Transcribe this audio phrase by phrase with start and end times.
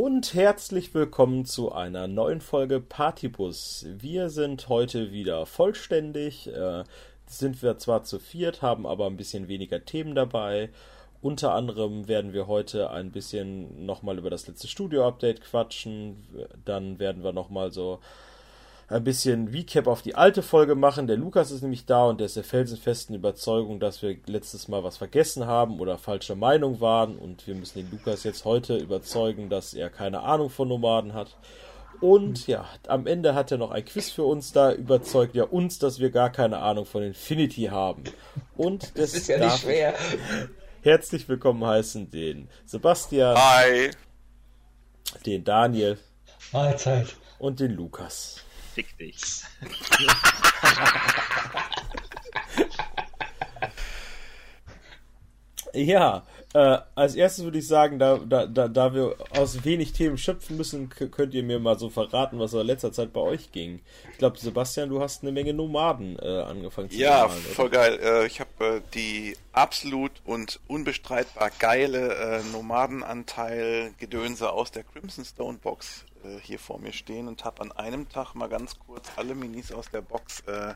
[0.00, 3.84] und herzlich willkommen zu einer neuen Folge Partybus.
[3.98, 6.84] Wir sind heute wieder vollständig, äh,
[7.26, 10.70] sind wir zwar zu viert, haben aber ein bisschen weniger Themen dabei.
[11.20, 16.28] Unter anderem werden wir heute ein bisschen nochmal über das letzte Studio-Update quatschen.
[16.64, 17.98] Dann werden wir nochmal so
[18.88, 21.06] ein bisschen Recap auf die alte Folge machen.
[21.06, 24.82] Der Lukas ist nämlich da und der ist der felsenfesten Überzeugung, dass wir letztes Mal
[24.82, 29.50] was vergessen haben oder falsche Meinung waren und wir müssen den Lukas jetzt heute überzeugen,
[29.50, 31.36] dass er keine Ahnung von Nomaden hat.
[32.00, 35.78] Und ja, am Ende hat er noch ein Quiz für uns da, überzeugt ja uns,
[35.78, 38.04] dass wir gar keine Ahnung von Infinity haben.
[38.56, 39.94] Und das, das ist ja nicht schwer.
[40.80, 43.36] Herzlich willkommen heißen den Sebastian.
[43.36, 43.90] Hi.
[45.26, 45.98] Den Daniel.
[46.52, 47.16] Mahlzeit.
[47.38, 48.44] Und den Lukas.
[48.78, 49.42] Fick dich.
[55.74, 56.22] ja,
[56.54, 60.56] äh, als erstes würde ich sagen, da, da, da, da wir aus wenig Themen schöpfen
[60.56, 63.80] müssen, könnt ihr mir mal so verraten, was in letzter Zeit bei euch ging.
[64.12, 67.98] Ich glaube, Sebastian, du hast eine Menge Nomaden äh, angefangen zu Ja, malen, voll geil.
[68.00, 75.24] Äh, ich habe äh, die absolut und unbestreitbar geile äh, Nomadenanteil Gedönse aus der Crimson
[75.24, 79.08] Stone Box äh, hier vor mir stehen und habe an einem Tag mal ganz kurz
[79.16, 80.74] alle Minis aus der Box äh,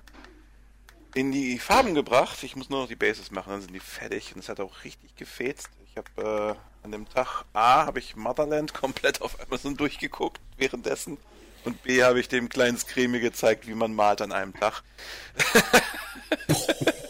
[1.15, 2.43] in die Farben gebracht.
[2.43, 4.85] Ich muss nur noch die Bases machen, dann sind die fertig und es hat auch
[4.85, 5.71] richtig gefetzt.
[5.87, 11.19] Ich habe äh, an dem Tag A habe ich Motherland komplett auf Amazon durchgeguckt währenddessen
[11.65, 14.83] und B habe ich dem kleinen Screamy gezeigt, wie man malt an einem Tag.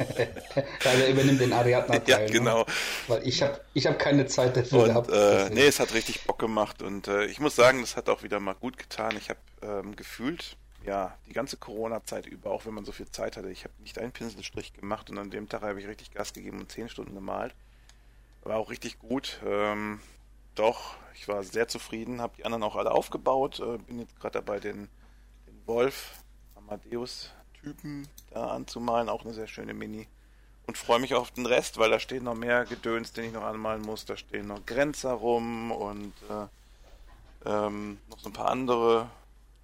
[0.84, 2.02] also übernimmt den Ariadna-Teil.
[2.06, 2.60] Ja, genau.
[2.60, 2.66] Ne?
[3.08, 5.10] Weil ich habe ich hab keine Zeit dafür und, gehabt.
[5.10, 8.22] Äh, nee, es hat richtig Bock gemacht und äh, ich muss sagen, das hat auch
[8.22, 9.16] wieder mal gut getan.
[9.16, 13.36] Ich habe ähm, gefühlt, ja, die ganze Corona-Zeit über, auch wenn man so viel Zeit
[13.36, 16.32] hatte, ich habe nicht einen Pinselstrich gemacht und an dem Tag habe ich richtig Gas
[16.32, 17.54] gegeben und zehn Stunden gemalt.
[18.42, 19.40] War auch richtig gut.
[19.46, 20.00] Ähm,
[20.54, 23.60] doch, ich war sehr zufrieden, habe die anderen auch alle aufgebaut.
[23.60, 24.88] Äh, bin jetzt gerade dabei, den,
[25.46, 26.22] den Wolf
[26.56, 29.08] Amadeus-Typen da anzumalen.
[29.08, 30.08] Auch eine sehr schöne Mini.
[30.66, 33.42] Und freue mich auf den Rest, weil da stehen noch mehr Gedöns, den ich noch
[33.42, 34.04] anmalen muss.
[34.04, 39.10] Da stehen noch Grenzer rum und äh, ähm, noch so ein paar andere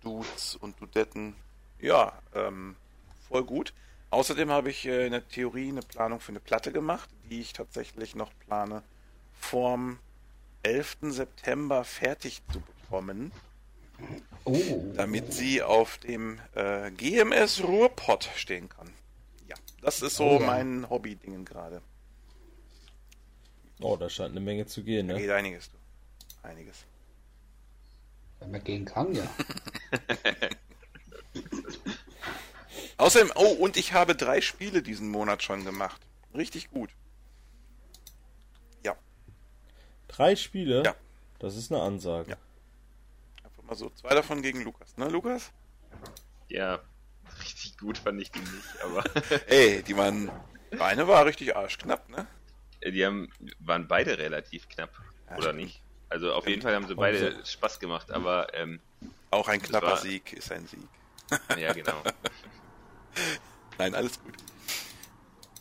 [0.03, 1.35] Dudes und Dudetten.
[1.81, 2.77] Ja, ähm,
[3.29, 3.73] voll gut.
[4.11, 7.53] Außerdem habe ich äh, in der Theorie eine Planung für eine Platte gemacht, die ich
[7.53, 8.83] tatsächlich noch plane,
[9.39, 9.99] vorm
[10.63, 10.99] 11.
[11.03, 13.33] September fertig zu bekommen.
[14.45, 14.93] Oh.
[14.95, 18.91] Damit sie auf dem äh, GMS Ruhrpott stehen kann.
[19.79, 20.47] Ja, das ist so oh, ja.
[20.47, 21.83] mein Hobby-Dingen gerade.
[23.81, 25.15] Oh, da scheint eine Menge zu gehen, ne?
[25.15, 25.77] Da geht einiges, du.
[26.47, 26.85] Einiges.
[28.41, 29.29] Wenn man gehen kann, ja.
[32.97, 36.01] Außerdem, oh, und ich habe drei Spiele diesen Monat schon gemacht.
[36.35, 36.91] Richtig gut.
[40.19, 40.83] Drei Spiele?
[40.85, 40.97] Ja.
[41.39, 42.33] Das ist eine Ansage.
[42.33, 42.37] Ja.
[43.45, 43.89] Einfach mal so.
[43.91, 45.53] Zwei davon gegen Lukas, ne, Lukas?
[46.49, 46.81] Ja,
[47.43, 49.05] richtig gut fand ich die nicht, aber.
[49.49, 50.31] Ey, die waren.
[50.79, 52.27] Eine war richtig arschknapp, ne?
[52.85, 54.91] Die haben, waren beide relativ knapp,
[55.31, 55.83] ja, oder nicht?
[56.09, 57.45] Also auf jeden Fall haben sie beide so.
[57.45, 58.53] Spaß gemacht, aber.
[58.55, 58.81] Ähm,
[59.31, 59.97] Auch ein knapper war...
[59.97, 60.81] Sieg ist ein Sieg.
[61.59, 62.03] Ja, genau.
[63.77, 64.35] Nein, alles gut.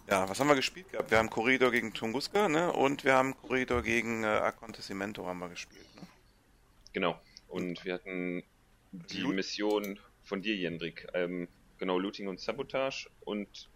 [0.10, 1.12] Ja, was haben wir gespielt gehabt?
[1.12, 2.72] Wir haben Corridor gegen Tunguska, ne?
[2.72, 6.08] Und wir haben Corridor gegen äh, Acontecimento haben wir gespielt, ne?
[6.94, 7.20] Genau.
[7.50, 8.44] Und wir hatten
[8.92, 9.24] die?
[9.26, 11.08] Mission von dir, Jendrik.
[11.14, 13.70] Ähm, genau, Looting und Sabotage und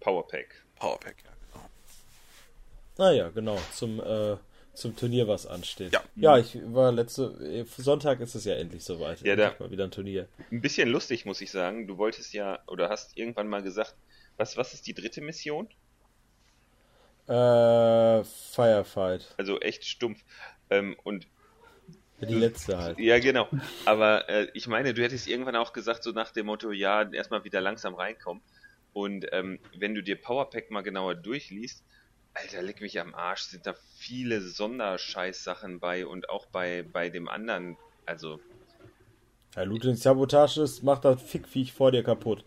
[0.00, 0.64] Powerpack.
[0.76, 1.68] Powerpack, ja, genau.
[2.98, 3.58] Naja, ah, genau.
[3.72, 4.36] Zum, äh,
[4.74, 5.92] zum Turnier, was ansteht.
[5.92, 6.02] Ja.
[6.16, 9.20] Ja, ich war letzte äh, Sonntag ist es ja endlich soweit.
[9.20, 10.28] Ja, da mal wieder ein Turnier.
[10.50, 11.86] Ein bisschen lustig, muss ich sagen.
[11.86, 13.94] Du wolltest ja oder hast irgendwann mal gesagt,
[14.36, 15.68] was, was ist die dritte Mission?
[17.28, 19.34] Äh, Firefight.
[19.36, 20.24] Also echt stumpf.
[20.70, 21.26] Ähm, und
[22.26, 22.98] die letzte halt.
[22.98, 23.48] Ja, genau.
[23.84, 27.44] Aber äh, ich meine, du hättest irgendwann auch gesagt, so nach dem Motto, ja, erstmal
[27.44, 28.42] wieder langsam reinkommen.
[28.92, 31.82] Und ähm, wenn du dir Powerpack mal genauer durchliest,
[32.34, 37.28] Alter, leck mich am Arsch, sind da viele Sonderscheißsachen bei und auch bei, bei dem
[37.28, 37.76] anderen,
[38.06, 38.40] also.
[39.54, 42.42] Ja, Looting Sabotage macht das Fickviech vor dir kaputt.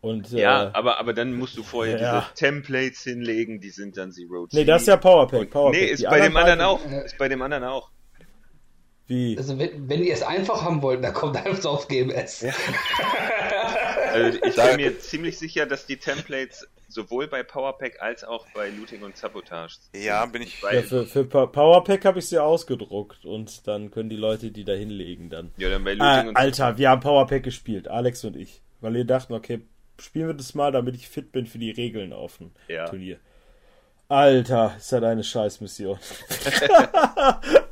[0.00, 2.20] Und, ja, äh, aber, aber dann musst du vorher ja.
[2.20, 5.50] diese Templates hinlegen, die sind dann Zero Nee, das ist ja Powerpack.
[5.50, 5.80] Powerpack.
[5.80, 6.80] Nee, ist bei dem anderen auch.
[7.04, 7.90] Ist bei dem anderen auch.
[9.06, 9.38] Wie?
[9.38, 12.40] Also wenn, wenn ihr es einfach haben wollt, dann kommt einfach so auf GMS.
[12.40, 12.52] Ja.
[14.12, 18.68] also ich bin mir ziemlich sicher, dass die Templates sowohl bei Powerpack als auch bei
[18.70, 19.76] Looting und Sabotage.
[19.94, 20.60] Ja, bin ich.
[20.60, 24.72] Ja, für, für Powerpack habe ich sie ausgedruckt und dann können die Leute die da
[24.72, 25.52] hinlegen dann.
[25.56, 28.94] Ja, dann bei Looting äh, und Alter, wir haben Powerpack gespielt, Alex und ich, weil
[28.94, 29.60] wir dachten, okay,
[30.00, 32.86] spielen wir das mal, damit ich fit bin für die Regeln auf dem ja.
[32.88, 33.18] Turnier.
[34.08, 35.98] Alter, ist das eine Scheißmission.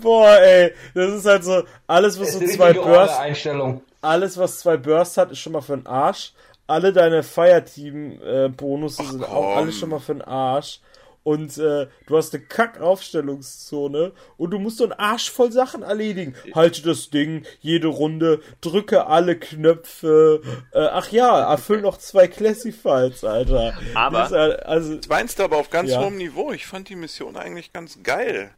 [0.00, 3.82] Boah, ey, das ist halt so, alles was so zwei Bursts, Einstellung.
[4.02, 6.32] alles was zwei Bursts hat, ist schon mal für den Arsch.
[6.66, 9.58] Alle deine Fireteam-Bonusse sind auch komm.
[9.58, 10.80] alles schon mal für den Arsch.
[11.22, 16.34] Und äh, du hast eine Kack-Aufstellungszone und du musst so einen Arsch voll Sachen erledigen.
[16.54, 20.40] Halte das Ding jede Runde, drücke alle Knöpfe.
[20.72, 23.74] Äh, ach ja, erfüll noch zwei Classifieds, Alter.
[23.94, 26.00] Aber- Das ist also, meinst du aber auf ganz Ja.
[26.02, 26.52] hohem Niveau.
[26.52, 28.52] Ich fand die Mission eigentlich ganz geil.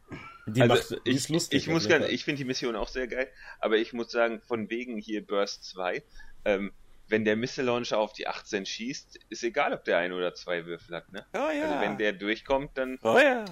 [0.45, 1.61] Die Also macht, die ich, ist lustig.
[1.61, 2.09] ich muss Fall.
[2.11, 3.29] ich finde die Mission auch sehr geil,
[3.59, 6.03] aber ich muss sagen, von wegen hier Burst 2,
[6.45, 6.73] ähm,
[7.07, 10.65] wenn der Missile Launcher auf die 18 schießt, ist egal, ob der ein oder zwei
[10.65, 11.25] Würfel hat, ne?
[11.33, 11.63] Ja, ja.
[11.65, 13.45] Also wenn der durchkommt, dann oh ja.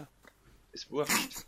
[0.71, 1.45] ist wurscht.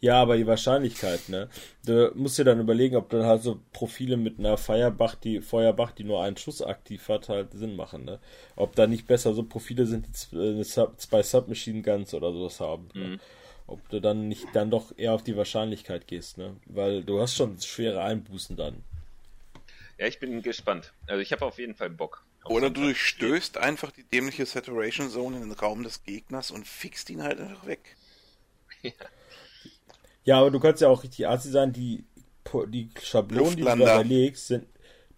[0.00, 1.48] Ja, aber die Wahrscheinlichkeit, ne?
[1.84, 5.90] Du musst dir dann überlegen, ob dann halt so Profile mit einer Feuerbach, die Feuerbach,
[5.90, 8.20] die nur einen Schuss aktiv hat, halt Sinn machen, ne?
[8.54, 12.88] Ob da nicht besser so Profile sind, die äh, zwei Submachine Guns oder sowas haben.
[12.94, 13.18] Ne?
[13.68, 16.56] Ob du dann nicht dann doch eher auf die Wahrscheinlichkeit gehst, ne?
[16.66, 18.82] Weil du hast schon schwere Einbußen dann.
[19.98, 20.92] Ja, ich bin gespannt.
[21.06, 22.24] Also ich habe auf jeden Fall Bock.
[22.44, 27.10] Oder du durchstößt einfach die dämliche Saturation Zone in den Raum des Gegners und fixst
[27.10, 27.96] ihn halt einfach weg.
[30.24, 32.04] Ja, aber du kannst ja auch richtig assi sein, die,
[32.66, 34.66] die Schablonen, die du dabei legst, sind,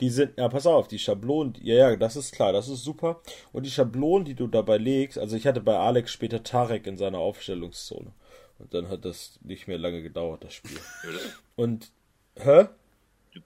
[0.00, 3.20] die sind, ja, pass auf, die Schablonen, ja, ja, das ist klar, das ist super.
[3.50, 6.96] Und die Schablonen, die du dabei legst, also ich hatte bei Alex später Tarek in
[6.96, 8.12] seiner Aufstellungszone.
[8.60, 10.78] Und dann hat das nicht mehr lange gedauert, das Spiel.
[11.56, 11.90] Und,
[12.36, 12.66] hä?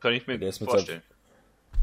[0.01, 1.03] Kann ich mir Der ist mit vorstellen.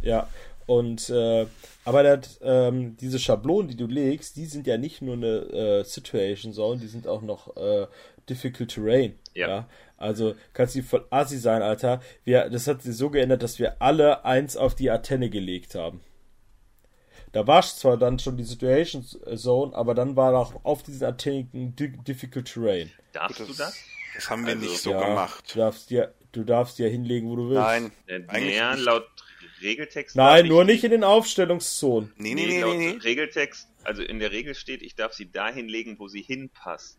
[0.02, 0.28] Ja,
[0.66, 1.46] und äh,
[1.86, 5.84] aber das, ähm, diese Schablonen, die du legst, die sind ja nicht nur eine äh,
[5.84, 7.88] Situation Zone, die sind auch noch äh,
[8.30, 9.20] Difficult Terrain.
[9.34, 9.68] Ja.
[9.98, 12.02] Also kannst du voll assi sein, Alter.
[12.24, 16.02] Wir, das hat sich so geändert, dass wir alle eins auf die Antenne gelegt haben.
[17.32, 21.98] Da war zwar dann schon die Situation Zone, aber dann war auch auf diesen Di-
[21.98, 22.92] Difficult Terrain.
[23.14, 23.76] Darfst du das?
[24.16, 25.44] Das haben wir Also, nicht so ja, gemacht.
[25.54, 27.62] Du darfst dir, du darfst dir hinlegen, wo du willst.
[27.62, 28.84] Nein, Äh, eigentlich nicht.
[28.84, 29.08] laut
[29.62, 30.16] Regeltext.
[30.16, 32.12] Nein, nur nicht in den Aufstellungszonen.
[32.18, 32.90] Nee, Nee, nee, nee, laut nee.
[33.02, 36.98] Regeltext, also in der Regel steht, ich darf sie dahin legen, wo sie hinpasst.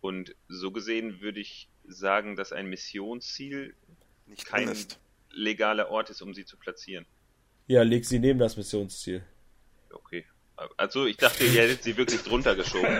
[0.00, 3.74] Und so gesehen würde ich sagen, dass ein Missionsziel
[4.26, 4.72] Nicht kein
[5.30, 7.06] legaler Ort ist, um sie zu platzieren.
[7.66, 9.24] Ja, leg sie neben das Missionsziel.
[9.92, 10.24] Okay.
[10.76, 12.88] Also ich dachte, ihr hättet sie wirklich drunter geschoben.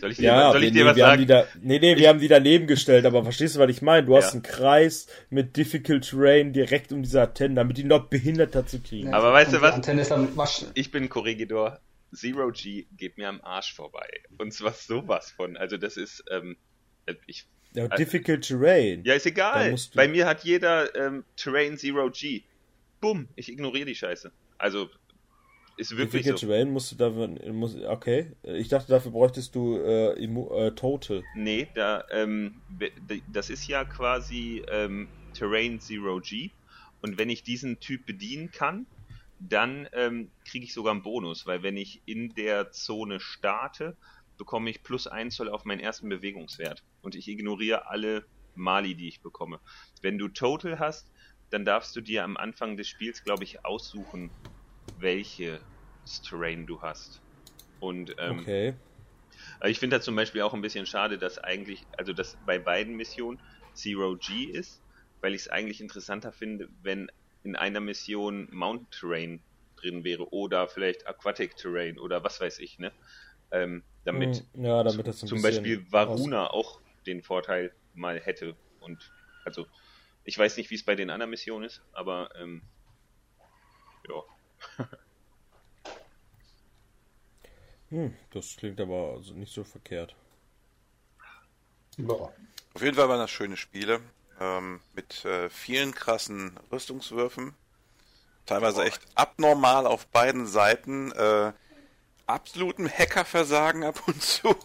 [0.00, 1.26] Soll ich dir, Ja, soll ich nee, dir was sagen?
[1.26, 4.04] da, nee, nee, wir haben die daneben gestellt, aber verstehst du, was ich meine?
[4.06, 4.32] Du hast Ja.
[4.32, 9.14] einen Kreis mit Difficult Terrain direkt um diese Antenne, damit die noch behinderter zu kriegen.
[9.14, 9.70] Aber weißt du was?
[9.70, 10.68] Die Antenne ist am Waschen.
[10.74, 11.80] Ich bin Korregidor.
[12.12, 14.06] Zero G geht mir am Arsch vorbei.
[14.38, 15.56] Und zwar sowas von.
[15.56, 16.56] Also das ist, ähm,
[17.26, 19.02] ich, Ja, Difficult Terrain.
[19.04, 19.74] ja ist egal.
[19.94, 22.42] Bei mir hat jeder ähm, Terrain Zero G.
[23.04, 24.32] Bumm, ich ignoriere die Scheiße.
[24.56, 24.88] Also
[25.76, 26.46] ist wirklich Difficult so.
[26.46, 28.32] Terrain musst du dafür, muss, okay.
[28.44, 31.22] Ich dachte, dafür bräuchtest du äh, äh, Total.
[31.34, 32.62] Nee, da, ähm,
[33.30, 36.50] das ist ja quasi ähm, Terrain Zero G.
[37.02, 38.86] Und wenn ich diesen Typ bedienen kann,
[39.38, 43.98] dann ähm, kriege ich sogar einen Bonus, weil wenn ich in der Zone starte,
[44.38, 46.82] bekomme ich plus 1 Zoll auf meinen ersten Bewegungswert.
[47.02, 48.24] Und ich ignoriere alle
[48.54, 49.60] Mali, die ich bekomme.
[50.00, 51.10] Wenn du Total hast,
[51.54, 54.36] dann darfst du dir am Anfang des Spiels, glaube ich, aussuchen,
[54.94, 55.62] welches
[56.26, 57.22] Terrain du hast.
[57.80, 58.78] Und ähm, Okay.
[59.60, 62.58] also ich finde das zum Beispiel auch ein bisschen schade, dass eigentlich, also dass bei
[62.58, 63.40] beiden Missionen
[63.72, 64.84] Zero G ist,
[65.20, 67.08] weil ich es eigentlich interessanter finde, wenn
[67.42, 69.44] in einer Mission Mountain Terrain
[69.76, 72.94] drin wäre oder vielleicht Aquatic Terrain oder was weiß ich, ne?
[73.50, 78.58] Ähm, damit Hm, Ja, damit zum Beispiel Varuna auch den Vorteil mal hätte.
[78.78, 79.12] Und
[79.44, 79.68] also
[80.24, 82.62] ich weiß nicht, wie es bei den anderen Missionen ist, aber ähm,
[84.08, 84.22] ja.
[87.90, 90.16] Hm, das klingt aber also nicht so verkehrt.
[91.96, 92.32] Ja.
[92.74, 94.00] Auf jeden Fall waren das schöne Spiele.
[94.40, 97.54] Ähm, mit äh, vielen krassen Rüstungswürfen.
[98.46, 98.86] Teilweise Boah.
[98.86, 101.12] echt abnormal auf beiden Seiten.
[101.12, 101.52] Äh,
[102.26, 104.56] absoluten Hackerversagen ab und zu.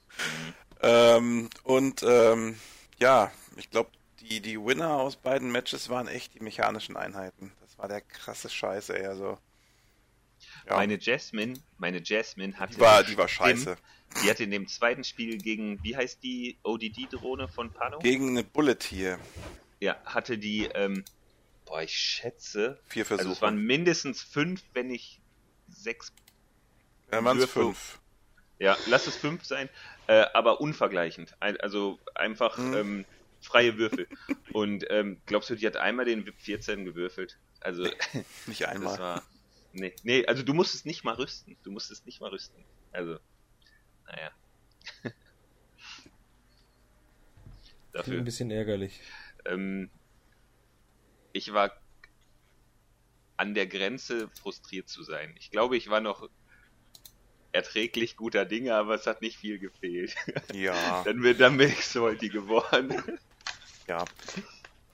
[0.80, 2.58] ähm, und ähm,
[2.98, 3.90] ja, ich glaube,
[4.28, 7.52] die, die Winner aus beiden Matches waren echt die mechanischen Einheiten.
[7.60, 9.06] Das war der krasse Scheiß, ey.
[9.06, 9.38] Also,
[10.66, 13.76] ja, Meine Jasmine, meine Jasmine hatte die, war, die war scheiße.
[14.22, 17.98] Die hatte in dem zweiten Spiel gegen, wie heißt die ODD-Drohne von Pano?
[17.98, 19.18] Gegen eine Bullet hier.
[19.80, 21.04] ja, hatte die, ähm,
[21.64, 23.22] boah, ich schätze, Vier Versuche.
[23.28, 25.20] also es waren mindestens fünf, wenn nicht
[25.68, 26.12] sechs,
[27.10, 27.98] Dann waren es fünf.
[28.58, 29.68] ja, lass es fünf sein,
[30.06, 31.34] äh, aber unvergleichend.
[31.40, 32.74] Ein, also einfach Mhm.
[32.74, 33.04] ähm,
[33.46, 34.06] freie Würfel.
[34.52, 37.38] Und ähm, glaubst du, die hat einmal den VIP 14 gewürfelt?
[37.60, 37.84] Also,
[38.46, 38.98] Nicht das einmal.
[38.98, 39.22] war,
[39.72, 41.56] nee, nee, also du musstest nicht mal rüsten.
[41.62, 42.64] Du musstest nicht mal rüsten.
[42.92, 43.18] Also,
[44.06, 44.30] naja.
[47.92, 48.18] Dafür.
[48.18, 49.00] Ein bisschen ärgerlich.
[49.46, 49.90] Ähm,
[51.32, 51.72] ich war
[53.36, 55.34] an der Grenze frustriert zu sein.
[55.38, 56.28] Ich glaube, ich war noch
[57.52, 60.14] erträglich guter Dinge, aber es hat nicht viel gefehlt.
[60.52, 61.02] Ja.
[61.04, 63.02] dann, bin, dann bin ich salty geworden.
[63.86, 64.04] Ja.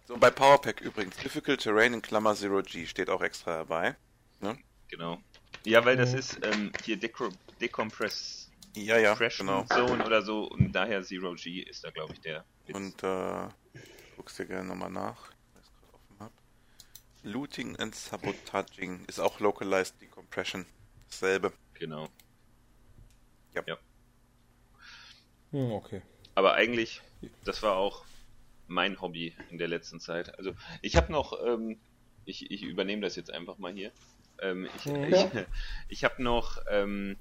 [0.07, 3.97] So, bei Powerpack übrigens, Difficult Terrain in Klammer Zero G steht auch extra dabei.
[4.41, 4.59] Ne?
[4.89, 5.19] Genau.
[5.65, 7.31] Ja, weil das ist ähm, hier Decro
[7.61, 9.65] Decompress ja, ja, genau.
[9.65, 12.45] Zone oder so und daher Zero G ist da, glaube ich, der.
[12.67, 12.77] Witz.
[12.77, 13.49] Und äh,
[14.17, 15.31] guckst dir gerne nochmal nach.
[17.25, 20.67] Looting and Sabotaging ist auch Localized Decompression.
[21.09, 21.53] Dasselbe.
[21.75, 22.09] Genau.
[23.55, 23.63] Ja.
[23.67, 23.77] ja.
[25.53, 26.03] Hm, okay.
[26.35, 27.01] Aber eigentlich,
[27.45, 28.05] das war auch
[28.73, 30.37] mein Hobby in der letzten Zeit.
[30.39, 31.79] Also ich habe noch, ähm,
[32.25, 33.93] ich, ich übernehme das jetzt einfach mal hier.
[34.41, 35.07] Ähm, ich ja.
[35.09, 35.47] ich,
[35.89, 37.17] ich habe noch ähm,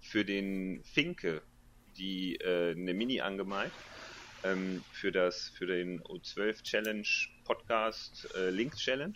[0.00, 1.42] für den Finke
[1.96, 3.72] die äh, eine Mini angemalt
[4.44, 7.08] ähm, für das für den O12 Challenge
[7.44, 9.14] Podcast äh, Links Challenge.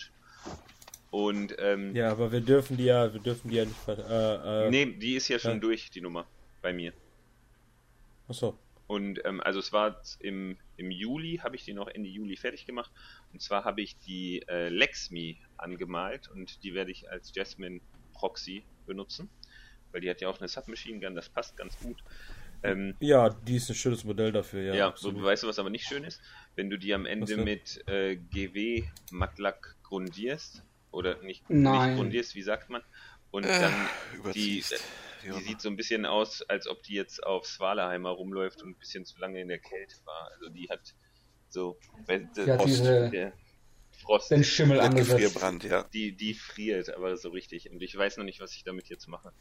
[1.10, 3.88] Und ähm, ja, aber wir dürfen die ja, wir dürfen die ja nicht.
[3.88, 6.26] Äh, äh, nee, die ist ja schon durch die Nummer
[6.62, 6.92] bei mir.
[8.28, 8.56] Achso.
[8.90, 12.66] Und ähm, also es war im, im Juli, habe ich die noch Ende Juli fertig
[12.66, 12.90] gemacht.
[13.32, 17.80] Und zwar habe ich die äh, Lexmi angemalt und die werde ich als Jasmine
[18.14, 19.30] Proxy benutzen.
[19.92, 22.02] Weil die hat ja auch eine Submachine Gun, das passt ganz gut.
[22.64, 24.74] Ähm, ja, die ist ein schönes Modell dafür, ja.
[24.74, 26.20] Ja, so, weißt du, was aber nicht schön ist?
[26.56, 28.82] Wenn du die am Ende mit äh, GW
[29.12, 32.82] Mattlack grundierst, oder nicht, nicht grundierst, wie sagt man?
[33.30, 33.72] Und äh, dann
[34.34, 34.64] die,
[35.22, 38.78] die sieht so ein bisschen aus, als ob die jetzt auf Svalaheimer rumläuft und ein
[38.78, 40.30] bisschen zu lange in der Kälte war.
[40.32, 40.94] Also die hat
[41.48, 43.32] so ja, Frost, diese, der
[44.02, 45.64] Frost, den Schimmel angesetzt.
[45.64, 45.82] ja.
[45.92, 47.70] Die, die friert, aber so richtig.
[47.70, 49.32] Und ich weiß noch nicht, was ich damit jetzt mache.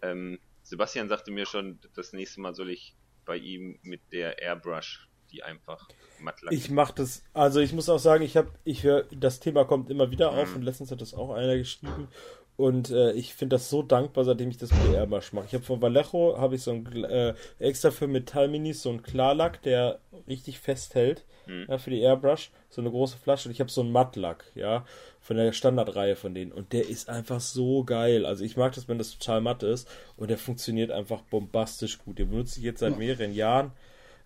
[0.00, 5.08] Ähm, Sebastian sagte mir schon, das nächste Mal soll ich bei ihm mit der Airbrush
[5.32, 5.88] die einfach
[6.20, 6.56] matt lacken.
[6.56, 9.90] Ich mache das, also ich muss auch sagen, ich habe, ich höre, das Thema kommt
[9.90, 10.56] immer wieder auf mhm.
[10.56, 12.08] und letztens hat das auch einer geschrieben
[12.56, 15.46] und äh, ich finde das so dankbar, seitdem ich das mit der Airbrush mache.
[15.46, 19.62] Ich habe von Vallejo habe ich so ein äh, extra für Metallminis so einen Klarlack,
[19.62, 21.66] der richtig festhält mhm.
[21.68, 24.84] ja, für die Airbrush, so eine große Flasche und ich habe so einen Mattlack, ja
[25.22, 26.52] von der Standardreihe von denen.
[26.52, 28.26] Und der ist einfach so geil.
[28.26, 29.88] Also ich mag das, wenn das total matt ist.
[30.16, 32.18] Und der funktioniert einfach bombastisch gut.
[32.18, 33.70] Den benutze ich jetzt seit mehreren Jahren.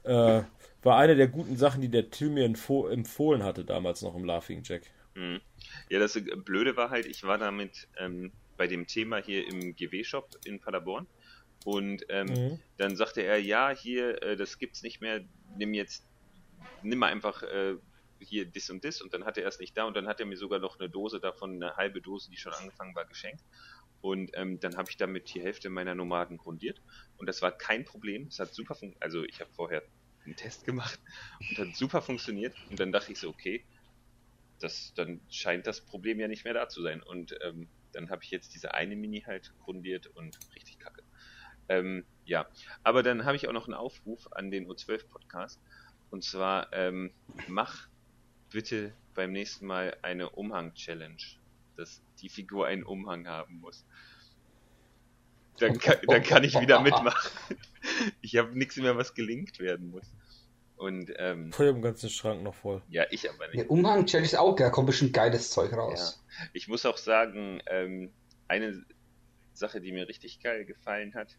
[0.05, 0.43] Äh,
[0.83, 4.63] war eine der guten Sachen, die der Tim mir empfohlen hatte damals noch im Laughing
[4.65, 4.83] Jack.
[5.17, 5.41] Mhm.
[5.89, 10.29] Ja, das Blöde war halt, ich war damit ähm, bei dem Thema hier im GW-Shop
[10.45, 11.07] in Paderborn.
[11.65, 12.61] Und ähm, mhm.
[12.77, 15.25] dann sagte er, ja, hier, äh, das gibt's nicht mehr,
[15.57, 16.07] nimm jetzt,
[16.83, 17.75] nimm mal einfach äh,
[18.21, 20.27] hier dis und dis und dann hatte er es nicht da und dann hat er
[20.27, 23.43] mir sogar noch eine Dose davon, eine halbe Dose, die schon angefangen war, geschenkt.
[24.01, 26.81] Und ähm, dann habe ich damit die Hälfte meiner Nomaden grundiert
[27.17, 28.29] und das war kein Problem.
[28.29, 29.03] Es hat super funktioniert.
[29.03, 29.83] Also ich habe vorher
[30.25, 31.01] einen Test gemacht
[31.49, 32.55] und hat super funktioniert.
[32.71, 33.65] Und dann dachte ich so, okay,
[34.61, 37.03] das, dann scheint das Problem ja nicht mehr da zu sein.
[37.03, 41.03] Und ähm, dann habe ich jetzt diese eine Mini halt grundiert und richtig kacke.
[41.69, 42.47] Ähm, ja,
[42.83, 45.61] aber dann habe ich auch noch einen Aufruf an den O12 Podcast.
[46.11, 47.11] Und zwar, ähm,
[47.49, 47.89] mach
[48.51, 51.23] bitte beim nächsten Mal eine Umhang-Challenge,
[51.77, 53.85] dass die Figur einen Umhang haben muss.
[55.59, 57.31] Dann kann, dann kann ich wieder mitmachen.
[58.21, 60.13] Ich habe nichts mehr, was gelinkt werden muss.
[60.77, 62.83] Und, ähm, Voll im ganzen Schrank noch voll.
[62.89, 63.57] Ja, ich aber nicht.
[63.59, 66.23] Der Umhang-Challenge ist auch, da kommt bestimmt geiles Zeug raus.
[66.39, 66.47] Ja.
[66.53, 68.13] Ich muss auch sagen, ähm,
[68.47, 68.85] eine
[69.55, 71.37] Sache, die mir richtig geil gefallen hat,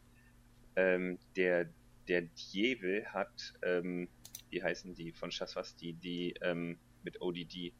[0.76, 1.70] ähm, der,
[2.08, 4.08] der Djevel hat, ähm,
[4.50, 7.74] wie heißen die von Chasvasti, die ähm, mit ODD,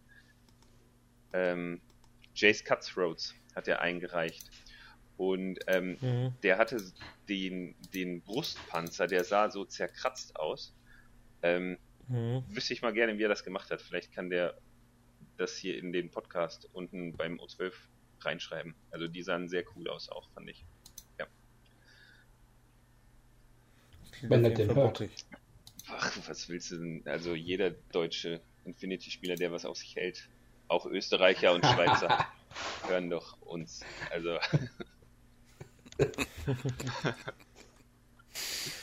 [1.34, 1.82] ähm,
[2.36, 4.50] Jace Cutthroats hat er eingereicht.
[5.18, 6.34] Und ähm, mhm.
[6.44, 6.80] der hatte
[7.28, 10.76] den, den Brustpanzer, der sah so zerkratzt aus.
[11.42, 11.78] Ähm,
[12.08, 12.44] mhm.
[12.50, 13.82] Wüsste ich mal gerne, wie er das gemacht hat.
[13.82, 14.58] Vielleicht kann der
[15.38, 17.72] das hier in den Podcast unten beim O12
[18.22, 18.76] reinschreiben.
[18.92, 20.66] Also die sahen sehr cool aus auch, fand ich.
[21.20, 21.28] Ja.
[24.24, 25.08] Wenn er den hört.
[25.90, 27.04] Ach, was willst du denn?
[27.06, 30.28] Also jeder deutsche Infinity-Spieler, der was auf sich hält,
[30.68, 32.28] auch Österreicher und Schweizer,
[32.88, 33.86] hören doch uns.
[34.12, 34.38] Also.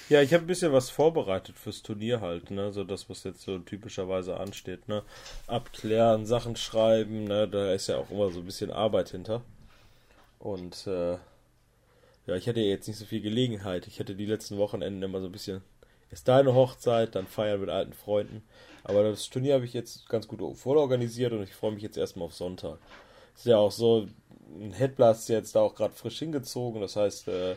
[0.09, 2.73] ja, ich habe ein bisschen was vorbereitet fürs Turnier halt, ne?
[2.73, 5.03] So das, was jetzt so typischerweise ansteht, ne?
[5.47, 7.49] Abklären, Sachen schreiben, ne?
[7.49, 9.43] Da ist ja auch immer so ein bisschen Arbeit hinter.
[10.39, 11.13] Und äh,
[12.27, 13.87] ja, ich hatte jetzt nicht so viel Gelegenheit.
[13.87, 15.63] Ich hatte die letzten Wochenenden immer so ein bisschen
[16.15, 18.43] ist deine Hochzeit, dann feiern mit alten Freunden.
[18.85, 22.27] Aber das Turnier habe ich jetzt ganz gut vororganisiert und ich freue mich jetzt erstmal
[22.27, 22.79] auf Sonntag.
[23.35, 24.07] Ist ja auch so,
[24.61, 27.57] ein Headblast ist jetzt da auch gerade frisch hingezogen, das heißt, äh,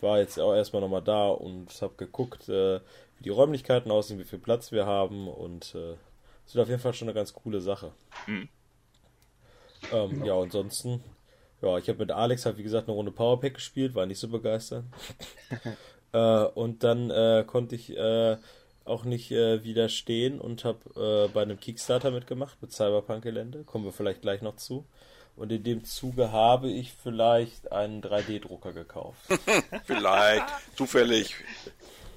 [0.00, 2.80] war jetzt auch erstmal nochmal da und habe geguckt, äh,
[3.18, 5.94] wie die Räumlichkeiten aussehen, wie viel Platz wir haben und äh,
[6.46, 7.92] es wird auf jeden Fall schon eine ganz coole Sache.
[8.26, 8.48] Mhm.
[9.92, 11.02] Ähm, ja, ansonsten,
[11.62, 14.28] ja, ich habe mit Alex halt wie gesagt eine Runde Powerpack gespielt, war nicht so
[14.28, 14.84] begeistert.
[16.12, 18.36] äh, und dann äh, konnte ich äh,
[18.84, 23.64] auch nicht äh, widerstehen und habe äh, bei einem Kickstarter mitgemacht mit Cyberpunk-Gelände.
[23.64, 24.86] Kommen wir vielleicht gleich noch zu.
[25.36, 29.18] Und in dem Zuge habe ich vielleicht einen 3D-Drucker gekauft.
[29.84, 30.44] Vielleicht,
[30.76, 31.34] zufällig.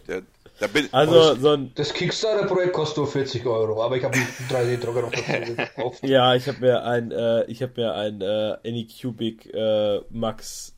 [0.07, 0.21] Der,
[0.59, 4.27] da bin, Also so ein Das Kickstarter-Projekt kostet nur 40 Euro, aber ich habe einen
[4.49, 6.03] 3D-Drucker noch dazu gekauft.
[6.03, 10.73] Ja, ich habe mir ein, äh, ich habe mir ein äh, Anycubic äh, Max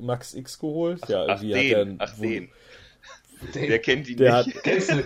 [0.00, 1.00] Max X geholt.
[1.08, 2.50] Ja, Ach, irgendwie hat er den, ein- ach, den.
[3.54, 4.54] Den- Wer kennt ihn Der nicht?
[4.56, 5.02] hat, Kennst du?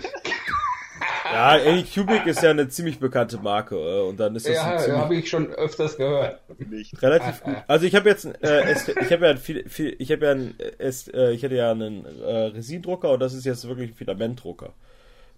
[1.33, 5.01] Ja, Anycubic ist ja eine ziemlich bekannte Marke äh, und dann ist das Ja, ziemlich,
[5.01, 6.41] habe ich schon öfters gehört.
[6.71, 7.01] nicht.
[7.03, 7.57] relativ gut.
[7.67, 11.09] Also ich habe jetzt, äh, ich habe ja viel, viel, ich habe ja, ein, es,
[11.09, 14.73] äh, ich hatte ja einen äh, Resindrucker und das ist jetzt wirklich ein Filamentdrucker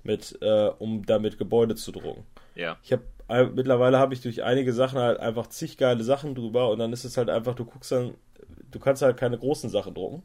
[0.04, 2.24] mit, äh, um damit Gebäude zu drucken.
[2.54, 2.76] Ja.
[2.82, 6.70] Ich habe äh, mittlerweile habe ich durch einige Sachen halt einfach zig geile Sachen drüber
[6.70, 8.14] und dann ist es halt einfach, du guckst dann,
[8.70, 10.22] du kannst halt keine großen Sachen drucken.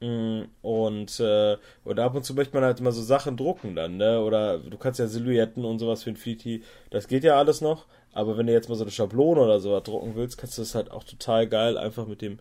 [0.00, 3.96] Mm, Und, äh, und ab und zu möchte man halt immer so Sachen drucken dann,
[3.96, 4.20] ne?
[4.20, 7.86] Oder du kannst ja Silhouetten und sowas für Infinity, das geht ja alles noch.
[8.12, 10.74] Aber wenn du jetzt mal so eine Schablone oder sowas drucken willst, kannst du das
[10.74, 12.38] halt auch total geil einfach mit dem.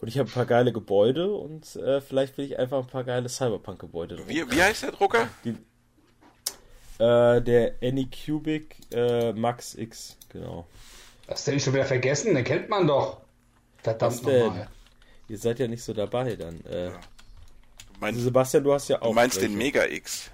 [0.00, 3.04] Und ich habe ein paar geile Gebäude und äh, vielleicht will ich einfach ein paar
[3.04, 4.30] geile Cyberpunk-Gebäude drucken.
[4.30, 5.28] wie, wie heißt der Drucker?
[6.98, 10.66] Äh, der Anycubic äh, Max X, genau.
[11.28, 12.34] Hast du den schon wieder vergessen?
[12.34, 13.18] Den kennt man doch.
[13.82, 14.68] Verdammt nochmal.
[15.30, 16.60] Ihr seid ja nicht so dabei dann.
[16.64, 16.90] Äh,
[17.94, 19.08] Du meinst, also Sebastian, du hast ja auch.
[19.08, 19.56] du meinst den welche.
[19.58, 20.30] Mega X.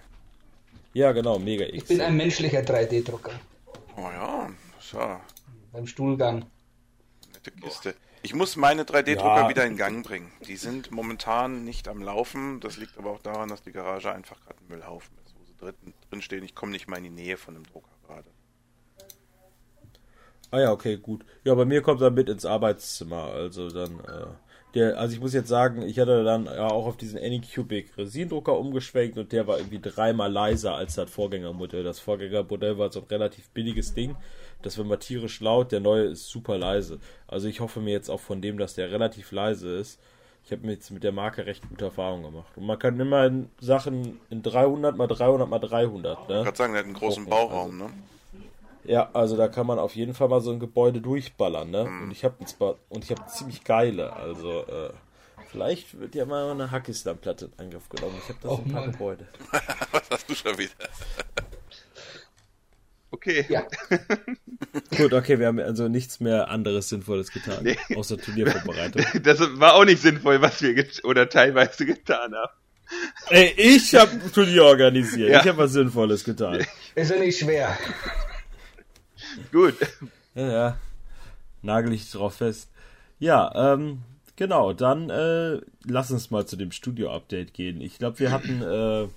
[0.94, 1.74] Ja, genau, Mega X.
[1.76, 3.32] Ich bin ein menschlicher 3D-Drucker.
[3.96, 4.48] Oh ja,
[4.92, 5.20] ja
[5.72, 6.46] Beim Stuhlgang.
[7.32, 7.94] nette Kiste.
[8.22, 9.48] Ich muss meine 3D-Drucker Ja.
[9.48, 10.30] wieder in Gang bringen.
[10.46, 12.60] Die sind momentan nicht am Laufen.
[12.60, 15.56] Das liegt aber auch daran, dass die Garage einfach gerade ein Müllhaufen ist, wo sie
[15.56, 15.74] drin,
[16.08, 16.44] drin stehen.
[16.44, 18.30] Ich komme nicht mal in die Nähe von dem Drucker gerade.
[20.52, 21.24] Ah ja, okay, gut.
[21.44, 23.24] Ja, bei mir kommt er mit ins Arbeitszimmer.
[23.32, 24.26] Also dann, äh,
[24.76, 28.58] der, also ich muss jetzt sagen, ich hatte dann ja auch auf diesen Anycubic Resindrucker
[28.58, 31.82] umgeschwenkt und der war irgendwie dreimal leiser als das Vorgängermodell.
[31.82, 34.14] Das Vorgängermodell war so ein relativ billiges Ding.
[34.62, 36.98] Das war mal tierisch laut, der neue ist super leise.
[37.26, 39.98] Also ich hoffe mir jetzt auch von dem, dass der relativ leise ist.
[40.44, 42.52] Ich habe mir jetzt mit der Marke recht gute Erfahrungen gemacht.
[42.54, 46.42] Und man kann immer in Sachen in 300 mal 300 mal 300, Ich ne?
[46.44, 47.90] gerade sagen, der hat einen großen Bauraum, ne?
[48.86, 51.82] Ja, also da kann man auf jeden Fall mal so ein Gebäude durchballern, ne?
[51.84, 52.36] Und ich habe
[52.88, 54.90] und ich habe ziemlich geile, also äh,
[55.50, 58.14] vielleicht wird ja mal eine Hackistan-Platte in Angriff genommen.
[58.22, 58.92] Ich habe da so Oh ein paar Mann.
[58.92, 59.26] Gebäude.
[59.92, 60.70] Was hast du schon wieder?
[63.10, 63.46] Okay.
[63.48, 63.64] Ja,
[64.96, 67.76] Gut, okay, wir haben also nichts mehr anderes Sinnvolles getan, Nee.
[67.96, 69.04] außer Turniervorbereitung.
[69.22, 72.52] Das war auch nicht sinnvoll, was wir get oder teilweise getan haben.
[73.30, 75.30] Ey, ich habe Turnier organisiert.
[75.30, 75.40] Ja.
[75.40, 76.64] Ich habe was Sinnvolles getan.
[76.94, 77.76] ist ja nicht schwer.
[79.52, 79.74] Gut.
[80.34, 80.78] Ja, ja.
[81.62, 82.70] Nagel ich drauf fest.
[83.18, 84.02] Ja, ähm,
[84.36, 87.80] genau, dann äh, lass uns mal zu dem Studio-Update gehen.
[87.80, 89.08] Ich glaube, wir hatten äh,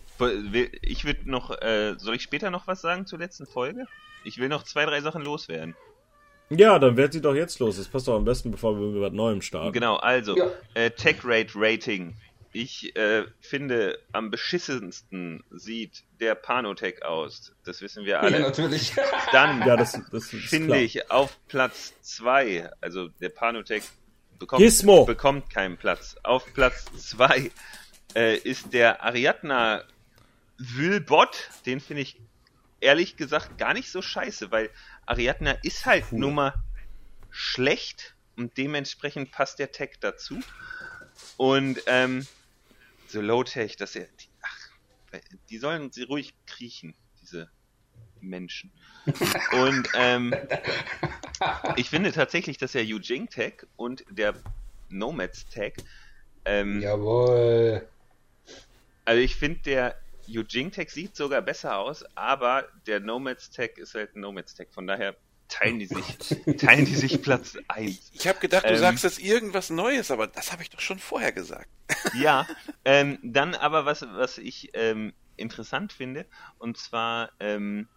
[0.82, 3.86] Ich würde noch, äh, soll ich später noch was sagen zur letzten Folge?
[4.24, 5.76] Ich will noch zwei, drei Sachen loswerden.
[6.50, 7.78] Ja, dann werd sie doch jetzt los.
[7.78, 9.72] Das passt doch am besten, bevor wir mit was Neuem starten.
[9.72, 10.48] Genau, also, Ja.
[10.74, 12.16] äh, Tech Rate Rating.
[12.62, 17.54] Ich äh, finde, am beschissensten sieht der Panotech aus.
[17.64, 18.42] Das wissen wir Ja, alle.
[18.42, 18.92] natürlich.
[19.32, 20.80] Dann Ja, das, das finde klar.
[20.80, 23.84] ich auf Platz 2, also der Panotech
[24.40, 25.06] bekommt, Gizmo.
[25.06, 26.18] bekommt keinen Platz.
[26.24, 27.50] Auf Platz 2
[28.16, 29.86] äh, ist der Ariadna
[30.58, 31.50] Wülbot.
[31.66, 32.20] Den finde ich
[32.82, 34.70] ehrlich gesagt gar nicht so scheiße, weil
[35.06, 36.20] Ariadna ist halt Cool.
[36.20, 36.54] nur mal
[37.30, 40.42] schlecht und dementsprechend passt der Tech dazu.
[41.38, 42.28] Und ähm,
[43.10, 44.06] so Low-Tech, dass er.
[44.06, 45.20] Die, ach,
[45.50, 47.50] die sollen sie ruhig kriechen, diese
[48.22, 48.72] Menschen.
[49.52, 50.36] Und ähm,
[51.76, 54.36] ich finde tatsächlich, dass der Eugene Tech und der
[54.90, 55.74] Nomads Tech,
[56.46, 57.88] ähm, Jawohl.
[59.06, 59.96] also ich finde, der
[60.30, 64.68] Eugene Tech sieht sogar besser aus, aber der Nomads Tech ist halt ein Nomads Tech.
[64.72, 65.16] Von daher
[65.50, 66.06] teilen die sich,
[66.58, 68.12] teilen die sich Platz 1.
[68.14, 68.78] Ich habe gedacht, du Ähm.
[68.78, 71.70] sagst jetzt irgendwas Neues, aber das habe ich doch schon vorher gesagt.
[72.14, 72.48] Ja,
[72.86, 76.26] ähm, dann aber was, was ich ähm, interessant finde,
[76.60, 77.88] und zwar, ähm,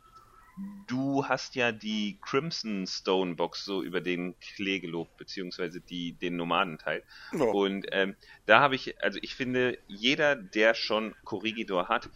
[0.86, 6.36] du hast ja die Crimson Stone Box so über den Klee gelobt, beziehungsweise die, den
[6.36, 7.02] Nomadenteil.
[7.32, 7.44] Ja.
[7.44, 12.08] Und ähm, da habe ich, also ich finde, jeder, der schon Corrigidor hat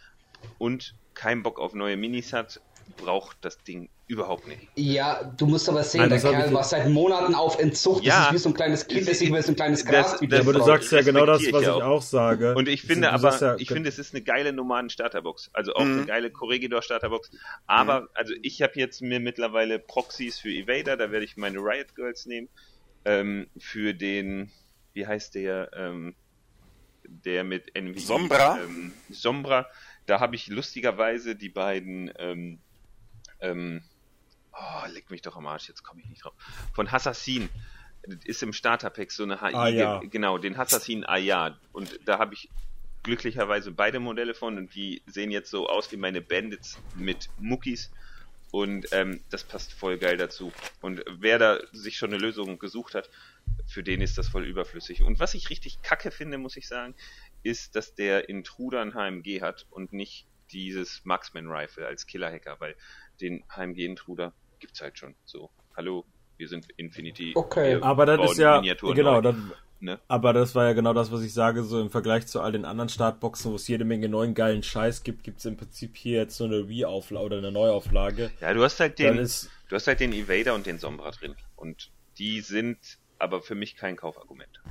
[0.57, 2.61] und keinen Bock auf neue Minis hat,
[2.95, 4.61] braucht das Ding Überhaupt nicht.
[4.75, 8.01] Ja, du musst aber sehen, Nein, der das Kerl ich- war seit Monaten auf Entzug.
[8.03, 8.19] Ja.
[8.19, 10.11] Das ist wie so ein kleines Kind, das sich über so ein kleines Das- Gras
[10.21, 11.81] das- Ja, aber du sagst ja genau das, was ich ich auch.
[11.81, 12.55] auch sage.
[12.55, 15.49] Und ich finde aber, sagst ja, ich finde, es ist eine geile Nomaden-Starterbox.
[15.51, 17.31] Also auch eine geile Corregidor-Starterbox.
[17.65, 21.93] Aber, also ich habe jetzt mir mittlerweile Proxys für Evader, da werde ich meine Riot
[21.95, 22.47] Girls nehmen.
[23.03, 24.51] Ähm, für den,
[24.93, 26.15] wie heißt der, ähm,
[27.03, 27.99] der mit NVI?
[27.99, 28.57] Sombra?
[28.63, 29.67] Ähm, Sombra.
[30.05, 32.59] Da habe ich lustigerweise die beiden, ähm,
[33.41, 33.81] ähm,
[34.59, 36.33] oh, leck mich doch am Arsch, jetzt komme ich nicht drauf.
[36.73, 37.49] Von Assassin.
[38.07, 39.53] Das ist im Starterpack so eine HI.
[39.53, 39.99] Ah, ja.
[39.99, 41.57] ge- Genau, den Assassin Ayad.
[41.73, 42.49] Und da habe ich
[43.03, 47.91] glücklicherweise beide Modelle von und die sehen jetzt so aus wie meine Bandits mit Muckis.
[48.51, 50.53] Und ähm, das passt voll geil dazu.
[50.81, 53.09] Und wer da sich schon eine Lösung gesucht hat,
[53.65, 55.01] für den ist das voll überflüssig.
[55.03, 56.95] Und was ich richtig kacke finde, muss ich sagen,
[57.43, 62.75] ist, dass der Intruder ein HMG hat und nicht dieses Marksman Rifle als Killer-Hacker, weil
[63.19, 65.15] den HMG-Intruder gibt's halt schon.
[65.25, 66.05] So, hallo,
[66.37, 67.33] wir sind Infinity.
[67.35, 67.79] Okay.
[67.81, 69.35] Aber das ist ja, genau, das,
[69.79, 69.99] ne?
[70.07, 72.65] aber das war ja genau das, was ich sage, so im Vergleich zu all den
[72.65, 76.19] anderen Startboxen, wo es jede Menge neuen geilen Scheiß gibt, gibt es im Prinzip hier
[76.19, 78.31] jetzt so eine Re-Auflage oder eine Neuauflage.
[78.39, 81.11] Ja, du hast halt Dann den, ist, du hast halt den Evader und den Sombra
[81.11, 81.35] drin.
[81.55, 82.77] Und die sind
[83.19, 84.61] aber für mich kein Kaufargument.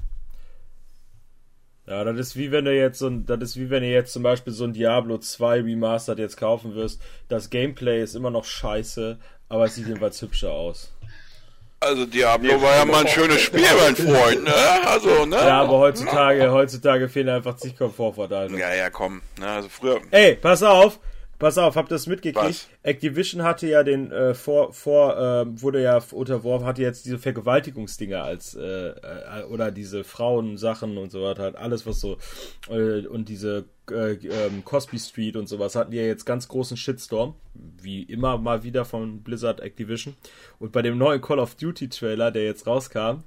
[1.87, 4.13] ja, das ist wie wenn du jetzt so ein, das ist wie wenn du jetzt
[4.13, 7.01] zum Beispiel so ein Diablo 2 Remastered jetzt kaufen wirst.
[7.29, 9.19] Das Gameplay ist immer noch scheiße,
[9.49, 10.93] aber es sieht jedenfalls hübscher aus.
[11.79, 14.55] Also Diablo war ja mal ein schönes Spiel, mein Freund, ne?
[14.87, 15.37] Also, ne?
[15.37, 18.59] Ja, aber heutzutage, heutzutage fehlen einfach zig Komfortvorteile.
[18.59, 19.23] Ja, ja, komm.
[19.39, 19.47] Ne?
[19.47, 20.01] Also früher.
[20.11, 20.99] Ey, pass auf,
[21.39, 22.47] pass auf, habt ihr das mitgekriegt?
[22.49, 22.69] Was?
[22.83, 28.23] Activision hatte ja den äh, vor, vor äh, wurde ja unterworfen, hatte jetzt diese Vergewaltigungsdinger
[28.23, 32.17] als äh, äh, oder diese Frauensachen und so weiter, halt alles was so
[32.71, 37.35] äh, und diese äh, ähm, Cosby Street und sowas hatten ja jetzt ganz großen Shitstorm,
[37.55, 40.15] wie immer mal wieder von Blizzard Activision.
[40.59, 43.23] Und bei dem neuen Call of Duty Trailer, der jetzt rauskam,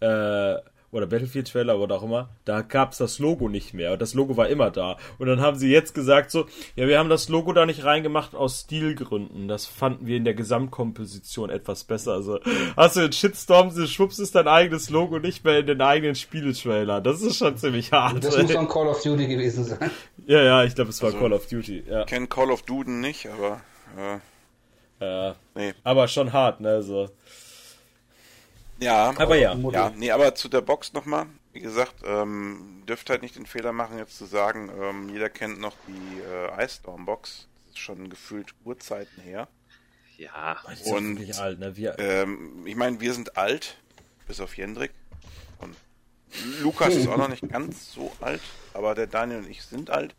[0.00, 0.56] äh,
[0.96, 3.92] oder Battlefield Trailer oder auch immer, da gab's das Logo nicht mehr.
[3.92, 4.96] Und das Logo war immer da.
[5.18, 8.34] Und dann haben sie jetzt gesagt so, ja, wir haben das Logo da nicht reingemacht
[8.34, 9.48] aus Stilgründen.
[9.48, 12.12] Das fanden wir in der Gesamtkomposition etwas besser.
[12.14, 12.40] Also
[12.76, 16.14] hast du den Shitstorm, du schwupps ist dein eigenes Logo nicht mehr in den eigenen
[16.14, 17.00] Spieletrailer.
[17.00, 18.24] Das ist schon ziemlich hart.
[18.24, 19.90] Das muss dann Call of Duty gewesen sein.
[20.26, 21.84] ja, ja, ich glaube, es war Also- Call of Duty.
[21.88, 23.60] Ja, Ich kenne Call of Duden nicht, aber.
[23.96, 25.34] Äh, ja.
[25.54, 25.74] nee.
[25.84, 26.82] aber schon hart, ne?
[26.82, 27.08] So.
[28.78, 29.12] Ja.
[29.16, 29.54] Aber ja.
[29.54, 31.26] Ja, nee, aber zu der Box nochmal.
[31.52, 35.58] Wie gesagt, ähm, dürft halt nicht den Fehler machen, jetzt zu sagen, ähm, jeder kennt
[35.60, 37.46] noch die äh, Ice Storm Box.
[37.64, 39.48] Das ist schon gefühlt Urzeiten her.
[40.18, 41.76] Ja, Die sind Und- wirklich alt, ne?
[41.76, 43.76] Wir, Ähm, ich meine, wir sind alt,
[44.26, 44.92] bis auf Jendrik.
[45.58, 45.74] Und
[46.60, 48.40] Lukas ist auch noch nicht ganz so alt,
[48.74, 50.14] aber der Daniel und ich sind alt.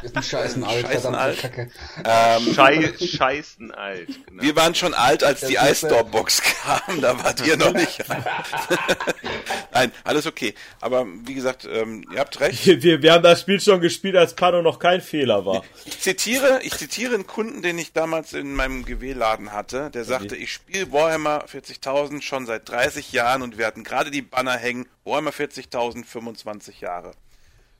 [0.00, 1.40] Wir sind scheißen alt, Scheißen verdammte alt.
[1.40, 1.70] Kacke.
[2.04, 4.08] Ähm, Schei scheißen alt.
[4.26, 4.42] Genau.
[4.42, 7.56] wir waren schon alt, als die Das ist, Ice Storm Box kam, da wart ihr
[7.56, 8.24] noch nicht alt.
[9.72, 10.54] Nein, alles okay.
[10.80, 12.66] Aber wie gesagt, ähm, ihr habt recht.
[12.66, 15.62] wir, wir, wir haben das Spiel schon gespielt, als Pano noch kein Fehler war.
[15.84, 20.36] Ich zitiere, ich zitiere einen Kunden, den ich damals in meinem GW-Laden hatte, der sagte,
[20.36, 24.86] ich spiele Warhammer 40.000 schon seit 30 Jahren und wir hatten gerade die Banner hängen,
[25.04, 27.12] Warhammer 40.000 25 Jahre.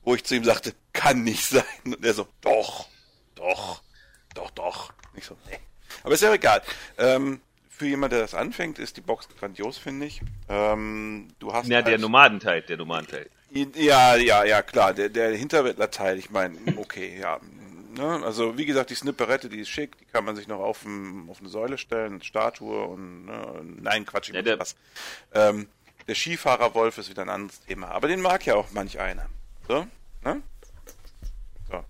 [0.07, 1.65] Wo ich zu ihm sagte, kann nicht sein.
[1.83, 2.87] Und er so, doch,
[3.35, 3.81] doch,
[4.33, 4.93] doch, doch.
[5.15, 5.59] Ich so, nee.
[6.01, 6.61] Aber ist ja egal.
[6.97, 10.21] Ähm, für jemand, der das anfängt, ist die Box grandios, finde ich.
[10.47, 13.29] Ähm, du hast Ja, der halt- Nomadenteil, der Nomadenteil.
[13.51, 14.93] ja, ja, ja, klar.
[14.93, 17.41] Der, der Hinterwäldler-Teil, ich meine, okay, ja.
[17.97, 18.21] Ne?
[18.23, 21.27] Also, wie gesagt, die Snipperette, die ist schick, die kann man sich noch auf, ein,
[21.29, 23.61] auf eine Säule stellen, eine Statue und, ne?
[23.81, 24.77] nein, Quatsch, ich Ja, der- was.
[25.33, 25.67] Ähm,
[26.07, 29.25] der Skifahrerwolf ist wieder ein anderes Thema, aber den mag ja auch manch einer.
[29.67, 29.85] So,
[30.23, 30.41] ne?
[31.69, 31.83] So.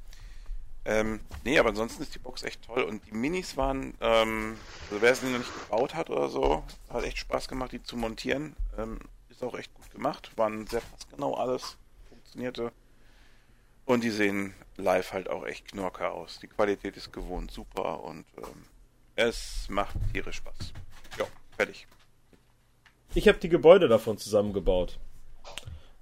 [0.86, 4.58] Ähm, nee, aber ansonsten ist die Box echt toll und die Minis waren, ähm,
[4.90, 7.98] also wer sie noch nicht gebaut hat oder so, hat echt Spaß gemacht, die zu
[7.98, 8.56] montieren.
[8.78, 11.78] Ähm, ist auch echt gut gemacht, waren sehr passgenau alles,
[12.10, 12.72] funktionierte.
[13.86, 16.40] Und die sehen live halt auch echt knorker aus.
[16.40, 18.66] Die Qualität ist gewohnt super und ähm,
[19.16, 20.74] es macht tierisch Spaß.
[21.18, 21.88] Ja, fertig.
[23.14, 25.00] Ich habe die Gebäude davon zusammengebaut.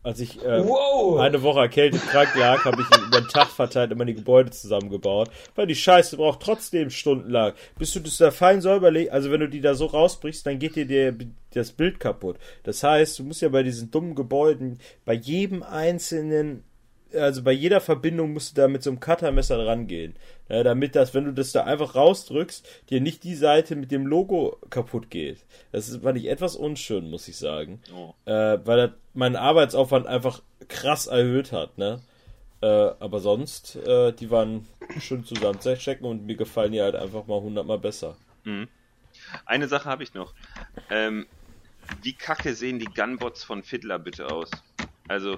[0.06, 1.20] Als ich äh, Wow!
[1.20, 5.32] eine Woche erkältet krank lag, habe ich über den Tag verteilt immer die Gebäude zusammengebaut.
[5.56, 7.54] Weil die Scheiße braucht trotzdem stundenlang.
[7.80, 10.60] Bis du das da fein säuber legst, also wenn du die da so rausbrichst, dann
[10.60, 11.16] geht dir der,
[11.56, 12.38] das Bild kaputt.
[12.62, 16.64] Das heißt, du musst ja bei diesen dummen Gebäuden, bei jedem einzelnen
[17.14, 20.16] also bei jeder Verbindung musst du da mit so einem Cuttermesser dran gehen.
[20.50, 24.06] Ja, damit das, wenn du das da einfach rausdrückst, dir nicht die Seite mit dem
[24.06, 25.46] Logo kaputt geht.
[25.72, 27.82] Das ist, fand ich etwas unschön, muss ich sagen.
[27.94, 28.14] Oh.
[28.26, 32.02] Äh, weil das meinen Arbeitsaufwand einfach krass erhöht hat, ne?
[32.62, 34.68] Äh, aber sonst, äh, die waren
[35.00, 38.16] schön zusammenzuchecken und mir gefallen die halt einfach mal hundertmal besser.
[38.44, 38.68] Mhm.
[39.46, 40.34] Eine Sache habe ich noch.
[40.90, 41.26] Ähm,
[42.02, 44.50] wie kacke sehen die Gunbots von Fiddler bitte aus?
[45.08, 45.38] Also,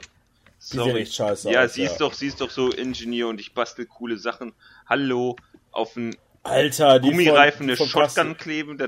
[0.58, 1.06] sorry.
[1.06, 1.91] Scheiße ja, aus, sie ja.
[1.91, 4.54] ist doch, sie ist doch so Ingenieur und ich bastel coole Sachen.
[4.86, 5.36] Hallo,
[5.72, 8.88] auf einen Alter, die Gummireifen eine Shotgun kleben, da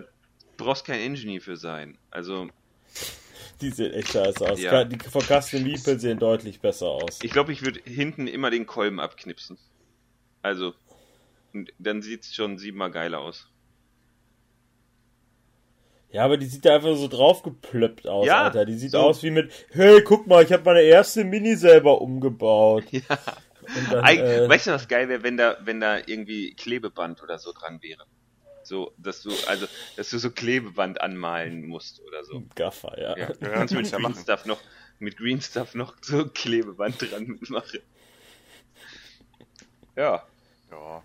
[0.58, 1.98] brauchst kein Ingenieur für sein.
[2.12, 2.50] Also.
[3.62, 4.62] Die sehen echt scheiße aus.
[4.62, 4.86] Ja.
[4.86, 7.20] Die von Custom Meeple sehen deutlich besser aus.
[7.22, 9.58] Ich glaube, ich würde hinten immer den Kolben abknipsen.
[10.42, 10.74] Also,
[11.78, 13.48] dann sieht es schon siebenmal geiler aus.
[16.12, 18.66] Ja, aber die sieht da einfach so draufgeplöppt aus, ja, Alter.
[18.66, 19.00] Die sieht so.
[19.00, 22.86] aus wie mit, hey, guck mal, ich habe meine erste Mini selber umgebaut.
[22.92, 23.02] Ja.
[23.92, 27.38] Dann, Eig äh, weißt du, was geil wäre, wenn da, wenn da irgendwie Klebeband oder
[27.38, 28.06] so dran wäre?
[28.64, 32.44] So, dass du, also, dass du so Klebeband anmalen musst oder so.
[32.56, 33.16] Gaffer, ja.
[33.16, 33.30] ja.
[33.42, 34.60] ja mit Green ja Stuff noch,
[34.98, 37.82] mit Green Stuff noch so Klebeband dran mache.
[39.96, 40.24] Ja.
[40.72, 41.04] Ja.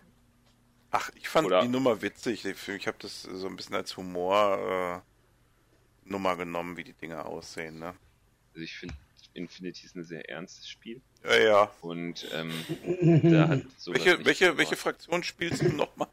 [0.97, 1.63] Ach, ich fand Oder?
[1.63, 2.45] die Nummer witzig.
[2.45, 5.03] Ich, habe das so ein bisschen als Humor
[6.07, 7.81] äh, Nummer genommen, wie die Dinge aussehen.
[7.81, 7.95] Ne?
[8.53, 8.95] Also ich finde
[9.33, 11.01] Infinity ist ein sehr ernstes Spiel.
[11.25, 11.71] Ja, ja.
[11.81, 12.53] Und ähm,
[13.29, 16.09] da hat welche, welche, welche Fraktion spielst du nochmal?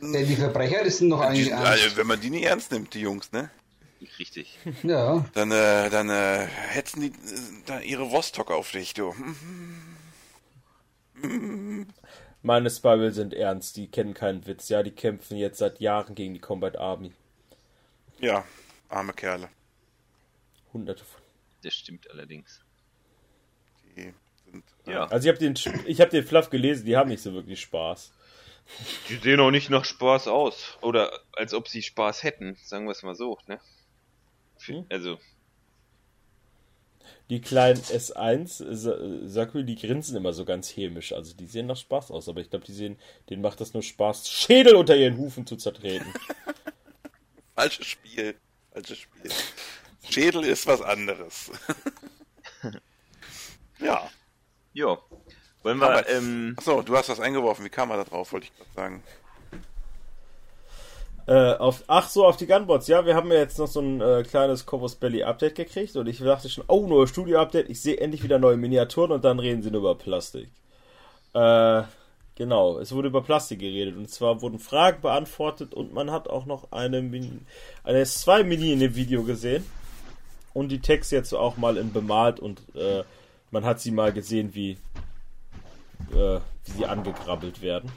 [0.00, 1.52] die Verbrecher sind noch eigentlich.
[1.52, 3.50] Also, wenn man die nicht ernst nimmt, die Jungs, ne?
[4.20, 4.60] Richtig.
[4.84, 5.24] Ja.
[5.32, 9.12] Dann, äh, dann äh, hetzen die äh, da ihre Vostok auf dich, du.
[12.42, 14.68] Meine Spibel sind ernst, die kennen keinen Witz.
[14.68, 17.12] Ja, die kämpfen jetzt seit Jahren gegen die Combat Army.
[18.18, 18.44] Ja,
[18.88, 19.48] arme Kerle.
[20.72, 21.22] Hunderte von.
[21.62, 22.60] Das stimmt allerdings.
[23.96, 24.12] Die
[24.44, 24.64] sind.
[24.86, 25.06] Äh, ja.
[25.06, 25.54] Also ich habe den,
[25.86, 28.12] ich hab den Fluff gelesen, die haben nicht so wirklich Spaß.
[29.08, 30.78] Die sehen auch nicht nach Spaß aus.
[30.80, 33.60] Oder als ob sie Spaß hätten, sagen wir es mal so, ne?
[34.66, 34.86] Hm?
[34.88, 35.18] Also,
[37.30, 41.12] die kleinen S1 Sakul, die grinsen immer so ganz hämisch.
[41.12, 42.98] Also die sehen nach Spaß aus, aber ich glaube, die sehen,
[43.30, 46.06] denen macht das nur Spaß, Schädel unter ihren Hufen zu zertreten.
[47.54, 48.34] Falsches Spiel.
[48.72, 49.30] Falsches Spiel.
[50.08, 51.50] Schädel ist was anderes.
[53.80, 54.10] ja.
[54.72, 54.98] Jo.
[55.62, 56.06] Wollen wir.
[56.08, 56.54] Ähm...
[56.58, 57.64] Achso, du hast das eingeworfen.
[57.64, 59.02] Wie kam man da drauf, wollte ich gerade sagen.
[61.26, 62.86] Äh, auf, ach so, auf die Gunbots.
[62.86, 66.06] Ja, wir haben ja jetzt noch so ein äh, kleines Corvus Belly Update gekriegt und
[66.06, 69.62] ich dachte schon, oh, neues Studio-Update, ich sehe endlich wieder neue Miniaturen und dann reden
[69.62, 70.50] sie nur über Plastik.
[71.32, 71.82] Äh,
[72.34, 76.44] genau, es wurde über Plastik geredet und zwar wurden Fragen beantwortet und man hat auch
[76.44, 77.40] noch eine, Mini,
[77.84, 79.64] eine S2-Mini in dem Video gesehen
[80.52, 83.02] und die Text jetzt auch mal in bemalt und äh,
[83.50, 84.72] man hat sie mal gesehen, wie,
[86.12, 87.90] äh, wie sie angekrabbelt werden.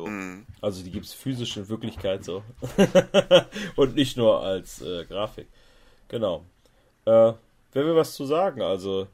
[0.00, 0.46] Mhm.
[0.60, 2.42] Also die gibt es physisch in Wirklichkeit so.
[3.76, 5.46] Und nicht nur als äh, Grafik.
[6.08, 6.44] Genau.
[7.04, 7.32] Äh,
[7.72, 8.62] wer will was zu sagen?
[8.62, 9.06] Also.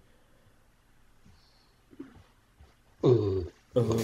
[3.03, 3.45] Uh.
[3.75, 3.97] Uh.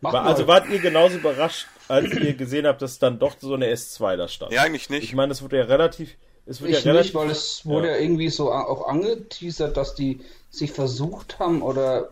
[0.00, 3.72] War, also wart ihr genauso überrascht, als ihr gesehen habt, dass dann doch so eine
[3.72, 4.52] S2 da stand?
[4.52, 5.04] Ja, eigentlich nicht.
[5.04, 6.16] Ich meine, es wurde ja relativ.
[6.44, 7.94] Es wurde ich ja relativ, nicht, weil es wurde ja.
[7.94, 12.10] ja irgendwie so auch angeteasert, dass die sich versucht haben oder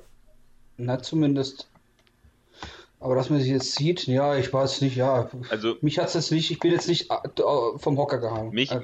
[0.77, 1.69] na zumindest
[3.05, 5.31] aber dass man sich jetzt sieht, ja, ich weiß nicht, ja.
[5.51, 8.51] Also mich hat es jetzt nicht, ich bin jetzt nicht äh, vom Hocker gehangen.
[8.55, 8.81] Mich, äh,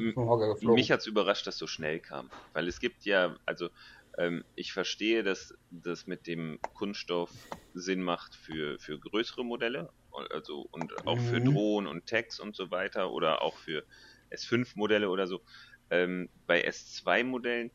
[0.61, 2.29] mich hat es überrascht, dass so schnell kam.
[2.53, 3.71] Weil es gibt ja, also
[4.19, 7.31] ähm, ich verstehe, dass das mit dem Kunststoff
[7.73, 9.89] Sinn macht für, für größere Modelle,
[10.31, 11.27] also und auch mhm.
[11.27, 13.85] für Drohnen und Tags und so weiter oder auch für
[14.31, 15.41] S5-Modelle oder so.
[15.89, 17.71] Ähm, bei S2-Modellen,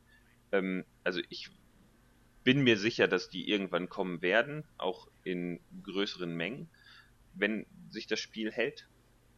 [0.52, 1.50] ähm, also ich
[2.46, 6.70] bin mir sicher, dass die irgendwann kommen werden, auch in größeren Mengen,
[7.34, 8.88] wenn sich das Spiel hält.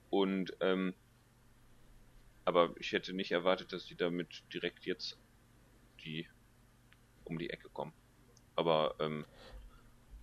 [0.09, 0.93] Und ähm,
[2.43, 5.17] aber ich hätte nicht erwartet, dass die damit direkt jetzt
[6.03, 6.27] die
[7.23, 7.93] um die Ecke kommen.
[8.55, 9.25] Aber ähm,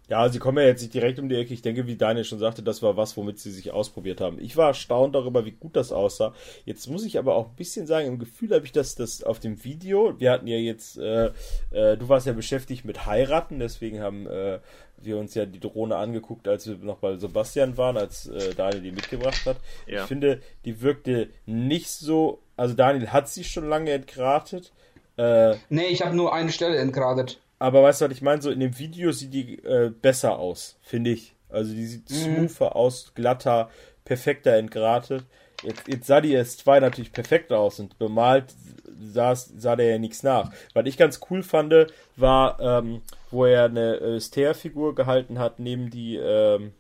[0.08, 1.54] ja, sie kommen ja jetzt nicht direkt um die Ecke.
[1.54, 4.38] Ich denke, wie Daniel schon sagte, das war was, womit sie sich ausprobiert haben.
[4.38, 6.34] Ich war erstaunt darüber, wie gut das aussah.
[6.66, 9.40] Jetzt muss ich aber auch ein bisschen sagen, im Gefühl habe ich, dass das auf
[9.40, 11.30] dem Video, wir hatten ja jetzt, äh,
[11.70, 14.58] äh, du warst ja beschäftigt mit Heiraten, deswegen haben äh,
[14.98, 18.82] wir uns ja die Drohne angeguckt, als wir noch bei Sebastian waren, als äh, Daniel
[18.82, 19.56] die mitgebracht hat.
[19.86, 20.02] Ja.
[20.02, 24.72] Ich finde, die wirkte nicht so, also Daniel hat sie schon lange entgratet.
[25.16, 27.40] Äh, nee, ich habe nur eine Stelle entgratet.
[27.64, 28.42] Aber weißt du, was ich meine?
[28.42, 31.35] So in dem Video sieht die äh, besser aus, finde ich.
[31.48, 32.46] Also die sieht mhm.
[32.46, 33.70] smoother aus, glatter,
[34.05, 35.24] perfekter entgratet.
[35.62, 38.55] Jetzt, jetzt sah die S2 natürlich perfekt aus und bemalt
[39.00, 40.53] sah, sah der ja nichts nach.
[40.74, 41.72] Was ich ganz cool fand,
[42.16, 43.00] war, ähm,
[43.31, 46.72] wo er eine äh, Stair-Figur gehalten hat neben die, ähm,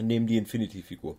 [0.00, 1.16] neben die Infinity-Figur.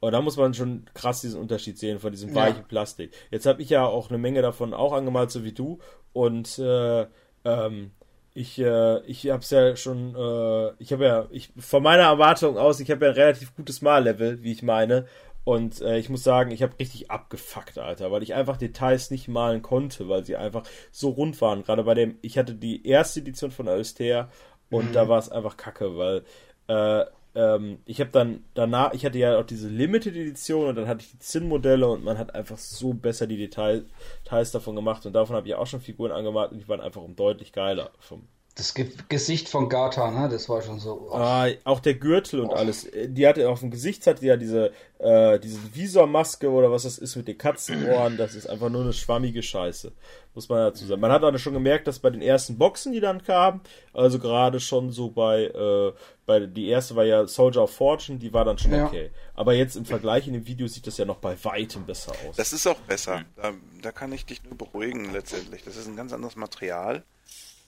[0.00, 2.66] Und da muss man schon krass diesen Unterschied sehen von diesem weichen ja.
[2.66, 3.12] Plastik.
[3.30, 5.80] Jetzt habe ich ja auch eine Menge davon auch angemalt, so wie du.
[6.14, 7.06] Und äh,
[7.44, 7.92] ähm,
[8.32, 12.80] ich, äh, ich hab's ja schon, äh, ich habe ja, ich, von meiner Erwartung aus,
[12.80, 15.06] ich habe ja ein relativ gutes Mallevel, wie ich meine.
[15.42, 19.26] Und äh, ich muss sagen, ich habe richtig abgefuckt, Alter, weil ich einfach Details nicht
[19.26, 21.64] malen konnte, weil sie einfach so rund waren.
[21.64, 24.28] Gerade bei dem, ich hatte die erste Edition von Alstea
[24.70, 24.92] und mhm.
[24.92, 26.22] da war es einfach kacke, weil
[26.68, 30.88] äh, ähm, ich habe dann danach, ich hatte ja auch diese Limited Edition und dann
[30.88, 33.84] hatte ich die Zinn-Modelle und man hat einfach so besser die Details,
[34.24, 37.02] Details davon gemacht und davon habe ich auch schon Figuren angemalt und die waren einfach
[37.02, 38.26] um deutlich geiler vom,
[38.60, 40.28] das Ge Gesicht von Gata, ne?
[40.28, 41.08] Das war schon so.
[41.10, 41.14] Oh.
[41.14, 42.54] Ah, auch der Gürtel und oh.
[42.54, 42.86] alles.
[43.06, 47.16] Die hatte auf dem Gesicht hatte ja diese, äh, diese Visormaske oder was das ist
[47.16, 48.16] mit den Katzenohren.
[48.16, 49.92] Das ist einfach nur eine schwammige Scheiße.
[50.34, 51.00] Muss man dazu sagen.
[51.00, 54.60] Man hat auch schon gemerkt, dass bei den ersten Boxen, die dann kamen, also gerade
[54.60, 55.92] schon so bei, äh,
[56.26, 58.86] bei die erste war ja Soldier of Fortune, die war dann schon ja.
[58.86, 59.10] okay.
[59.34, 62.36] Aber jetzt im Vergleich in dem Video sieht das ja noch bei weitem besser aus.
[62.36, 63.24] Das ist auch besser.
[63.36, 65.64] Da, da kann ich dich nur beruhigen letztendlich.
[65.64, 67.02] Das ist ein ganz anderes Material.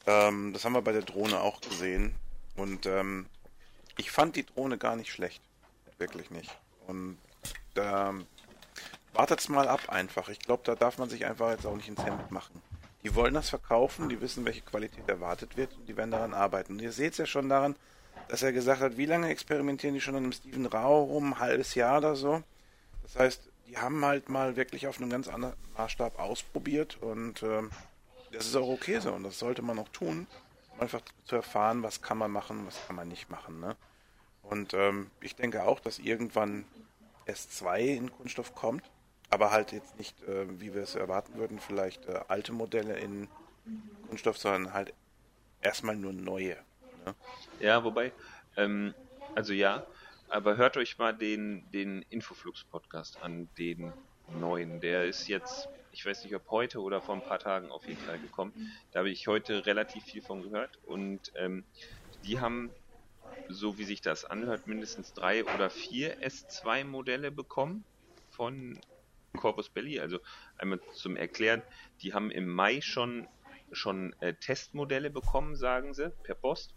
[0.06, 2.14] Ähm, das haben wir bei der Drohne auch gesehen.
[2.56, 3.26] Und ähm,
[3.96, 5.42] ich fand die Drohne gar nicht schlecht.
[5.98, 6.50] Wirklich nicht.
[6.86, 7.18] Und
[7.76, 8.26] ähm,
[9.12, 10.28] wartet's mal ab einfach.
[10.28, 12.60] Ich glaube, da darf man sich einfach jetzt auch nicht ins Hemd machen.
[13.04, 16.74] Die wollen das verkaufen, die wissen, welche Qualität erwartet wird und die werden daran arbeiten.
[16.74, 17.74] Und ihr seht es ja schon daran,
[18.28, 21.34] dass er gesagt hat, wie lange experimentieren die schon an einem Steven Rau rum?
[21.34, 22.42] Ein halbes Jahr oder so.
[23.02, 27.70] Das heißt, die haben halt mal wirklich auf einem ganz anderen Maßstab ausprobiert und ähm,
[28.32, 30.26] das ist auch okay so und das sollte man auch tun,
[30.72, 33.60] um einfach zu erfahren, was kann man machen, was kann man nicht machen.
[33.60, 33.76] Ne?
[34.42, 36.64] Und ähm, ich denke auch, dass irgendwann
[37.26, 38.82] S2 in Kunststoff kommt,
[39.30, 43.28] aber halt jetzt nicht, äh, wie wir es erwarten würden, vielleicht äh, alte Modelle in
[44.08, 44.92] Kunststoff, sondern halt
[45.60, 46.56] erstmal nur neue.
[47.06, 47.14] Ne?
[47.60, 48.12] Ja, wobei,
[48.56, 48.94] ähm,
[49.34, 49.86] also ja,
[50.28, 53.92] aber hört euch mal den, den Infoflux-Podcast an, den
[54.38, 54.80] neuen.
[54.80, 58.00] Der ist jetzt ich weiß nicht, ob heute oder vor ein paar Tagen auf jeden
[58.00, 58.54] Fall gekommen.
[58.90, 61.66] Da habe ich heute relativ viel von gehört und ähm,
[62.24, 62.76] die haben,
[63.48, 67.86] so wie sich das anhört, mindestens drei oder vier S2-Modelle bekommen
[68.30, 68.80] von
[69.36, 70.00] Corpus Belli.
[70.00, 70.20] Also
[70.56, 71.64] einmal zum Erklären,
[72.02, 73.28] die haben im Mai schon
[73.72, 76.76] schon äh, Testmodelle bekommen, sagen sie, per Post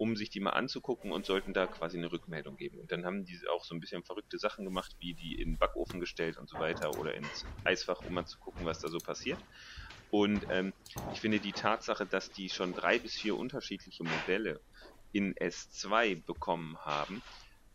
[0.00, 2.78] um sich die mal anzugucken und sollten da quasi eine Rückmeldung geben.
[2.80, 5.58] Und dann haben die auch so ein bisschen verrückte Sachen gemacht, wie die in den
[5.58, 8.96] Backofen gestellt und so weiter oder ins Eisfach, um mal zu gucken, was da so
[8.96, 9.38] passiert.
[10.08, 10.72] Und ähm,
[11.12, 14.62] ich finde die Tatsache, dass die schon drei bis vier unterschiedliche Modelle
[15.12, 17.22] in S2 bekommen haben,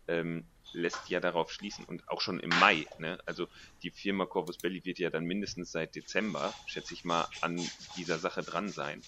[0.08, 2.88] ähm, lässt ja darauf schließen und auch schon im Mai.
[2.98, 3.20] Ne?
[3.28, 3.48] Also
[3.84, 7.62] die Firma Corvus Belli wird ja dann mindestens seit Dezember, schätze ich mal, an
[7.98, 9.04] dieser Sache dran sein.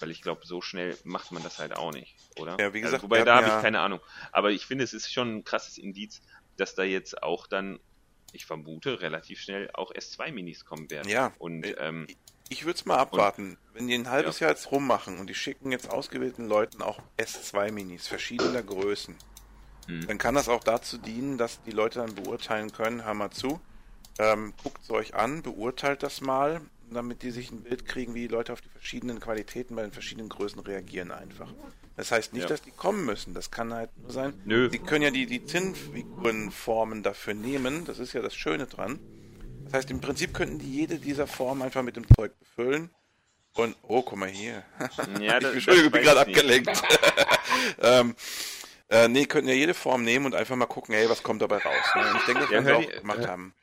[0.00, 2.56] Weil ich glaube, so schnell macht man das halt auch nicht, oder?
[2.58, 3.02] Ja, wie gesagt.
[3.02, 4.00] Also, wobei, da habe ja ich keine Ahnung.
[4.32, 6.22] Aber ich finde, es ist schon ein krasses Indiz,
[6.56, 7.80] dass da jetzt auch dann,
[8.32, 11.08] ich vermute, relativ schnell auch S2-Minis kommen werden.
[11.08, 11.32] Ja.
[11.38, 12.06] Und, ähm,
[12.48, 13.50] ich würde es mal abwarten.
[13.50, 14.46] Und, Wenn die ein halbes ja.
[14.46, 19.16] Jahr jetzt rummachen und die schicken jetzt ausgewählten Leuten auch S2-Minis verschiedener Größen,
[19.86, 20.06] hm.
[20.06, 23.60] dann kann das auch dazu dienen, dass die Leute dann beurteilen können, hör mal zu,
[24.18, 26.60] ähm, guckt es euch an, beurteilt das mal
[26.94, 29.92] damit die sich ein Bild kriegen, wie die Leute auf die verschiedenen Qualitäten bei den
[29.92, 31.52] verschiedenen Größen reagieren einfach.
[31.96, 32.48] Das heißt nicht, ja.
[32.48, 33.34] dass die kommen müssen.
[33.34, 34.32] Das kann halt nur sein.
[34.44, 34.68] Nö.
[34.68, 37.84] Die können ja die, die Zinnfigurenformen dafür nehmen.
[37.84, 38.98] Das ist ja das Schöne dran.
[39.64, 42.90] Das heißt, im Prinzip könnten die jede dieser Formen einfach mit dem Zeug befüllen.
[43.54, 44.64] Und, oh, guck mal hier.
[45.20, 46.82] Ja, das, Entschuldigung, ich bin gerade abgelenkt.
[47.82, 48.14] ähm,
[48.88, 51.58] äh, nee, könnten ja jede Form nehmen und einfach mal gucken, hey, was kommt dabei
[51.58, 51.94] raus.
[51.94, 52.02] Ne?
[52.18, 53.54] Ich denke, das ja, werden sie auch gemacht haben.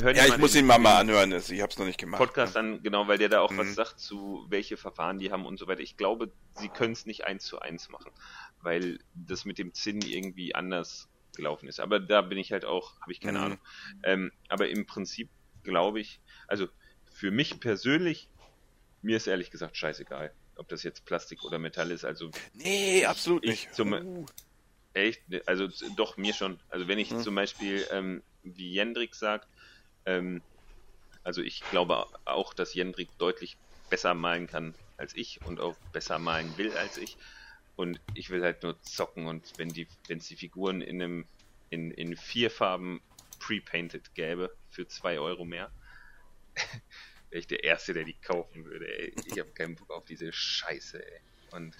[0.00, 2.18] Hört ja, ich muss ihn mal, mal anhören, ich habe es noch nicht gemacht.
[2.18, 3.58] Podcast an, genau, weil der da auch mhm.
[3.58, 5.82] was sagt zu welche Verfahren die haben und so weiter.
[5.82, 8.10] Ich glaube, sie können es nicht eins zu eins machen,
[8.60, 11.78] weil das mit dem Zinn irgendwie anders gelaufen ist.
[11.78, 13.44] Aber da bin ich halt auch, habe ich keine mhm.
[13.44, 13.58] Ahnung.
[14.02, 15.30] Ähm, aber im Prinzip
[15.62, 16.66] glaube ich, also
[17.04, 18.28] für mich persönlich,
[19.00, 22.04] mir ist ehrlich gesagt scheißegal, ob das jetzt Plastik oder Metall ist.
[22.04, 23.72] Also nee, absolut nicht.
[23.72, 24.26] Zum, uh.
[24.92, 25.22] Echt?
[25.46, 26.58] Also doch mir schon.
[26.68, 27.20] Also wenn ich mhm.
[27.20, 29.48] zum Beispiel ähm, wie Jendrik sagt,
[30.06, 30.42] ähm,
[31.22, 33.56] also ich glaube auch, dass Jendrik deutlich
[33.90, 37.16] besser malen kann als ich und auch besser malen will als ich.
[37.76, 41.26] Und ich will halt nur zocken und wenn die, wenn es die Figuren in einem,
[41.70, 43.02] in, in vier Farben
[43.40, 45.72] pre-painted gäbe für zwei Euro mehr,
[47.30, 49.14] wäre ich der Erste, der die kaufen würde, ey.
[49.26, 51.20] Ich habe keinen Bock auf diese Scheiße, ey.
[51.50, 51.74] Und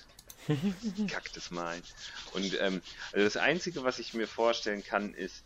[1.09, 1.83] kacktes Malen.
[2.33, 5.45] Und ähm, also das Einzige, was ich mir vorstellen kann, ist,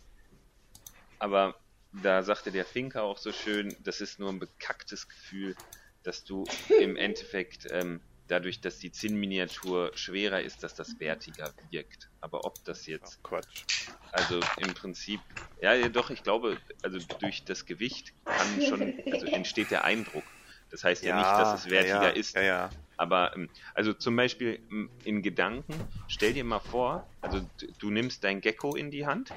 [1.19, 1.59] aber
[1.91, 5.55] da sagte der Finker auch so schön, das ist nur ein bekacktes Gefühl,
[6.03, 6.45] dass du
[6.79, 12.09] im Endeffekt ähm, dadurch, dass die Zinnminiatur schwerer ist, dass das wertiger wirkt.
[12.21, 13.19] Aber ob das jetzt.
[13.19, 13.65] Ach, Quatsch.
[14.11, 15.19] Also im Prinzip,
[15.61, 20.23] ja, ja, doch, ich glaube, also durch das Gewicht kann schon, also entsteht der Eindruck.
[20.71, 22.35] Das heißt ja, ja nicht, dass es wertiger ja, ist.
[22.35, 22.69] Ja, ja.
[22.97, 27.41] Aber, ähm, also zum Beispiel ähm, in Gedanken, stell dir mal vor, also
[27.79, 29.31] du nimmst dein Gecko in die Hand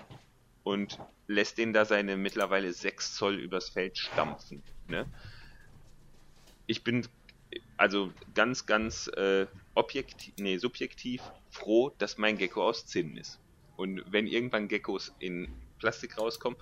[0.64, 4.62] und lässt den da seine mittlerweile 6 Zoll übers Feld stampfen.
[4.88, 5.06] Ne?
[6.66, 7.06] Ich bin
[7.76, 13.38] also ganz, ganz äh, objektiv, nee, subjektiv froh, dass mein Gecko aus Zinn ist.
[13.76, 15.48] Und wenn irgendwann Geckos in
[15.78, 16.58] Plastik rauskommen,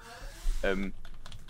[0.63, 0.95] ähm,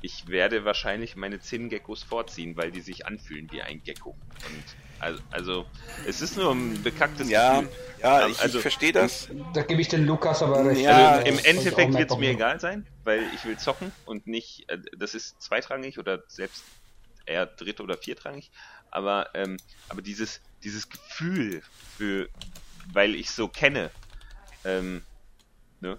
[0.03, 4.11] ich werde wahrscheinlich meine Zinngeckos vorziehen, weil die sich anfühlen wie ein Gecko.
[4.11, 4.65] Und
[5.01, 5.67] also, also
[6.07, 7.77] es ist nur ein bekacktes ja, Gefühl.
[8.03, 9.29] Ja, ich, also, ich verstehe das.
[9.55, 10.81] Da gebe ich den Lukas aber recht.
[10.81, 14.69] Ja, also, im Endeffekt wird es mir egal sein, weil ich will zocken und nicht,
[14.69, 16.65] äh, das ist zweitrangig oder selbst
[17.27, 18.51] eher dritt- oder viertrangig.
[18.91, 19.57] Aber, ähm,
[19.89, 21.63] aber dieses, dieses Gefühl
[21.97, 22.29] für,
[22.93, 23.91] weil ich so kenne,
[24.65, 25.03] ähm,
[25.81, 25.99] ne?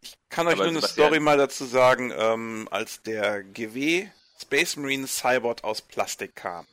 [0.00, 4.08] Ich kann euch aber nur eine Story mal dazu sagen, ähm, als der GW
[4.40, 6.66] Space Marine Cybot aus Plastik kam.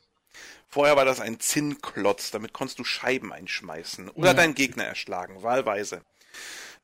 [0.72, 4.34] Vorher war das ein Zinnklotz, damit konntest du Scheiben einschmeißen oder ja.
[4.34, 6.00] deinen Gegner erschlagen, wahlweise.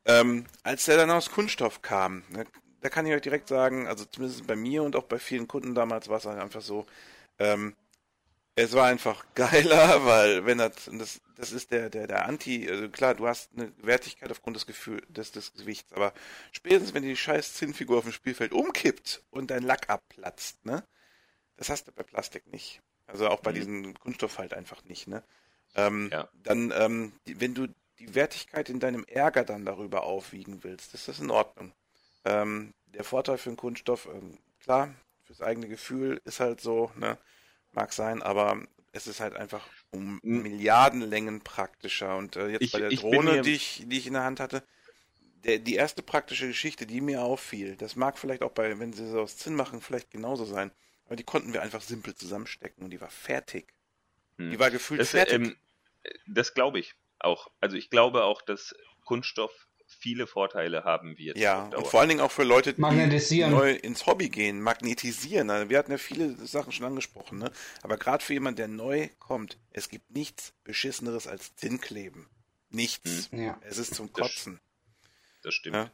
[0.04, 2.44] Ähm, als der dann aus Kunststoff kam, ne,
[2.82, 5.74] da kann ich euch direkt sagen, also zumindest bei mir und auch bei vielen Kunden
[5.74, 6.84] damals war es einfach so,
[7.38, 7.74] ähm,
[8.56, 12.90] es war einfach geiler, weil wenn das, das, das ist der, der, der Anti, also
[12.90, 16.12] klar, du hast eine Wertigkeit aufgrund des Gefühls, des, des Gewichts, aber
[16.52, 20.84] spätestens wenn die scheiß Zinnfigur auf dem Spielfeld umkippt und dein Lack abplatzt, ne,
[21.56, 22.82] das hast du bei Plastik nicht.
[23.08, 23.54] Also auch bei mhm.
[23.54, 25.22] diesem Kunststoff halt einfach nicht, ne.
[25.74, 26.28] Ähm, ja.
[26.44, 27.66] Dann, ähm, die, wenn du
[27.98, 31.72] die Wertigkeit in deinem Ärger dann darüber aufwiegen willst, ist das in Ordnung.
[32.24, 34.94] Ähm, der Vorteil für einen Kunststoff, ähm, klar,
[35.24, 37.18] fürs eigene Gefühl ist halt so, ne,
[37.72, 42.16] mag sein, aber es ist halt einfach um Milliardenlängen praktischer.
[42.16, 44.62] Und äh, jetzt ich, bei der Drohne, die ich, die ich in der Hand hatte,
[45.44, 49.08] der, die erste praktische Geschichte, die mir auffiel, das mag vielleicht auch bei, wenn sie
[49.08, 50.70] so aus Zinn machen, vielleicht genauso sein.
[51.08, 53.72] Aber die konnten wir einfach simpel zusammenstecken und die war fertig.
[54.36, 54.50] Hm.
[54.50, 55.34] Die war gefühlt das, fertig.
[55.34, 55.56] Ähm,
[56.26, 57.50] das glaube ich auch.
[57.60, 58.74] Also ich glaube auch, dass
[59.06, 61.38] Kunststoff viele Vorteile haben wird.
[61.38, 65.48] Ja, und vor allen Dingen auch für Leute, die neu ins Hobby gehen, magnetisieren.
[65.48, 67.50] Also wir hatten ja viele Sachen schon angesprochen, ne?
[67.82, 72.28] aber gerade für jemanden, der neu kommt, es gibt nichts Beschisseneres als Zinnkleben.
[72.68, 73.32] Nichts.
[73.32, 73.44] Hm.
[73.44, 73.60] Ja.
[73.62, 74.60] Es ist zum Kotzen.
[75.00, 75.76] Das, das stimmt.
[75.76, 75.90] Ja?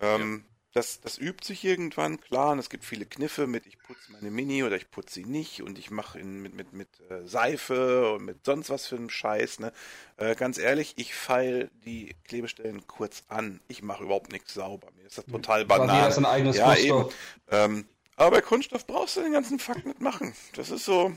[0.00, 3.78] Ähm, ja das, das übt sich irgendwann, klar, und es gibt viele Kniffe mit, ich
[3.78, 7.26] putze meine Mini oder ich putze sie nicht und ich mache mit, mit, mit äh,
[7.26, 9.72] Seife und mit sonst was für einem Scheiß, ne.
[10.18, 13.60] Äh, ganz ehrlich, ich feile die Klebestellen kurz an.
[13.68, 14.88] Ich mache überhaupt nichts sauber.
[14.96, 16.08] Mir ist das total banal.
[16.08, 17.06] Das ein eigenes ja, eben.
[17.50, 20.34] Ähm, aber bei Kunststoff brauchst du den ganzen Fakt nicht machen.
[20.56, 21.14] Das ist so,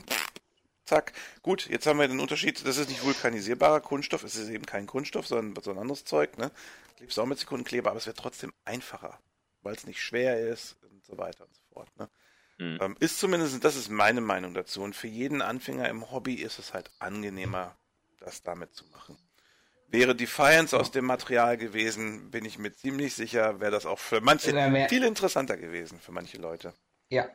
[0.86, 1.12] zack.
[1.42, 4.86] Gut, jetzt haben wir den Unterschied, das ist nicht vulkanisierbarer Kunststoff, es ist eben kein
[4.86, 6.50] Kunststoff, sondern so ein anderes Zeug, ne.
[6.96, 9.18] Klebst auch mit Sekundenkleber, aber es wird trotzdem einfacher
[9.62, 11.88] weil es nicht schwer ist und so weiter und so fort.
[11.98, 12.08] Ne?
[12.58, 12.78] Mhm.
[12.80, 14.82] Ähm, ist zumindest, das ist meine Meinung dazu.
[14.82, 17.76] Und für jeden Anfänger im Hobby ist es halt angenehmer,
[18.18, 19.16] das damit zu machen.
[19.88, 24.20] Wäre Defiance aus dem Material gewesen, bin ich mir ziemlich sicher, wäre das auch für
[24.20, 24.52] manche
[24.88, 26.74] viel interessanter gewesen, für manche Leute.
[27.08, 27.28] Ja,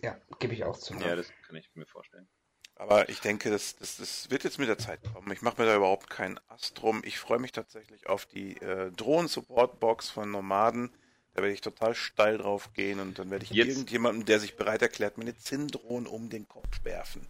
[0.00, 0.94] ja, gebe ich auch zu.
[0.94, 2.28] Ja, das kann ich mir vorstellen.
[2.76, 5.32] Aber ich denke, das, das, das wird jetzt mit der Zeit kommen.
[5.32, 7.00] Ich mache mir da überhaupt keinen Ast drum.
[7.04, 10.92] Ich freue mich tatsächlich auf die äh, Drohnen-Support-Box von Nomaden
[11.36, 14.56] da werde ich total steil drauf gehen und dann werde ich Jetzt irgendjemandem, der sich
[14.56, 17.26] bereit erklärt, mir eine Zindrohne um den Kopf werfen.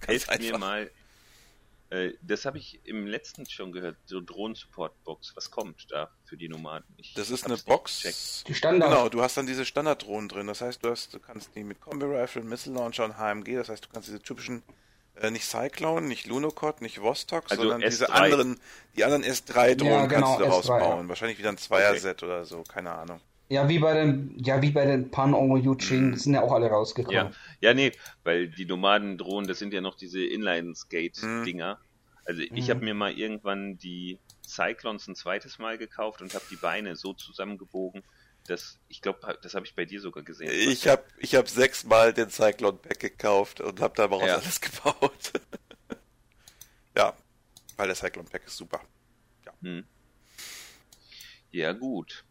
[0.00, 0.90] Ganz Helft mir mal.
[1.88, 5.32] Äh, das habe ich im letzten schon gehört, so Drohnen-Support-Box.
[5.36, 6.86] Was kommt da für die Nomaden?
[6.98, 8.02] Ich das ist eine Box.
[8.02, 8.48] Gecheckt.
[8.48, 8.90] Die Standard.
[8.90, 10.46] Genau, du hast dann diese Standarddrohnen drin.
[10.46, 13.86] Das heißt, du, hast, du kannst die mit Kombi-Rifle, Missile Launcher und HMG, das heißt,
[13.86, 14.62] du kannst diese typischen
[15.16, 17.88] äh, nicht Cyclone, nicht Lunocod, nicht Vostok, also sondern S3.
[17.88, 18.60] diese anderen,
[18.96, 21.02] die anderen S3-Drohnen ja, genau, kannst du daraus S3, bauen.
[21.04, 21.08] Ja.
[21.08, 22.26] Wahrscheinlich wieder ein Zweier-Set okay.
[22.26, 23.20] oder so, keine Ahnung.
[23.50, 26.68] Ja, wie bei den, ja, wie bei den Pan Omo Yuching, sind ja auch alle
[26.68, 27.16] rausgekommen.
[27.16, 27.90] Ja, ja nee,
[28.22, 31.74] weil die Nomadendrohnen, das sind ja noch diese Inline-Skate-Dinger.
[31.74, 32.24] Mhm.
[32.24, 32.70] Also ich mhm.
[32.70, 37.12] habe mir mal irgendwann die Cyclones ein zweites Mal gekauft und habe die Beine so
[37.12, 38.04] zusammengebogen,
[38.46, 40.52] dass ich glaube, das habe ich bei dir sogar gesehen.
[40.52, 44.36] Ich habe ich hab sechsmal den Cyclone Pack gekauft und habe da mal ja.
[44.36, 45.32] alles gebaut.
[46.96, 47.16] ja,
[47.76, 48.80] weil der Cyclone Pack ist super.
[49.44, 49.84] Ja, hm.
[51.50, 52.24] ja gut.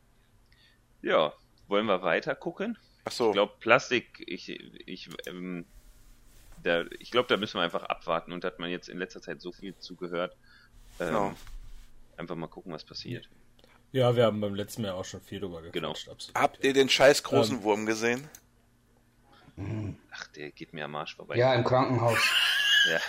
[1.02, 1.34] Ja,
[1.68, 2.78] wollen wir weiter gucken?
[3.06, 3.28] Ach so.
[3.28, 5.66] Ich glaube, Plastik, ich, ich, ähm,
[6.64, 9.42] da, ich glaube, da müssen wir einfach abwarten und hat man jetzt in letzter Zeit
[9.42, 10.36] so viel zugehört.
[11.00, 11.34] Ähm, genau.
[12.18, 13.30] Einfach mal gucken, was passiert.
[13.92, 15.74] Ja, wir haben beim letzten Mal auch schon viel drüber gequatscht.
[15.74, 15.92] Genau.
[15.92, 16.36] Absolut.
[16.36, 18.28] Habt ihr den scheiß großen ähm, Wurm gesehen?
[20.12, 21.36] Ach, der geht mir am Arsch vorbei.
[21.36, 22.20] Ja, im Krankenhaus.
[22.90, 23.00] Ja.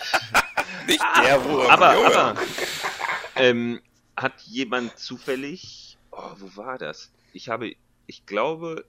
[0.86, 1.66] Nicht der Wurm.
[1.68, 2.40] Aber, aber
[3.36, 3.80] ähm,
[4.16, 7.10] hat jemand zufällig, oh, wo war das?
[7.32, 7.74] Ich habe,
[8.06, 8.84] ich glaube,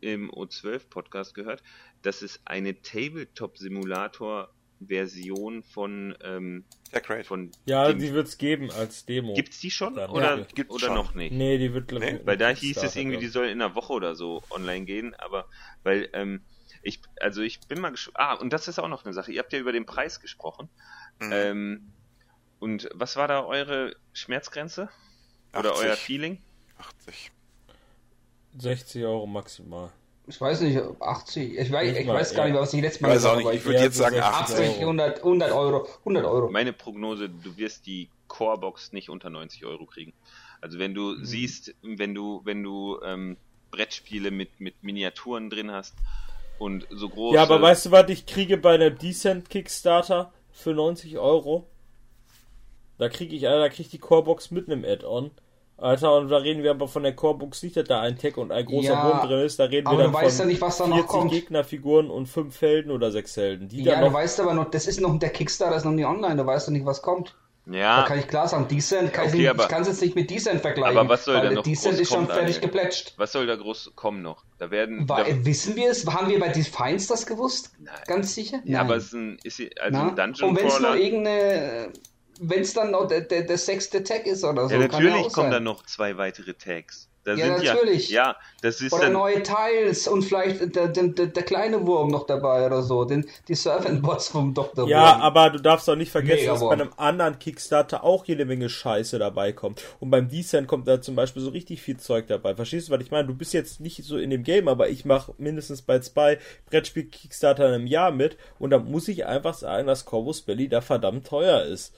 [0.00, 1.62] im O12-Podcast gehört,
[2.02, 4.52] dass es eine Tabletop-Simulator
[4.84, 6.64] Version von, ähm,
[7.22, 9.32] von Ja, dem- die wird es geben als Demo.
[9.34, 10.94] Gibt's die schon Dann, oder, ja, gibt's oder schon.
[10.96, 11.32] noch nicht?
[11.32, 14.16] Nee, die wird, Nee, Weil da hieß es irgendwie, die soll in einer Woche oder
[14.16, 15.48] so online gehen, aber
[15.84, 16.42] weil, ähm,
[16.82, 18.16] ich, also ich bin mal gespannt.
[18.18, 19.30] Ah, und das ist auch noch eine Sache.
[19.30, 20.68] Ihr habt ja über den Preis gesprochen.
[21.20, 21.30] Mhm.
[21.32, 21.92] Ähm,
[22.58, 24.88] und was war da eure Schmerzgrenze?
[25.56, 25.86] Oder 80.
[25.86, 26.42] euer Feeling?
[26.78, 27.30] 80.
[28.58, 29.90] 60 Euro maximal.
[30.26, 31.58] Ich weiß nicht, 80.
[31.58, 32.52] Ich weiß, Ich ich mal, weiß gar ja.
[32.52, 33.56] nicht, was ich letztes Ich Mal weiß gesagt auch nicht, habe.
[33.56, 34.56] ich würde jetzt sagen 60 80.
[34.68, 35.88] 80, 100, 100 Euro.
[36.00, 36.50] 100 Euro.
[36.50, 40.12] Meine Prognose, du wirst die Core-Box nicht unter 90 Euro kriegen.
[40.60, 41.24] Also wenn du Mhm.
[41.24, 43.36] siehst, wenn du, wenn du ähm,
[43.72, 45.94] Brettspiele mit, mit Miniaturen drin hast
[46.58, 47.34] und so groß.
[47.34, 51.66] Ja, aber weißt du, was ich kriege bei einem Decent Kickstarter für 90 Euro?
[52.98, 55.32] Da kriege ich, da kriege ich die Corebox mit einem Add-on.
[55.78, 58.52] Alter, und da reden wir aber von der Corebox nicht, dass da ein Tech und
[58.52, 59.58] ein großer Ja, Wurm drin ist.
[59.58, 61.30] Da reden wir aber dann du weißt von ja nicht, was da noch 40 kommt.
[61.32, 63.68] Gegnerfiguren und 5 Helden oder 6 Helden.
[63.68, 65.90] Die Ja, dann du noch weißt aber noch, das ist noch, der Kickstarter ist noch
[65.92, 67.34] nicht online, du weißt doch nicht, was kommt.
[67.64, 69.88] Da ja, kann ich klar sagen, Decent, kann Okay, ich, nicht- aber- ich kann es
[69.88, 70.98] jetzt nicht mit Decent vergleichen.
[70.98, 72.60] Aber was soll da noch Decent groß ist schon fertig Daniel?
[72.60, 73.14] geplätscht.
[73.18, 74.44] was soll da groß kommen noch?
[74.58, 75.08] Da werden.
[75.08, 76.04] War, da, wissen wir es?
[76.06, 77.70] Haben wir bei Defiance das gewusst?
[77.80, 77.94] Nein.
[78.08, 78.58] Ganz sicher?
[78.64, 80.08] ja, aber es ist ein, ist, also Na?
[80.08, 81.00] ein Dungeon Und wenn es nur Crawler.
[81.04, 81.92] irgendeine,
[82.40, 84.74] wenn es dann noch der, der, der sechste Tag ist oder so.
[84.74, 85.52] Ja, natürlich auch kommen sein.
[85.52, 87.08] da noch zwei weitere Tags.
[87.24, 88.10] Da Ja, sind natürlich.
[88.10, 92.10] ja, ja, das ist Oder dann, neue Teils und vielleicht der, der, der, kleine Wurm
[92.10, 93.04] noch dabei oder so.
[93.04, 94.88] Den, die Servant-Bots vom Dr.
[94.88, 95.20] Ja, Wurm.
[95.20, 98.68] aber du darfst auch nicht vergessen, Mega dass bei einem anderen Kickstarter auch jede Menge
[98.68, 99.82] Scheiße dabei kommt.
[100.00, 102.56] Und beim Descent kommt da zum Beispiel so richtig viel Zeug dabei.
[102.56, 103.28] Verstehst du, was ich meine?
[103.28, 107.68] Du bist jetzt nicht so in dem Game, aber ich mache mindestens bei zwei Brettspiel-Kickstarter
[107.68, 108.36] einem Jahr mit.
[108.58, 111.94] Und da muss ich einfach sagen, dass Corvus Belly da verdammt teuer ist.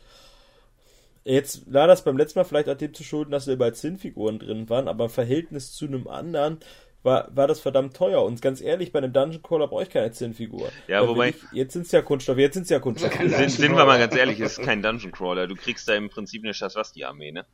[1.25, 4.39] Jetzt war das beim letzten Mal vielleicht auch dem zu schulden, dass da überall Zinnfiguren
[4.39, 6.59] drin waren, aber im Verhältnis zu einem anderen
[7.03, 8.23] war, war das verdammt teuer.
[8.25, 10.71] Und ganz ehrlich, bei einem Dungeon Crawler brauche ich keine Zinnfigur.
[10.87, 13.15] Ja, will wobei- Ich, jetzt sind es ja Kunststoffe, jetzt sind es ja Kunststoffe.
[13.19, 15.47] Sind, sind wir mal ganz ehrlich, es ist kein Dungeon Crawler.
[15.47, 17.47] Du kriegst da im Prinzip eine Shaswasti-Armee, ne?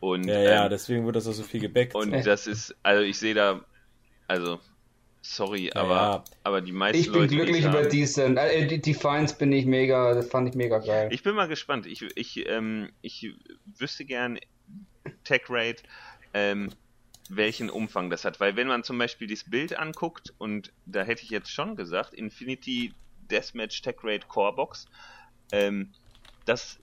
[0.00, 1.94] Und, Ja, ja, ähm, deswegen wird das auch so viel gebackt.
[1.96, 3.60] und das ist, also ich sehe da,
[4.28, 4.60] also,
[5.28, 6.24] sorry, aber, ja.
[6.42, 8.38] aber die meisten ich bin Leute, die glücklich ich über Decent.
[8.38, 11.08] Äh, die Defiance bin ich mega, das fand ich mega geil.
[11.12, 11.86] Ich bin mal gespannt.
[11.86, 13.34] Ich, ich, ähm, ich
[13.78, 14.38] wüsste gern
[15.24, 15.82] Tech Rate,
[16.34, 16.70] ähm,
[17.28, 18.40] welchen Umfang das hat.
[18.40, 22.14] Weil wenn man zum Beispiel dieses Bild anguckt, und da hätte ich jetzt schon gesagt,
[22.14, 22.94] Infinity
[23.30, 24.86] Deathmatch Tech Rate Core Box,
[25.52, 25.90] ähm,
[26.46, 26.78] das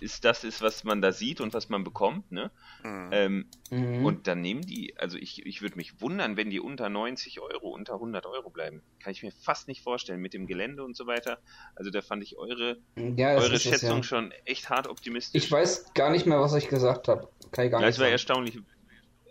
[0.00, 2.50] ist das ist, was man da sieht und was man bekommt, ne?
[2.84, 3.08] Mhm.
[3.12, 4.04] Ähm, Mhm.
[4.04, 7.70] Und dann nehmen die, also ich, ich würde mich wundern, wenn die unter 90 Euro,
[7.70, 8.82] unter 100 Euro bleiben.
[9.02, 11.38] Kann ich mir fast nicht vorstellen, mit dem Gelände und so weiter.
[11.74, 12.78] Also da fand ich eure,
[13.16, 14.02] ja, das eure ist es, Schätzung ja.
[14.04, 15.42] schon echt hart optimistisch.
[15.42, 17.28] Ich weiß gar nicht mehr, was ich gesagt habe.
[17.50, 18.12] Kann ich gar ja, nicht es war sagen.
[18.12, 18.58] erstaunlich.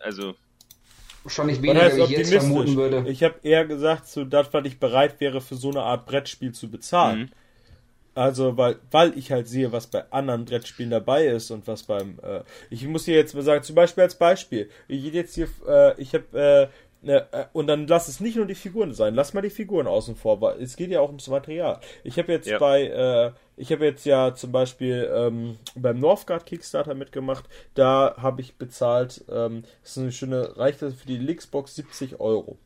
[0.01, 0.35] Also,
[1.23, 3.05] Wahrscheinlich Was weniger, wie ich jetzt vermuten würde.
[3.07, 6.51] Ich habe eher gesagt, so das, was ich bereit wäre, für so eine Art Brettspiel
[6.51, 7.19] zu bezahlen.
[7.19, 7.29] Mhm.
[8.15, 12.19] Also, weil, weil ich halt sehe, was bei anderen Brettspielen dabei ist und was beim,
[12.21, 15.47] äh, ich muss dir jetzt mal sagen, zum Beispiel als Beispiel, ich gehe jetzt hier,
[15.67, 16.69] äh, ich habe,
[17.01, 19.49] äh, ne, äh, und dann lass es nicht nur die Figuren sein, lass mal die
[19.49, 21.79] Figuren außen vor, weil es geht ja auch ums Material.
[22.03, 22.59] Ich habe jetzt Ja.
[22.59, 28.41] bei, äh, ich habe jetzt ja zum Beispiel ähm, beim Northgard Kickstarter mitgemacht, da habe
[28.41, 32.59] ich bezahlt, ähm, das ist eine schöne, reicht das für die Lixbox 70 Euro.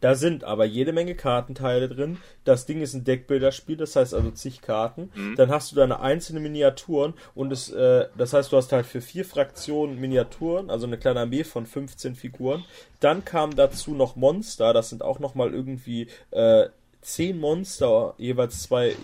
[0.00, 2.18] Da sind aber jede Menge Kartenteile drin.
[2.44, 5.10] Das Ding ist ein Deckbilderspiel, das heißt also zig Karten.
[5.36, 9.00] Dann hast du deine einzelnen Miniaturen und es, äh, das heißt, du hast halt für
[9.00, 12.64] vier Fraktionen Miniaturen, also eine kleine Armee von 15 Figuren.
[13.00, 16.66] Dann kamen dazu noch Monster, das sind auch nochmal irgendwie äh,
[17.02, 18.94] 10 Monster, jeweils zwei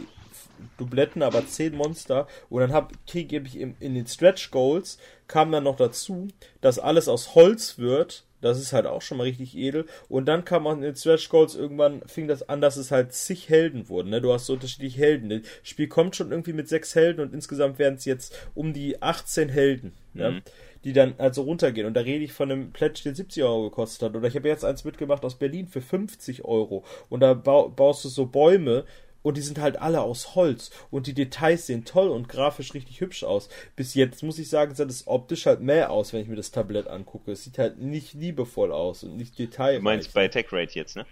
[0.78, 2.26] Dubletten, aber 10 Monster.
[2.50, 6.28] Und dann hab, krieg, gebe ich in, in den Stretch Goals, kam dann noch dazu,
[6.60, 8.24] dass alles aus Holz wird.
[8.44, 9.86] Das ist halt auch schon mal richtig edel.
[10.08, 13.12] Und dann kam auch in den Stretch Goals irgendwann, fing das an, dass es halt
[13.12, 14.10] zig Helden wurden.
[14.10, 14.20] Ne?
[14.20, 15.28] Du hast so unterschiedliche Helden.
[15.28, 19.02] Das Spiel kommt schon irgendwie mit sechs Helden und insgesamt werden es jetzt um die
[19.02, 19.92] 18 Helden.
[20.12, 20.42] Ne?
[20.84, 21.86] Die dann also runtergehen.
[21.86, 24.16] Und da rede ich von einem Pledge, der 70 Euro gekostet hat.
[24.16, 26.84] Oder ich habe jetzt eins mitgemacht aus Berlin für 50 Euro.
[27.08, 28.84] Und da bau, baust du so Bäume,
[29.24, 33.00] und die sind halt alle aus Holz und die Details sehen toll und grafisch richtig
[33.00, 33.48] hübsch aus.
[33.74, 36.52] Bis jetzt muss ich sagen, sah das optisch halt mehr aus, wenn ich mir das
[36.52, 37.32] Tablett angucke.
[37.32, 39.78] Es sieht halt nicht liebevoll aus und nicht detailreich.
[39.78, 41.06] du meinst bei Tech Rate jetzt, ne?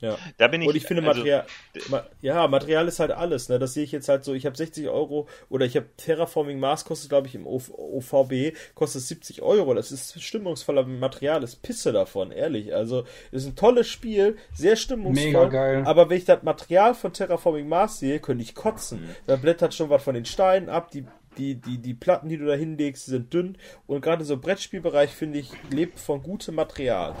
[0.00, 0.16] Ja.
[0.36, 0.68] Da bin ich.
[0.68, 1.46] Und ich finde also, Material,
[1.88, 3.58] ma, ja, Material ist halt alles, ne?
[3.58, 6.84] Das sehe ich jetzt halt so, ich habe 60 Euro oder ich habe Terraforming Mars
[6.84, 9.74] kostet, glaube ich, im OV OVB kostet 70 Euro.
[9.74, 12.74] Das ist stimmungsvoller Material, ist Pisse davon, ehrlich.
[12.74, 15.26] Also, ist ein tolles Spiel, sehr stimmungsvoll.
[15.26, 15.82] Mega geil.
[15.84, 19.00] Aber wenn ich das Material von Terraforming Mars sehe, könnte ich kotzen.
[19.00, 19.16] Mhm.
[19.26, 22.46] Da blättert schon was von den Steinen ab, die die, die, die Platten, die du
[22.46, 23.56] da hinlegst, sind dünn.
[23.86, 27.14] Und gerade so Brettspielbereich, finde ich, lebt von gutem Material.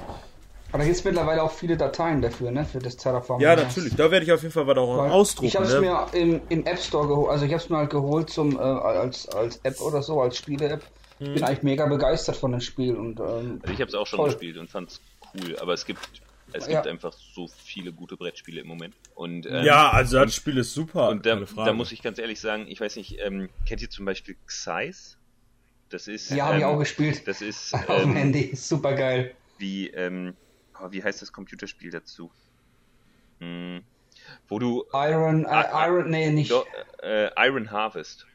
[0.70, 2.64] Aber da gibt es mittlerweile auch viele Dateien dafür, ne?
[2.64, 3.40] Für das Terraform.
[3.40, 3.94] Ja, natürlich.
[3.96, 5.46] Da werde ich auf jeden Fall was auch Weil ausdrucken.
[5.48, 5.80] Ich habe es ne?
[5.80, 8.60] mir im, im App Store geholt, also ich habe es mir halt geholt zum äh,
[8.60, 10.82] als als App oder so, als Spiele-App.
[11.20, 11.34] Mhm.
[11.34, 14.18] Bin eigentlich mega begeistert von dem Spiel und ähm, Also ich habe es auch schon
[14.18, 14.28] Voll.
[14.28, 15.00] gespielt und fand's
[15.34, 16.00] cool, aber es gibt
[16.52, 16.74] es Ja.
[16.76, 18.94] gibt einfach so viele gute Brettspiele im Moment.
[19.14, 21.08] Und, ähm, Ja, also das Spiel ist super.
[21.10, 24.04] und da, da muss ich ganz ehrlich sagen, ich weiß nicht, ähm, kennt ihr zum
[24.06, 25.18] Beispiel Xyz?
[25.90, 27.26] Das ist ja, habe ich ähm, auch gespielt.
[27.26, 29.34] Das ist Auf dem ähm, Handy, super geil.
[29.58, 30.34] wie ähm,
[30.80, 32.30] oh, wie heißt das Computerspiel dazu?
[33.40, 33.82] Hm,
[34.48, 36.50] wo du Iron, äh, Ah, Iron, nee, nicht.
[36.50, 36.64] Do,
[37.02, 38.26] äh, Iron Harvest.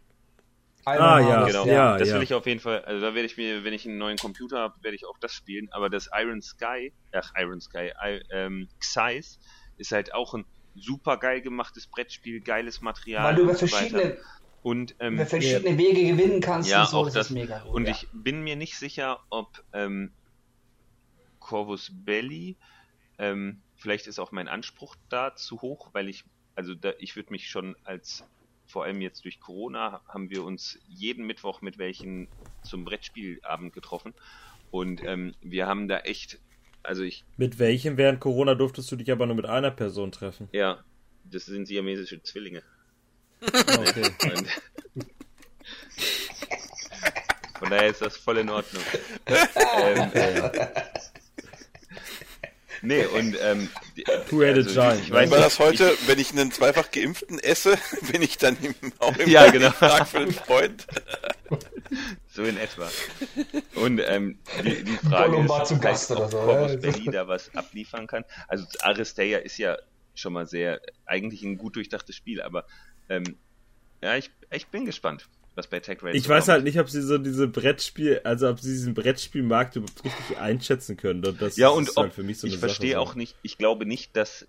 [0.85, 1.97] Iron Ah, ja, Harvest, Genau, ja.
[1.97, 4.17] das will ich auf jeden Fall, also da werde ich mir, wenn ich einen neuen
[4.17, 8.21] Computer habe, werde ich auch das spielen, aber das Iron Sky, ach, Iron Sky, I,
[8.31, 9.39] ähm, Xyz
[9.77, 14.17] ist halt auch ein super geil gemachtes Brettspiel, geiles Material Weil du über verschiedene,
[14.61, 17.27] Und, ähm, über verschiedene Wege gewinnen kannst ja, und so, auch das, das.
[17.27, 17.73] ist mega gut.
[17.73, 17.91] und ja.
[17.91, 20.13] ich bin mir nicht sicher, ob ähm,
[21.43, 22.55] Corvus Belli,
[23.17, 26.23] ähm, vielleicht ist auch mein Anspruch da zu hoch, weil ich,
[26.55, 28.25] also da, ich würde mich schon als,
[28.65, 32.27] vor allem jetzt durch Corona, haben wir uns jeden Mittwoch mit welchen
[32.63, 34.13] zum Brettspielabend getroffen
[34.71, 36.39] und ähm, wir haben da echt,
[36.81, 40.49] also ich, Mit welchem während Corona durftest du dich aber nur mit einer Person treffen?
[40.51, 40.83] ja,
[41.25, 42.63] das sind siamesische Zwillinge.
[43.41, 44.09] Okay.
[44.35, 44.47] Und
[47.59, 48.83] von daher ist das voll in Ordnung.
[49.25, 50.11] ähm,
[52.83, 53.69] nee, und ähm,
[54.29, 57.77] Two-headed ich- giant, Ich weiß War das heute, wenn ich einen zweifach geimpften esse,
[58.11, 59.69] bin ich dann im, auch im Ja, genau.
[59.71, 60.85] Tag für einen Freund?
[62.27, 62.89] So in etwa.
[63.75, 66.77] Und ähm, die, die Frage ist, war zu vielleicht Gast oder ob so, Corvus ja.
[66.77, 68.25] Belli da was abliefern kann.
[68.47, 69.77] Also Aristeia ist ja
[70.15, 72.65] schon mal sehr, eigentlich ein gut durchdachtes Spiel, aber
[73.09, 73.37] ähm,
[74.01, 77.01] ja, ich, ich bin gespannt, was bei Tech Race Ich weiß halt nicht, ob sie
[77.01, 81.25] so diese Brettspiel, also ob sie diesen Brettspielmarkt überhaupt richtig einschätzen können.
[81.25, 83.11] Und Das Ja, ist und halt ob, für mich so ich eine verstehe Sache, so.
[83.11, 84.47] auch nicht, ich glaube nicht, dass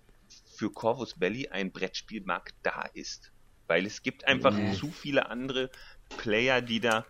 [0.55, 3.31] für Corvus Belli ein Brettspielmarkt da ist.
[3.67, 4.73] Weil es gibt einfach Nee.
[4.73, 5.69] zu viele andere
[6.17, 7.05] Player, die da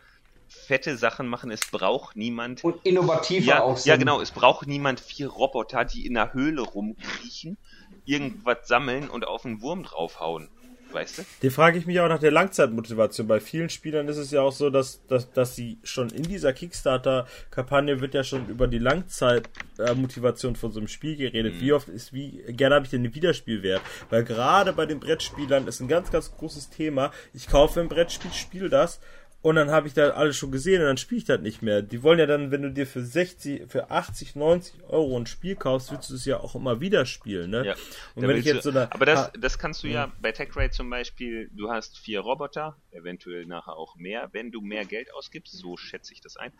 [0.47, 1.51] fette Sachen machen.
[1.51, 2.63] Es braucht niemand.
[2.63, 3.87] und innovativer Ja, auch sind.
[3.87, 4.21] ja, genau.
[4.21, 7.57] Es braucht niemand vier Roboter, die in der Höhle rumkriechen,
[8.05, 10.49] irgendwas sammeln und auf einen Wurm draufhauen.
[10.95, 11.23] Weißt du?
[11.43, 13.27] Den frage ich mich auch nach der Langzeitmotivation.
[13.27, 16.53] Bei vielen Spielern ist es ja auch so, dass, dass, dass sie schon in dieser
[16.53, 21.59] Kickstarter-Kampagne wird ja schon über die Langzeitmotivation von so einem Spiel geredet.
[21.59, 23.81] Wie oft ist, wie gerne habe ich denn den Wiederspielwert?
[24.09, 27.11] Weil gerade bei den Brettspielern ist ein ganz, ganz großes Thema.
[27.33, 29.01] Ich kaufe ein Brettspiel, spiele das
[29.45, 31.83] und dann habe ich da alles schon gesehen und dann spiele ich das nicht mehr.
[31.83, 35.55] Die wollen ja dann, wenn du dir für 60, für 80, 90 Euro ein Spiel
[35.55, 37.63] kaufst, willst du es ja auch immer wieder spielen, ne?
[37.63, 37.75] Ja.
[38.15, 40.71] Und Da wenn ich jetzt so eine, aber das, das kannst du ja bei TechRate
[40.71, 45.53] zum Beispiel, du hast vier Roboter, eventuell nachher auch mehr, wenn du mehr Geld ausgibst,
[45.53, 46.51] so schätze ich das ein.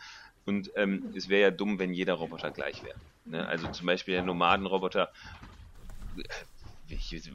[0.45, 2.99] Und ähm, es wäre ja dumm, wenn jeder Roboter gleich wäre.
[3.25, 3.47] Ne?
[3.47, 5.11] Also zum Beispiel der Nomadenroboter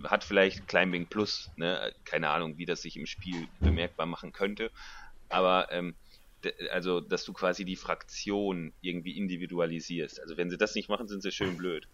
[0.04, 1.92] hat vielleicht Climbing Plus, ne?
[2.04, 4.70] keine Ahnung, wie das sich im Spiel bemerkbar machen könnte.
[5.30, 5.94] Aber ähm,
[6.72, 10.20] also, dass du quasi die Fraktion irgendwie individualisierst.
[10.20, 11.86] Also wenn sie das nicht machen, sind sie schön blöd.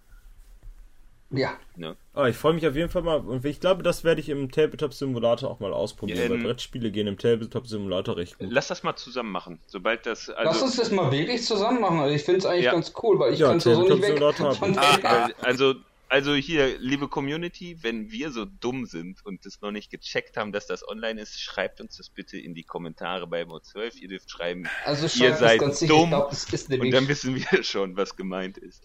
[1.30, 1.96] Ja, Ne?
[2.14, 3.16] Oh, ich freue mich auf jeden Fall mal.
[3.18, 6.44] Und ich glaube, das werde ich im Tabletop Simulator auch mal ausprobieren, Ja, weil ähm,
[6.44, 8.48] Brettspiele gehen im Tabletop Simulator recht gut.
[8.52, 9.58] Lass das mal zusammen machen.
[9.66, 10.28] Sobald das.
[10.28, 11.98] lass Also, uns das mal wirklich zusammen machen.
[11.98, 12.72] Also ich finde es eigentlich Ja.
[12.72, 14.16] ganz cool, weil ich Ja, kann so nicht weg.
[14.16, 14.60] Tabletop-Simulator
[15.02, 15.74] weil- also,
[16.08, 20.52] also hier, liebe Community, wenn wir so dumm sind und das noch nicht gecheckt haben,
[20.52, 23.96] dass das online ist, schreibt uns das bitte in die Kommentare bei Mo12.
[23.96, 25.92] Ihr dürft schreiben, Also ihr seid ganz sicher.
[25.94, 26.14] dumm.
[26.30, 28.82] Ist und dann wissen wir schon, was gemeint ist.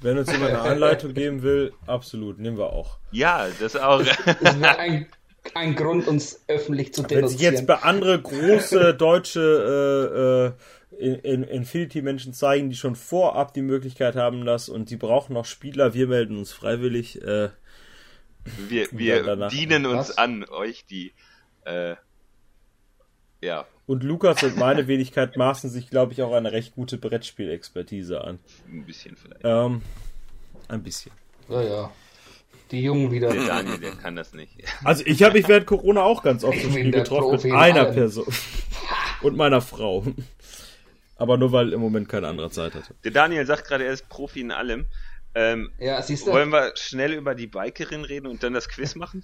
[0.00, 2.98] Wenn uns jemand eine Anleitung geben will, absolut, nehmen wir auch.
[3.10, 4.02] Ja, das auch.
[4.02, 5.06] Das wäre ein,
[5.54, 7.54] ein Grund, uns öffentlich zu Wenn sich denunzieren.
[7.54, 13.62] jetzt bei andere große deutsche äh, äh, in, in Infinity-Menschen zeigen, die schon vorab die
[13.62, 17.20] Möglichkeit haben, das und die brauchen noch Spieler, wir melden uns freiwillig.
[17.22, 17.50] Äh,
[18.68, 20.18] Wir, wir danach- dienen uns Was?
[20.18, 21.12] an euch, die.
[21.64, 21.96] Äh,
[23.42, 28.22] ja, und Lukas und meine Wenigkeit maßen sich, glaube ich, auch eine recht gute Brettspielexpertise
[28.22, 28.38] an.
[28.68, 29.40] ein bisschen vielleicht.
[29.44, 29.82] Ähm,
[30.68, 31.12] ein bisschen.
[31.48, 31.92] ja, ja.
[32.70, 33.32] Die Jungen wieder.
[33.32, 34.52] Der Daniel, der kann das nicht.
[34.84, 37.86] Also ich habe mich während Corona auch ganz oft im Spiel getroffen mit in einer.
[37.86, 38.26] Person.
[39.22, 40.06] Und meiner Frau.
[41.20, 42.94] Aber nur weil im Moment keine andere Zeit hatte.
[43.04, 44.86] Der Daniel sagt gerade, er ist Profi in allem.
[45.34, 46.32] Ähm, Ja, siehst du?
[46.32, 49.22] Wollen wir schnell über die Bikerin reden und dann das Quiz machen?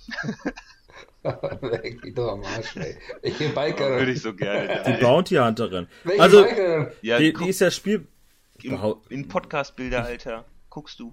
[2.04, 2.96] Die doch am Arsch, ey.
[3.22, 4.08] Welche Würde Bikerin?
[4.10, 4.82] ich so gerne.
[4.86, 5.02] Die.
[5.02, 5.88] Bounty Hunterin.
[6.04, 6.86] Welche Also, Bikerin?
[7.02, 8.06] Ja, die, guck, die ist ja Spiel...
[8.62, 8.78] in,
[9.08, 10.44] in Podcast-Bilder, Alter.
[10.70, 11.12] Guckst du?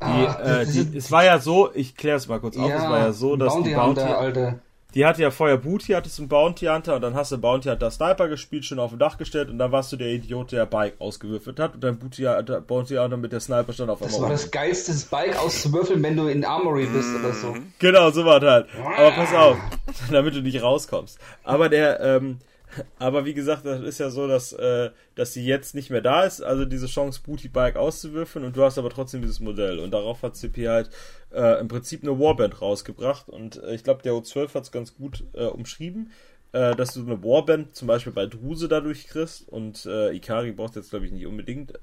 [0.00, 2.70] Die, Ah, äh, die, ist- es war ja so, ich kläre es mal kurz auf,
[2.70, 4.58] es war ja so, dass Bounty die Bounty, Hunter, Alter.
[4.98, 7.88] Die hatte ja vorher Booty, hattest einen Bounty Hunter und dann hast du Bounty Hunter
[7.88, 10.94] Sniper gespielt, schon auf dem Dach gestellt und dann warst du der Idiot, der Bike
[10.98, 14.12] ausgewürfelt hat und dein Booty Hunter, Bounty Hunter mit der Sniper stand auf einmal.
[14.12, 17.54] Das war das geilste Bike auszuwürfeln, wenn du in Armory bist oder so.
[17.78, 18.66] Genau, so war das halt.
[18.98, 19.56] Aber pass auf,
[20.10, 21.20] damit du nicht rauskommst.
[21.44, 22.38] Aber der, ähm,
[22.98, 26.24] aber wie gesagt, das ist ja so, dass, äh, dass sie jetzt nicht mehr da
[26.24, 28.44] ist, also diese Chance, Booty Bike auszuwürfeln.
[28.44, 29.78] Und du hast aber trotzdem dieses Modell.
[29.78, 30.90] Und darauf hat CP halt
[31.32, 33.28] äh, im Prinzip eine Warband rausgebracht.
[33.28, 36.10] Und äh, ich glaube, der O12 hat es ganz gut äh, umschrieben,
[36.52, 39.48] äh, dass du eine Warband zum Beispiel bei Druse dadurch kriegst.
[39.48, 41.78] Und äh, Ikari braucht jetzt, glaube ich, nicht unbedingt,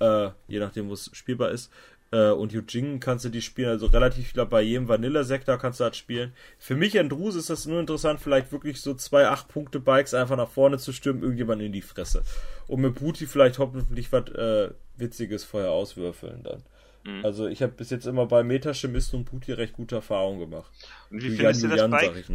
[0.00, 1.72] je nachdem, wo es spielbar ist.
[2.10, 5.84] Äh, und Eugene kannst du die spielen, also relativ viel bei jedem Vanilla-Sektor kannst du
[5.84, 6.32] halt spielen.
[6.58, 10.48] Für mich an Druse ist das nur interessant, vielleicht wirklich so zwei 8-Punkte-Bikes einfach nach
[10.48, 12.22] vorne zu stürmen, irgendjemand in die Fresse.
[12.66, 16.62] Und mit Booty vielleicht hoffentlich was äh, Witziges vorher auswürfeln dann.
[17.04, 17.24] Mhm.
[17.24, 20.70] Also ich habe bis jetzt immer bei Metachemist und Booty recht gute Erfahrungen gemacht.
[21.10, 22.16] Und wie findest du das Bike?
[22.16, 22.26] Ich,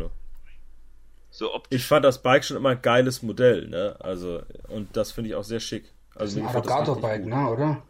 [1.32, 1.80] so optisch.
[1.80, 3.96] ich fand das Bike schon immer ein geiles Modell, ne?
[4.00, 5.92] Also, und das finde ich auch sehr schick.
[6.14, 7.84] Also, das ist ein Arrogato-Bike, ne, oder?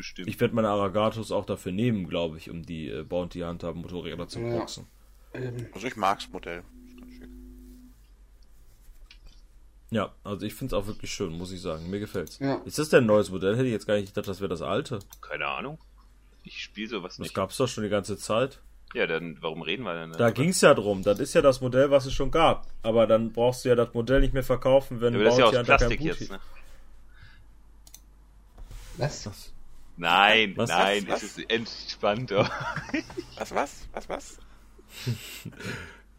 [0.00, 0.28] Bestimmt.
[0.28, 4.28] Ich werde meine Aragatos auch dafür nehmen, glaube ich, um die äh, Bounty Hunter Motorräder
[4.28, 4.58] zu ja.
[4.58, 4.86] boxen.
[5.72, 6.62] Also ich mag's Modell.
[9.90, 11.90] Ja, also ich finde es auch wirklich schön, muss ich sagen.
[11.90, 12.38] Mir gefällt's.
[12.38, 12.62] Ja.
[12.64, 13.56] Ist das denn ein neues Modell?
[13.56, 15.00] Hätte ich jetzt gar nicht gedacht, das wäre das alte.
[15.20, 15.78] Keine Ahnung.
[16.44, 17.30] Ich spiele sowas nicht.
[17.30, 18.60] Das gab's doch schon die ganze Zeit.
[18.94, 20.12] Ja, dann warum reden wir denn?
[20.12, 21.02] Da ging es ja drum.
[21.02, 22.66] Das ist ja das Modell, was es schon gab.
[22.82, 25.54] Aber dann brauchst du ja das Modell nicht mehr verkaufen, wenn ja, Bounty das ist
[25.54, 26.40] ja aus Plastik jetzt, ne?
[28.96, 29.26] Was?
[29.26, 29.52] was?
[30.00, 32.50] Nein, was, nein, was, es ist entspannter.
[33.36, 34.38] Was, was, was, was?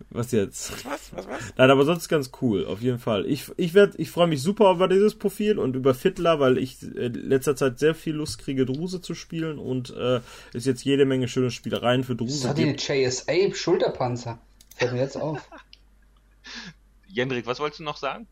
[0.09, 0.85] Was jetzt?
[0.85, 1.53] Was, was, was?
[1.55, 3.25] Nein, aber sonst ganz cool, auf jeden Fall.
[3.25, 6.81] Ich, ich, werd, ich freue mich super über dieses Profil und über Fiddler, weil ich
[6.83, 10.21] in letzter Zeit sehr viel Lust kriege, Druse zu spielen und äh,
[10.53, 12.41] ist jetzt jede Menge schöne Spielereien für Druse.
[12.41, 14.39] Das hat die JSA Schulterpanzer.
[14.75, 15.39] Fällt mir jetzt auf.
[17.07, 18.27] Jendrik, was wolltest du noch sagen?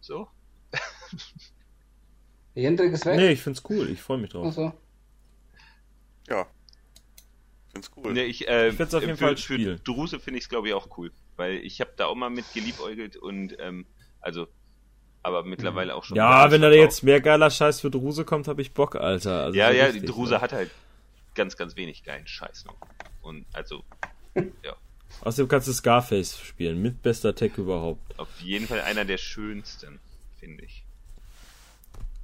[0.00, 0.28] So?
[2.54, 3.16] Jendrik ist weg?
[3.16, 4.46] Nee, ich find's cool, ich freue mich drauf.
[4.48, 4.72] Ach so.
[6.32, 6.46] Ja.
[7.72, 8.12] Find's cool.
[8.12, 9.78] Nee, ich, äh, ich auf jeden für, Fall spielen.
[9.78, 12.30] Für Druse finde ich es glaube ich auch cool, weil ich habe da auch mal
[12.30, 13.86] mit geliebäugelt und ähm,
[14.20, 14.48] also
[15.22, 16.16] aber mittlerweile auch schon.
[16.16, 19.44] Ja, wenn da jetzt mehr geiler Scheiß für Druse kommt, habe ich Bock, Alter.
[19.44, 20.40] Also ja, ja, richtig, Druse ja.
[20.40, 20.70] hat halt
[21.34, 22.76] ganz, ganz wenig geilen Scheiß noch.
[23.20, 23.84] Und also,
[24.34, 24.76] ja.
[25.20, 28.18] Außerdem kannst du Scarface spielen, mit bester Tech überhaupt.
[28.18, 30.00] Auf jeden Fall einer der schönsten,
[30.40, 30.81] finde ich.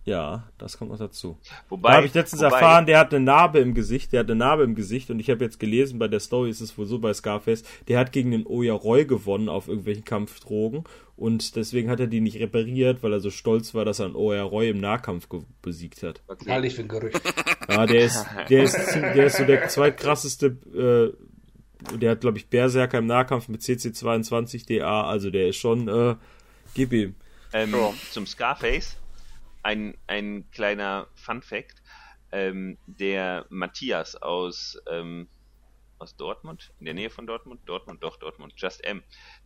[0.08, 1.36] Ja, das kommt noch dazu.
[1.68, 4.30] Wobei, da habe ich letztens wobei, erfahren, der hat eine Narbe im Gesicht, der hat
[4.30, 6.86] eine Narbe im Gesicht und ich habe jetzt gelesen, bei der Story ist es wohl
[6.86, 10.84] so bei Scarface, der hat gegen den Oya Roy gewonnen auf irgendwelchen Kampfdrogen
[11.14, 14.16] und deswegen hat er die nicht repariert, weil er so stolz war, dass er einen
[14.16, 15.28] Oya Roy im Nahkampf
[15.60, 16.22] besiegt hat.
[16.26, 16.50] Okay.
[16.50, 17.20] Halte ich für ein Gerücht.
[17.68, 22.48] Ja, der ist, der ist, der ist so der zweitkrasseste, äh, der hat glaube ich
[22.48, 26.14] Berserker im Nahkampf mit CC22 DA, also der ist schon, äh,
[26.72, 27.14] gib ihm.
[27.52, 27.74] Ähm,
[28.10, 28.96] Zum Scarface
[29.62, 31.82] ein, ein kleiner Fun Fact.
[32.30, 35.28] Ähm, der Matthias aus, ähm,
[35.98, 39.02] aus Dortmund, in der Nähe von Dortmund, Dortmund, doch, Dortmund, Just M,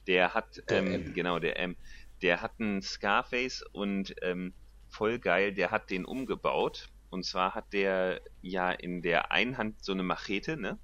[0.08, 1.76] der hat, der ähm, genau, der M,
[2.22, 4.52] der hat einen Scarface und ähm,
[4.88, 6.88] voll geil, der hat den umgebaut.
[7.10, 10.78] Und zwar hat der ja in der einen Hand so eine Machete, ne?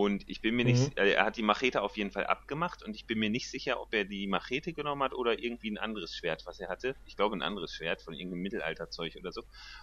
[0.00, 0.70] Und ich bin mir mhm.
[0.70, 3.50] nicht, äh, er hat die Machete auf jeden Fall abgemacht und ich bin mir nicht
[3.50, 6.96] sicher, ob er die Machete genommen hat oder irgendwie ein anderes Schwert, was er hatte.
[7.04, 9.42] Ich glaube ein anderes Schwert von irgendeinem Mittelalterzeug oder so.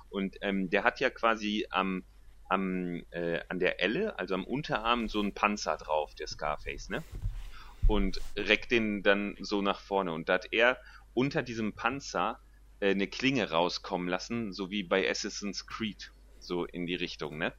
[0.10, 2.04] Und ähm, der hat ja quasi am,
[2.50, 7.04] am äh, an der Elle, also am Unterarm, so einen Panzer drauf, der Scarface, ne?
[7.86, 10.14] Und reckt den dann so nach vorne.
[10.14, 10.80] Und da hat er
[11.14, 12.40] unter diesem Panzer
[12.80, 17.54] äh, eine Klinge rauskommen lassen, so wie bei Assassin's Creed, so in die Richtung, ne?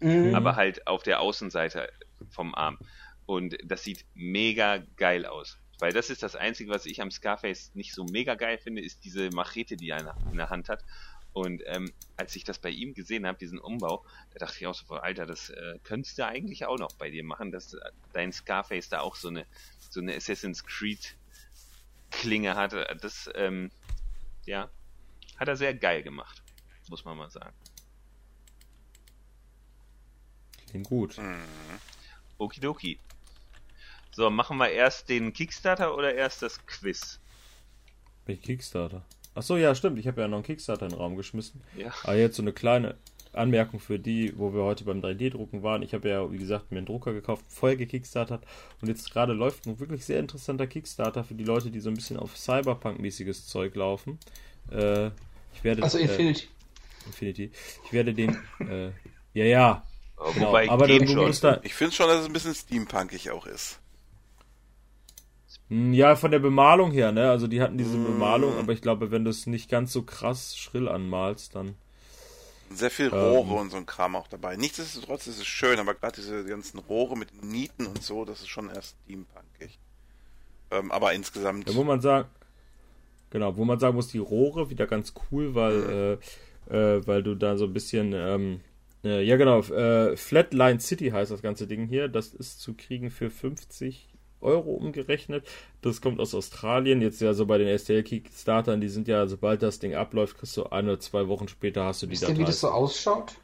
[0.00, 0.34] Mhm.
[0.34, 1.90] aber halt auf der Außenseite
[2.30, 2.78] vom Arm.
[3.26, 5.58] Und das sieht mega geil aus.
[5.78, 9.04] Weil das ist das Einzige, was ich am Scarface nicht so mega geil finde, ist
[9.04, 10.84] diese Machete, die er in der Hand hat.
[11.32, 14.74] Und ähm, als ich das bei ihm gesehen habe, diesen Umbau, da dachte ich auch
[14.74, 17.76] so, Alter, das äh, könntest du eigentlich auch noch bei dir machen, dass
[18.12, 19.46] dein Scarface da auch so eine,
[19.90, 21.16] so eine Assassin's Creed
[22.10, 22.74] Klinge hat.
[23.00, 23.70] Das, ähm,
[24.44, 24.68] ja,
[25.36, 26.42] hat er sehr geil gemacht,
[26.88, 27.54] muss man mal sagen.
[30.70, 31.18] Klingt gut.
[31.18, 31.36] Mhm.
[32.38, 32.98] Okidoki.
[34.12, 37.20] So, machen wir erst den Kickstarter oder erst das Quiz?
[38.26, 39.04] Welch Kickstarter?
[39.34, 39.98] Achso, ja, stimmt.
[39.98, 41.62] Ich habe ja noch einen Kickstarter in den Raum geschmissen.
[41.76, 41.92] Ja.
[42.02, 42.96] Aber jetzt so eine kleine
[43.32, 45.82] Anmerkung für die, wo wir heute beim 3D-Drucken waren.
[45.82, 48.42] Ich habe ja, wie gesagt, mir einen Drucker gekauft, voll gekickstartet.
[48.80, 51.94] Und jetzt gerade läuft ein wirklich sehr interessanter Kickstarter für die Leute, die so ein
[51.94, 54.18] bisschen auf Cyberpunk-mäßiges Zeug laufen.
[54.70, 55.08] Äh,
[55.54, 55.82] ich werde.
[55.82, 56.44] Also Infinity.
[56.44, 57.50] Äh, Infinity.
[57.84, 58.36] Ich werde den.
[58.60, 58.90] Äh,
[59.32, 59.86] ja, ja,
[60.34, 63.46] Genau, Wobei aber du musst da ich finde schon, dass es ein bisschen steampunkig auch
[63.46, 63.80] ist.
[65.70, 67.30] Hm, ja, von der Bemalung her, ne?
[67.30, 68.04] Also die hatten diese mm.
[68.04, 71.76] Bemalung, aber ich glaube, wenn du es nicht ganz so krass schrill anmalst, dann.
[72.72, 74.56] Sehr viel Rohre ähm, und so ein Kram auch dabei.
[74.56, 78.48] Nichtsdestotrotz ist es schön, aber gerade diese ganzen Rohre mit Nieten und so, das ist
[78.48, 79.78] schon erst steampunkig.
[80.70, 81.68] Ähm, aber insgesamt.
[81.68, 82.28] Ja, wo man sagen,
[83.30, 86.18] genau, wo man sagen muss, die Rohre wieder ganz cool, weil, mhm.
[86.72, 88.69] äh, äh, weil du da so ein bisschen, ähm, äh,
[89.02, 92.08] ja genau, äh, Flatline City heißt das ganze Ding hier.
[92.08, 94.08] Das ist zu kriegen für 50
[94.40, 95.46] Euro umgerechnet.
[95.82, 97.00] Das kommt aus Australien.
[97.00, 100.56] Jetzt ja so bei den STL Kickstartern, die sind ja, sobald das Ding abläuft, kriegst
[100.56, 102.34] du ein oder zwei Wochen später hast du die Wisst Datei.
[102.34, 103.34] Ihr, wie das so ausschaut?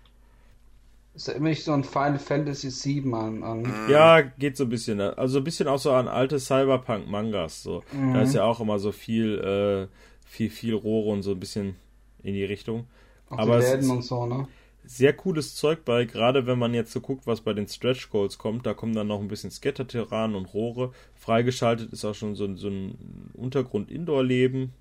[1.14, 3.72] Ist ja immer nicht so ein Final Fantasy 7 an, an.
[3.88, 4.98] Ja, geht so ein bisschen.
[4.98, 5.16] Ne?
[5.16, 7.62] Also ein bisschen auch so an alte Cyberpunk-Mangas.
[7.62, 7.82] So.
[7.92, 8.12] Mhm.
[8.12, 9.96] Da ist ja auch immer so viel, äh,
[10.26, 11.76] viel, viel Rohre und so ein bisschen
[12.22, 12.86] in die Richtung.
[13.30, 14.46] Auch Aber die Läden und so, ne?
[14.86, 18.38] Sehr cooles Zeug bei, gerade wenn man jetzt so guckt, was bei den Stretch Goals
[18.38, 20.92] kommt, da kommen dann noch ein bisschen Scatter-Terran und Rohre.
[21.14, 24.72] Freigeschaltet ist auch schon so, so ein Untergrund-Indoor-Leben.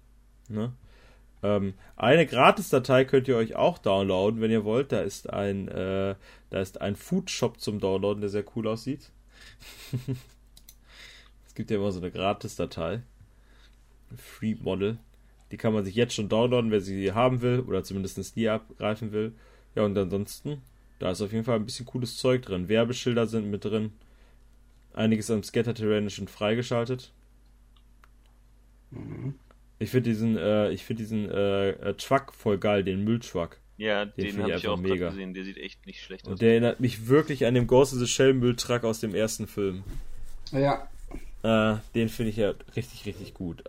[0.48, 0.74] Ne?
[1.42, 4.92] Ähm, eine Gratis-Datei könnt ihr euch auch downloaden, wenn ihr wollt.
[4.92, 6.16] Da ist ein, äh,
[6.52, 9.12] da ist ein Food-Shop zum Downloaden, der sehr cool aussieht.
[11.48, 13.02] es gibt ja immer so eine Gratis-Datei.
[14.16, 15.00] Free Model.
[15.52, 19.12] Die kann man sich jetzt schon downloaden, wer sie haben will, oder zumindest die abgreifen
[19.12, 19.34] will.
[19.76, 20.62] Ja, und ansonsten,
[21.00, 22.70] da ist auf jeden Fall ein bisschen cooles Zeug drin.
[22.70, 23.92] Werbeschilder sind mit drin.
[24.94, 27.12] Einiges am Scatter-Terrain ist schon freigeschaltet.
[28.92, 29.36] Mhm.
[29.78, 33.60] Ich finde diesen, äh, ich finde diesen äh, äh, Truck voll geil, den Mülltruck.
[33.78, 35.34] Ja, den, den habe ich auch mega gesehen.
[35.34, 36.32] Der sieht echt nicht schlecht aus.
[36.32, 39.48] Und der erinnert mich wirklich an den Ghost of the Shell Mülltruck aus dem ersten
[39.48, 39.84] Film.
[40.54, 40.88] Ja.
[41.44, 43.66] Äh, den finde ich ja richtig, richtig gut.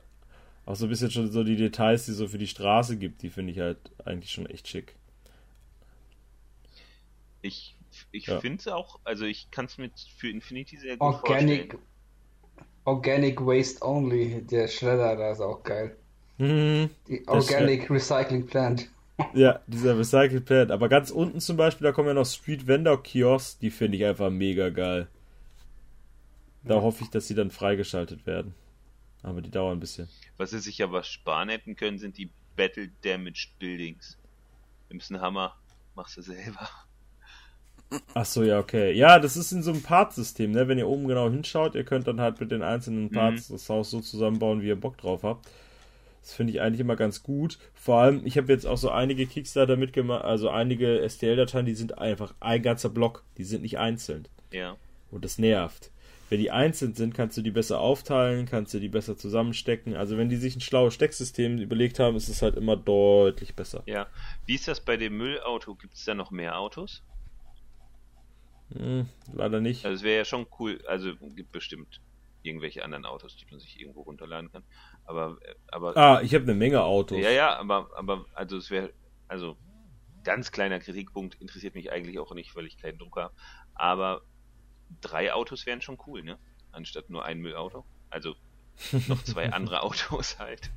[0.65, 3.23] Auch so ein bisschen schon so die Details, die es so für die Straße gibt,
[3.23, 4.95] die finde ich halt eigentlich schon echt schick.
[7.47, 7.77] Ich,
[8.13, 8.41] ich ja.
[8.41, 11.87] finde es auch, also ich kann es mir für Infinity sehr gut Organic, vorstellen.
[12.85, 15.97] Organic Waste Only, der Schredder, da ist auch geil.
[16.39, 18.91] Mhm, Die Organic Recycling Plant.
[19.33, 20.71] Ja, dieser Recycling Plant.
[20.71, 24.05] Aber ganz unten zum Beispiel, da kommen ja noch Street Vendor Kiosks, die finde ich
[24.05, 25.09] einfach mega geil.
[26.65, 26.83] Da ja.
[26.83, 28.55] hoffe ich, dass sie dann freigeschaltet werden.
[29.23, 30.09] Aber die dauern ein bisschen.
[30.37, 34.19] Was sie sich aber sparen hätten können, sind die Battle Damaged Buildings.
[34.91, 35.57] Nimmst einen Hammer,
[35.95, 36.69] machst du selber.
[38.15, 38.93] Ach so, ja, okay.
[38.93, 40.69] Ja, das ist in so einem Part-System, ne?
[40.69, 43.55] Wenn ihr oben genau hinschaut, ihr könnt dann halt mit den einzelnen Parts mhm.
[43.55, 45.47] das Haus so zusammenbauen, wie ihr Bock drauf habt.
[46.23, 47.59] Das finde ich eigentlich immer ganz gut.
[47.75, 51.99] Vor allem, ich habe jetzt auch so einige Kickstarter mitgemacht, also einige STL-Dateien, die sind
[51.99, 54.27] einfach ein ganzer Block, die sind nicht einzeln.
[54.51, 54.77] Ja.
[55.13, 55.93] Und das nervt.
[56.29, 59.95] Wenn die einzeln sind, kannst du die besser aufteilen, kannst du die besser zusammenstecken.
[59.95, 63.85] Also wenn die sich ein schlaues Stecksystem überlegt haben, ist es halt immer deutlich besser.
[63.87, 64.09] Ja.
[64.47, 65.77] Wie ist das bei dem Müllauto?
[65.77, 67.05] Gibt es da noch mehr Autos?
[68.75, 69.85] Hm, leider nicht.
[69.85, 72.01] Also es wäre ja schon cool, also gibt bestimmt
[72.43, 74.65] irgendwelche anderen Autos, die man sich irgendwo runterladen kann.
[75.05, 75.39] Aber,
[75.69, 77.19] aber ah, ich habe eine Menge Autos.
[77.19, 78.93] Ja, ja, aber, aber also es wäre,
[79.29, 79.57] also
[80.25, 83.35] ganz kleiner Kritikpunkt interessiert mich eigentlich auch nicht, weil ich keinen Druck habe.
[83.75, 84.23] Aber
[85.01, 86.39] drei Autos wären schon cool, ne?
[86.73, 87.85] Anstatt nur ein Müllauto.
[88.11, 88.35] Also
[89.09, 90.71] noch zwei andere Autos halt.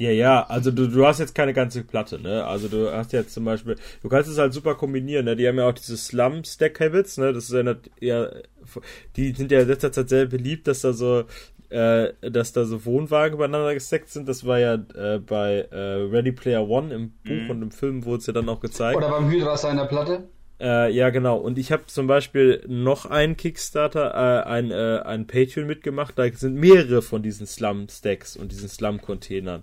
[0.00, 2.42] Ja, ja, also du, du hast jetzt keine ganze Platte, ne?
[2.46, 5.36] Also du hast jetzt zum Beispiel, du kannst es halt super kombinieren, ne?
[5.36, 7.34] Die haben ja auch diese Slum-Stack-Habits, ne?
[7.34, 8.30] Das ist ja, ja,
[9.16, 11.24] die sind ja in letzter Zeit sehr beliebt, dass da so,
[11.68, 14.26] äh, dass da so Wohnwagen übereinander gesteckt sind.
[14.26, 17.50] Das war ja äh, bei äh, Ready Player One im Buch mhm.
[17.50, 18.96] und im Film wurde es ja dann auch gezeigt.
[18.96, 20.30] Oder beim Hydra seiner Platte.
[20.60, 21.36] Äh, ja, genau.
[21.36, 26.18] Und ich habe zum Beispiel noch einen Kickstarter, äh, ein, äh, ein Patreon mitgemacht.
[26.18, 29.62] Da sind mehrere von diesen Slum-Stacks und diesen Slum-Containern.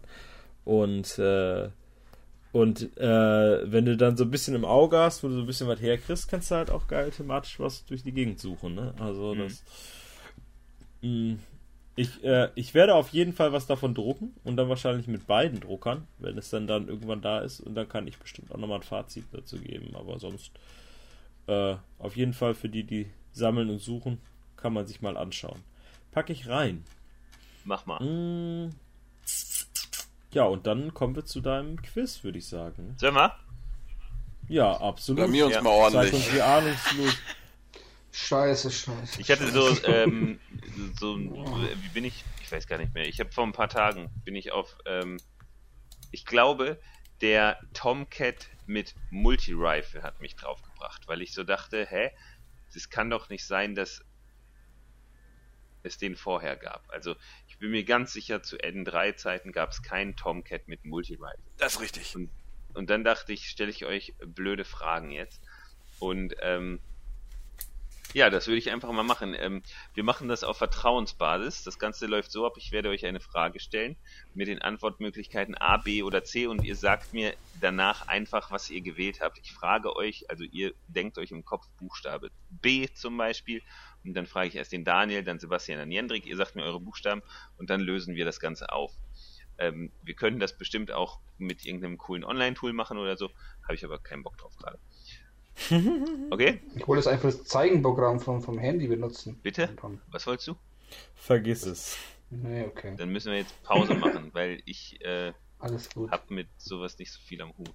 [0.68, 1.70] Und, äh,
[2.52, 5.46] und äh, wenn du dann so ein bisschen im Auge hast, wo du so ein
[5.46, 8.76] bisschen was herkriegst, kannst du halt auch geil thematisch was durch die Gegend suchen.
[8.76, 8.94] Ne?
[9.00, 9.40] Also mhm.
[9.40, 9.64] das.
[11.02, 11.40] Mh, mm,
[11.96, 15.62] ich, äh, ich werde auf jeden Fall was davon drucken und dann wahrscheinlich mit beiden
[15.62, 17.62] Druckern, wenn es dann, dann irgendwann da ist.
[17.62, 19.96] Und dann kann ich bestimmt auch nochmal ein Fazit dazu geben.
[19.96, 20.52] Aber sonst
[21.48, 24.20] äh, auf jeden Fall für die, die sammeln und suchen,
[24.58, 25.64] kann man sich mal anschauen.
[26.12, 26.84] Packe ich rein.
[27.64, 28.04] Mach mal.
[28.04, 28.72] Mmh.
[30.32, 32.96] Ja, und dann kommen wir zu deinem Quiz, würde ich sagen.
[32.98, 33.34] Sollen wir?
[34.50, 35.22] Ja, absolut.
[35.22, 35.62] Bei mir uns ja.
[35.62, 36.12] mal ordentlich.
[36.12, 37.18] Zeig uns wie ahnungslos.
[38.12, 39.22] Scheiße, scheiße.
[39.22, 40.40] Ich hatte so, ähm,
[41.00, 42.24] so, wie bin ich?
[42.42, 43.08] Ich weiß gar nicht mehr.
[43.08, 45.18] Ich habe vor ein paar Tagen bin ich auf, ähm,
[46.12, 46.80] ich glaube,
[47.22, 52.12] der Tomcat mit Multi-Rifle hat mich draufgebracht, weil ich so dachte, hä,
[52.74, 54.04] das kann doch nicht sein, dass
[55.84, 56.90] es den vorher gab.
[56.90, 57.16] Also
[57.58, 61.40] ich bin mir ganz sicher, zu N3-Zeiten gab es keinen Tomcat mit Multiride.
[61.58, 62.16] Das ist richtig.
[62.16, 62.30] Und,
[62.76, 65.42] und dann dachte ich, stelle ich euch blöde Fragen jetzt.
[65.98, 66.80] Und ähm,
[68.14, 69.36] ja, das würde ich einfach mal machen.
[69.38, 69.62] Ähm,
[69.94, 71.64] wir machen das auf Vertrauensbasis.
[71.64, 73.96] Das Ganze läuft so ab, ich werde euch eine Frage stellen
[74.34, 78.82] mit den Antwortmöglichkeiten A, B oder C und ihr sagt mir danach einfach, was ihr
[78.82, 79.40] gewählt habt.
[79.40, 83.62] Ich frage euch, also ihr denkt euch im Kopf Buchstabe B zum Beispiel
[84.04, 86.80] und dann frage ich erst den Daniel, dann Sebastian, dann Jendrik, ihr sagt mir eure
[86.80, 87.22] Buchstaben
[87.58, 88.94] und dann lösen wir das Ganze auf.
[89.58, 93.30] Ähm, wir können das bestimmt auch mit irgendeinem coolen Online-Tool machen oder so,
[93.64, 94.80] habe ich aber keinen Bock drauf gerade.
[96.30, 96.62] Okay?
[96.76, 99.40] Ich wollte das einfach das Zeigenprogramm vom, vom Handy benutzen.
[99.42, 99.70] Bitte?
[100.12, 100.56] Was wolltest du?
[101.16, 101.98] Vergiss es.
[102.30, 102.96] Nee, okay.
[102.98, 106.12] Dann müssen wir jetzt Pause machen, weil ich äh, Alles gut.
[106.12, 107.74] habe mit sowas nicht so viel am Hut.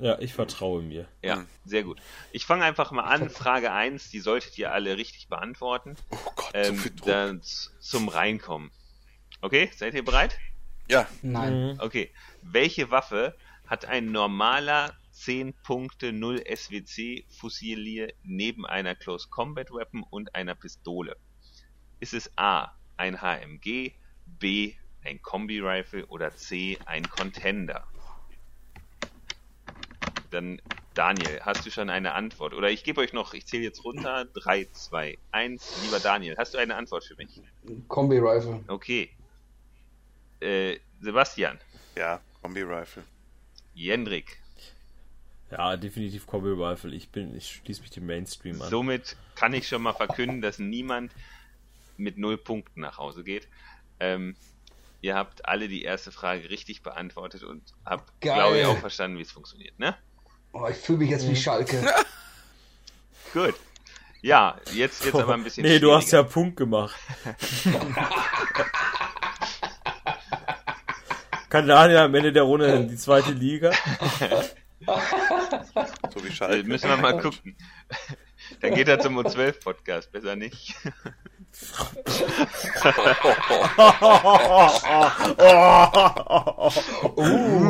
[0.00, 1.08] Ja, ich vertraue mir.
[1.22, 1.46] Ja, Hm.
[1.64, 2.00] sehr gut.
[2.32, 3.30] Ich fange einfach mal an.
[3.30, 5.96] Frage 1, die solltet ihr alle richtig beantworten.
[6.10, 7.06] Oh Gott, so Ähm, viel Druck.
[7.06, 8.70] dann zum Reinkommen.
[9.40, 10.38] Okay, seid ihr bereit?
[10.88, 11.72] Ja, Nein.
[11.74, 11.80] Mhm.
[11.80, 12.10] Okay.
[12.42, 13.34] Welche Waffe
[13.66, 20.54] hat ein normaler 10 Punkte 0 SWC Fusilier neben einer Close Combat Weapon und einer
[20.54, 21.16] Pistole?
[21.98, 23.92] Ist es A, ein HMG,
[24.26, 27.84] B, ein Kombi-Rifle oder C, ein Contender?
[30.30, 30.62] Dann,
[30.94, 32.54] Daniel, hast du schon eine Antwort?
[32.54, 35.82] Oder ich gebe euch noch, ich zähle jetzt runter, 3, 2, 1.
[35.82, 37.40] Lieber Daniel, hast du eine Antwort für mich?
[37.88, 38.62] Kombi-Rifle.
[38.68, 39.10] Okay.
[40.38, 41.58] Äh, Sebastian,
[41.96, 43.02] ja, Kombi-Rifle.
[43.74, 44.40] Jendrik,
[45.50, 46.94] Ja, definitiv Combi Rifle.
[46.94, 48.68] Ich bin, ich schließe mich dem Mainstream an.
[48.68, 51.12] somit kann ich schon mal verkünden, dass niemand
[51.96, 53.48] mit null Punkten nach Hause geht.
[53.98, 54.36] Ähm,
[55.00, 59.22] ihr habt alle die erste Frage richtig beantwortet und habt, glaube ich, auch verstanden, wie
[59.22, 59.96] es funktioniert, ne?
[60.52, 61.82] Oh, ich fühle mich jetzt wie Schalke.
[63.32, 63.54] Gut.
[64.20, 66.96] Ja, jetzt jetzt aber ein bisschen nee, du hast ja Punkt gemacht.
[71.48, 73.70] Kann Daniel am Ende der Runde in die zweite Liga?
[76.14, 76.68] So wie Äh, Schalke.
[76.68, 77.56] müssen wir mal gucken.
[78.60, 80.74] Dann geht er zum O12-Podcast, besser nicht.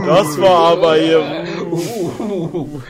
[0.07, 1.45] Das war aber hier.
[1.71, 2.81] Uh,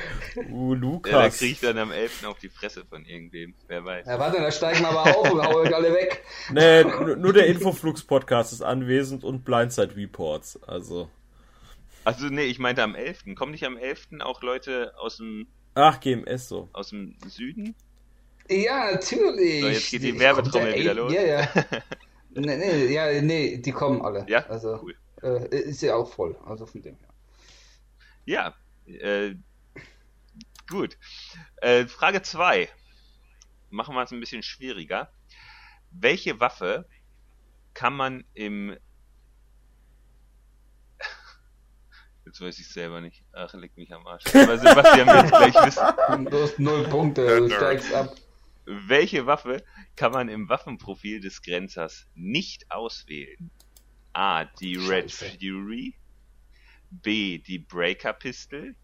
[0.52, 1.38] Uh, Ja, Lukas.
[1.38, 2.24] kriege ich dann am 11.
[2.26, 4.06] auf die Fresse von irgendwem, wer weiß.
[4.06, 6.22] ja, warte, da steigen wir aber auf und hauen euch alle weg.
[6.52, 10.60] Nee, nur nur der Infoflux-Podcast ist anwesend und Blindside Reports.
[10.62, 11.08] Also.
[12.04, 13.34] Also nee, ich meinte am 11.
[13.34, 14.08] Kommen nicht am 11.
[14.20, 16.68] auch Leute aus dem, Ach, GMS so.
[16.72, 17.74] aus dem Süden?
[18.48, 19.60] Ja, natürlich.
[19.60, 21.12] So, jetzt geht die Werbetrommel der wieder los.
[21.12, 21.48] Ja, ja.
[22.30, 24.24] nee, nee, ja, nee, die kommen alle.
[24.28, 24.46] Ja?
[24.46, 24.96] Also, Cool.
[25.22, 26.36] äh, ist ja auch voll.
[26.46, 27.08] Also von dem her.
[28.24, 28.54] Ja,
[28.86, 29.34] äh,
[30.68, 30.96] gut.
[31.56, 32.68] Äh, Frage 2.
[33.70, 35.10] Machen wir es ein bisschen schwieriger.
[35.90, 36.86] Welche Waffe
[37.74, 38.76] kann man im...
[42.28, 43.24] Jetzt weiß ich selber nicht.
[43.32, 44.22] Ach, leck mich am Arsch.
[44.34, 46.26] Aber Sebastian wird gleich wissen.
[46.26, 48.14] Du hast null Punkte, du steigst ab.
[48.66, 49.64] Welche Waffe
[49.96, 53.50] kann man im Waffenprofil des Grenzers nicht auswählen?
[54.12, 54.44] A.
[54.44, 55.38] Die Red Scheiße.
[55.38, 55.94] Fury.
[56.90, 57.38] B.
[57.38, 58.76] Die Breaker Pistol.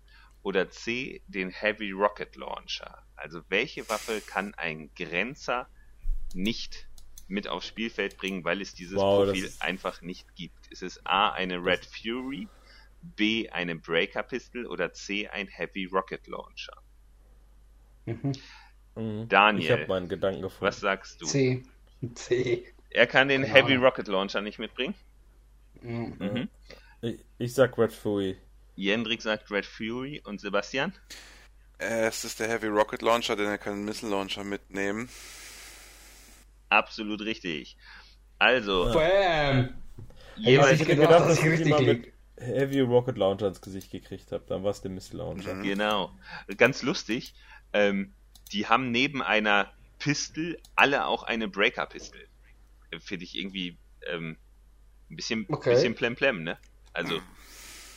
[0.42, 1.20] Oder C.
[1.26, 3.05] Den Heavy Rocket Launcher.
[3.14, 5.68] Also welche Waffe kann ein Grenzer
[6.32, 6.88] nicht
[7.28, 10.66] mit aufs Spielfeld bringen, weil es dieses Wow, Profil einfach nicht gibt?
[10.68, 11.28] Ist es A.
[11.28, 12.49] eine Red Fury?
[13.16, 13.48] B.
[13.50, 14.66] eine Breaker Pistol?
[14.66, 15.28] Oder C.
[15.28, 16.74] ein Heavy Rocket Launcher?
[18.07, 18.32] Mhm.
[18.96, 19.28] Mhm.
[19.28, 20.64] Daniel, Ich habe meinen Gedanken gefunden.
[20.64, 21.26] Was sagst du?
[21.26, 21.62] C.
[22.14, 22.74] C.
[22.90, 23.74] Er kann den Keine Heavy.
[23.76, 24.94] Rocket Launcher nicht mitbringen.
[25.82, 26.16] Mhm.
[26.18, 26.48] Mhm.
[27.02, 28.36] Ich, ich sag Red Fury.
[28.76, 30.92] Jendrik sagt Red Fury und Sebastian?
[31.78, 35.09] Äh, es ist der Heavy Rocket Launcher, denn er kann einen Missile Launcher mitnehmen.
[36.70, 37.76] Absolut richtig.
[38.38, 39.82] Also, Bam!
[40.36, 42.05] jeweils, ich hätte gedacht, gedacht, dass ich ich richtig mal lieg.
[42.05, 42.13] mit
[42.45, 44.45] Heavy Rocket Launcher ins Gesicht gekriegt habe.
[44.49, 45.55] Dann war es der Missile Launcher.
[45.55, 45.62] Mhm.
[45.62, 46.12] genau.
[46.57, 47.34] Ganz lustig.
[47.72, 48.12] Ähm,
[48.53, 52.26] die haben neben einer Pistol alle auch eine Breaker Pistol.
[52.90, 53.76] Äh, Finde ich irgendwie
[54.07, 54.36] ähm,
[55.11, 55.74] ein bisschen, Okay.
[55.74, 56.59] bisschen plemplem, ne?
[56.92, 57.20] Also,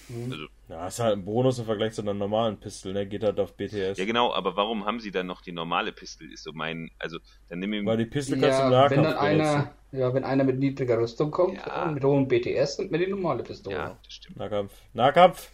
[0.09, 0.31] Mhm.
[0.31, 3.07] also, Ja, ist halt ein Bonus im Vergleich zu einer normalen Pistole, ne?
[3.07, 3.97] Geht halt auf BTS.
[3.97, 6.29] ja genau, aber warum haben sie dann noch die normale Pistol?
[6.31, 9.03] Ist so mein, also, dann nimm ihm, Weil die Pistole kannst du Ja, Nahkampf wenn
[9.03, 11.83] dann einer, ja, wenn einer mit niedriger Rüstung kommt Ja.
[11.85, 13.75] und mit hohem BTS und mit die normale Pistole.
[13.77, 14.37] ja, das stimmt.
[14.37, 14.73] Nahkampf.
[14.93, 15.51] Nahkampf!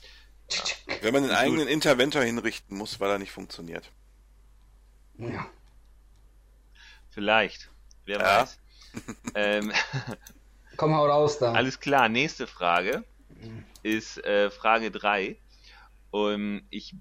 [1.02, 3.92] Wenn man den eigenen Interventor hinrichten muss, weil er nicht funktioniert.
[5.18, 5.46] Ja.
[7.10, 7.70] Vielleicht.
[8.06, 8.42] Wer Ja.
[8.42, 8.60] weiß.
[9.36, 9.72] ähm,
[10.78, 11.52] Komm, hau raus da.
[11.54, 13.04] Alles klar, nächste Frage
[13.84, 15.38] ist äh, Frage 3.
[16.12, 16.96] Um, ich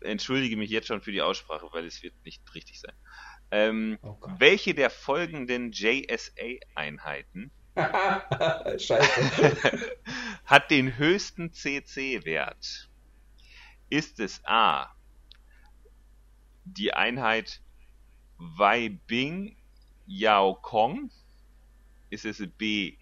[0.00, 2.94] entschuldige mich jetzt schon für die Aussprache, weil es wird nicht richtig sein.
[3.50, 7.50] Ähm, Oh welche der folgenden JSA-Einheiten
[10.44, 12.88] hat den höchsten CC-Wert?
[13.90, 14.94] Ist es A.
[16.64, 17.60] die Einheit
[18.38, 19.56] Wei Bing
[20.06, 21.10] Yao Kong?
[22.10, 22.96] Ist es B.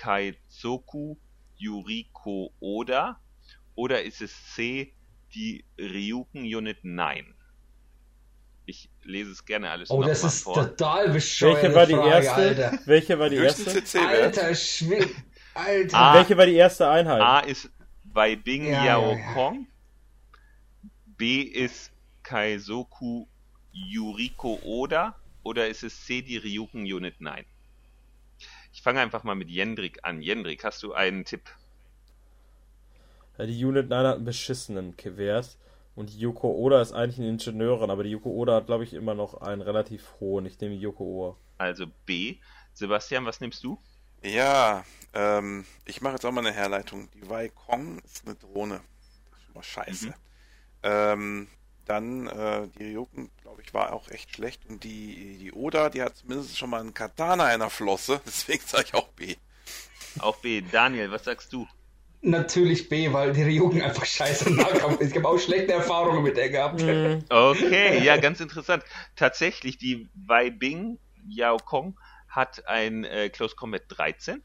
[0.00, 1.16] Kaizoku
[1.58, 3.20] Yuriko Oda?
[3.74, 4.94] Oder ist es C.
[5.34, 7.34] Die Ryuken Unit 9?
[8.64, 10.54] Ich lese es gerne alles Oh, das ist vor.
[10.54, 11.62] total bescheuert.
[11.62, 12.34] Welche war die Frage, erste?
[12.34, 12.78] Alter.
[12.86, 13.84] Welche war die Höchsten erste?
[13.84, 14.38] CC-Wert.
[14.38, 15.10] Alter, Schwede.
[15.54, 15.96] Alter.
[15.98, 16.14] Ah.
[16.14, 17.20] Welche war die erste Einheit?
[17.20, 17.70] A ist
[18.04, 19.32] Wei Bing Ja, Yao ja, ja.
[19.34, 19.66] Kong.
[21.04, 21.92] B ist
[22.22, 23.26] Kaizoku
[23.72, 25.16] Yuriko Oda.
[25.42, 27.44] Oder ist es C, die Ryuken Unit 9?
[28.80, 30.22] Ich fange einfach mal mit Jendrik an.
[30.22, 31.42] Jendrik, hast du einen Tipp?
[33.36, 35.58] Ja, die Unit 9 hat einen beschissenen Wert.
[35.94, 38.94] Und die Yoko Oda ist eigentlich eine Ingenieurin, aber die Yoko Oda hat, glaube ich,
[38.94, 40.46] immer noch einen relativ hohen.
[40.46, 41.36] Ich nehme die Yoko Oda.
[41.58, 42.38] Also B.
[42.72, 43.78] Sebastian, was nimmst du?
[44.22, 47.10] Ja, ähm, ich mache jetzt auch mal eine Herleitung.
[47.12, 48.80] Die Wei Kong ist eine Drohne.
[49.30, 50.06] Das ist schon mal scheiße.
[50.06, 50.14] Mhm.
[50.84, 51.48] Ähm,
[51.90, 54.62] dann, äh, die Ryuken, glaube ich, war auch echt schlecht.
[54.68, 58.20] Und die, die Oda, die hat zumindest schon mal einen Katana in der Flosse.
[58.26, 59.34] Deswegen sage ich auch B.
[60.20, 60.62] Auch B.
[60.62, 61.66] Daniel, was sagst du?
[62.22, 65.00] Natürlich B, weil die Jugend einfach scheiße ist.
[65.00, 66.80] Ich habe auch schlechte Erfahrungen mit der gehabt.
[66.80, 67.24] Mhm.
[67.28, 68.84] Okay, ja, ganz interessant.
[69.16, 74.42] Tatsächlich, die Wei Bing Yao Kong hat ein äh, Close Combat 13.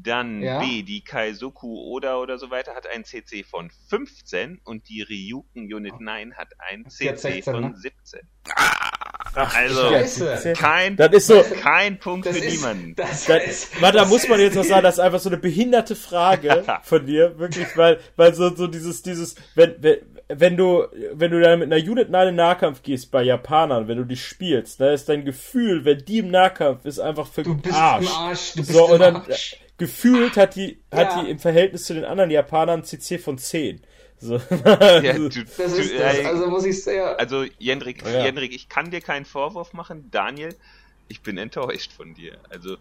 [0.00, 0.60] Dann Ja.
[0.60, 5.72] B, die Kaizoku Oda oder so weiter, hat ein CC von 15 und die Ryuken
[5.72, 7.74] Unit 9 hat ein CC 16, von ne?
[7.76, 8.20] 17.
[9.34, 10.52] Ach, Also, Scheiße.
[10.56, 11.44] kein, Das ist so.
[11.60, 12.94] kein Punkt Das für ist, niemanden.
[12.96, 15.28] das Da, ist, Mann, da das muss man jetzt noch sagen, das ist einfach so
[15.28, 19.98] eine behinderte Frage von dir, wirklich, weil, weil so, so dieses, dieses, wenn, wenn,
[20.28, 23.96] wenn du, wenn du dann mit einer Unit 9 in Nahkampf gehst bei Japanern, wenn
[23.98, 27.56] du die spielst, ne, ist dein Gefühl, wenn die im Nahkampf ist, einfach für Du
[27.56, 28.06] bist Arsch.
[28.06, 28.52] im Arsch.
[28.52, 29.56] Du bist So, im und dann, Arsch.
[29.78, 31.22] gefühlt hat die, hat Ja.
[31.22, 33.80] die im Verhältnis zu den anderen Japanern CC von 10.
[34.20, 34.34] So.
[34.60, 36.18] Ja, du, Das du, ist das.
[36.18, 37.18] äh, Also muss ich sehr.
[37.20, 38.24] Also Jendrik, Ja.
[38.24, 40.08] Jendrik, ich kann dir keinen Vorwurf machen.
[40.10, 40.54] Daniel,
[41.08, 42.36] ich bin enttäuscht von dir.
[42.50, 42.76] Also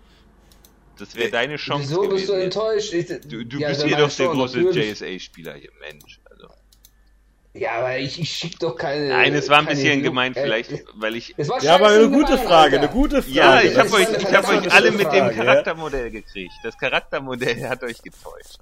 [0.98, 2.41] das wäre Äh, deine Chance Wieso bist du gewesen.
[2.45, 2.93] enttäuscht?
[2.93, 4.60] Ich, Du, du Ja, bist dann hier mach doch der große.
[4.62, 6.20] JSA-Spieler hier, Mensch.
[7.58, 9.08] Ja, aber ich, ich schick doch keine.
[9.10, 11.34] Nein, es war ein bisschen Ju- gemein, äh, vielleicht, weil ich.
[11.38, 12.78] Es war Ja, aber eine gute gemein, Frage, Alter.
[12.78, 13.36] eine gute Frage.
[13.36, 15.43] Ja, ich habe euch, ich hab euch alle mit dem Frage, ja.
[15.43, 16.53] Charaktermodell gekriegt.
[16.64, 18.58] Das Charaktermodell hat euch getäuscht.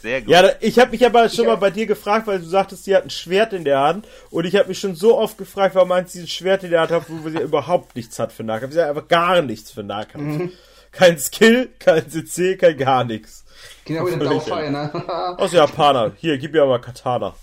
[0.00, 0.30] Sehr gut.
[0.30, 2.96] Ja, ich habe mich aber schon Ich- mal bei dir gefragt, weil du sagtest, sie
[2.96, 4.06] hat ein Schwert in der Hand.
[4.30, 6.80] Und ich habe mich schon so oft gefragt, warum meinst du dieses Schwert in der
[6.80, 8.72] Hand hat, wo sie überhaupt nichts hat für Nahkampf.
[8.74, 10.38] Sie hat einfach gar nichts für Nahkampf.
[10.38, 10.52] Mhm.
[10.90, 13.44] Kein Skill, kein CC, kein gar nichts.
[13.84, 15.36] Genau wie der ne?
[15.38, 16.12] Aus Japaner.
[16.18, 17.34] Hier, gib mir mal Katana.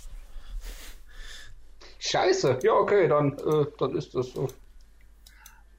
[2.00, 2.60] Scheiße.
[2.64, 4.47] Ja, okay, dann, äh, dann ist das so.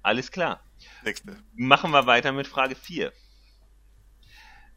[0.02, 0.62] Alles klar.
[1.04, 1.36] Nächste.
[1.54, 3.12] Machen wir weiter mit Frage 4.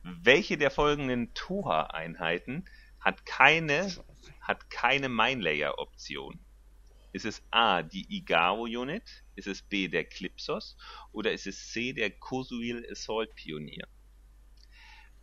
[0.03, 2.65] Welche der folgenden Toha-Einheiten
[2.99, 3.93] hat keine,
[4.41, 6.39] hat keine Minelayer-Option?
[7.13, 9.23] Ist es A, die Igao-Unit?
[9.35, 10.77] Ist es B, der Clipsos?
[11.11, 13.87] Oder ist es C, der Kosuil Assault Pionier?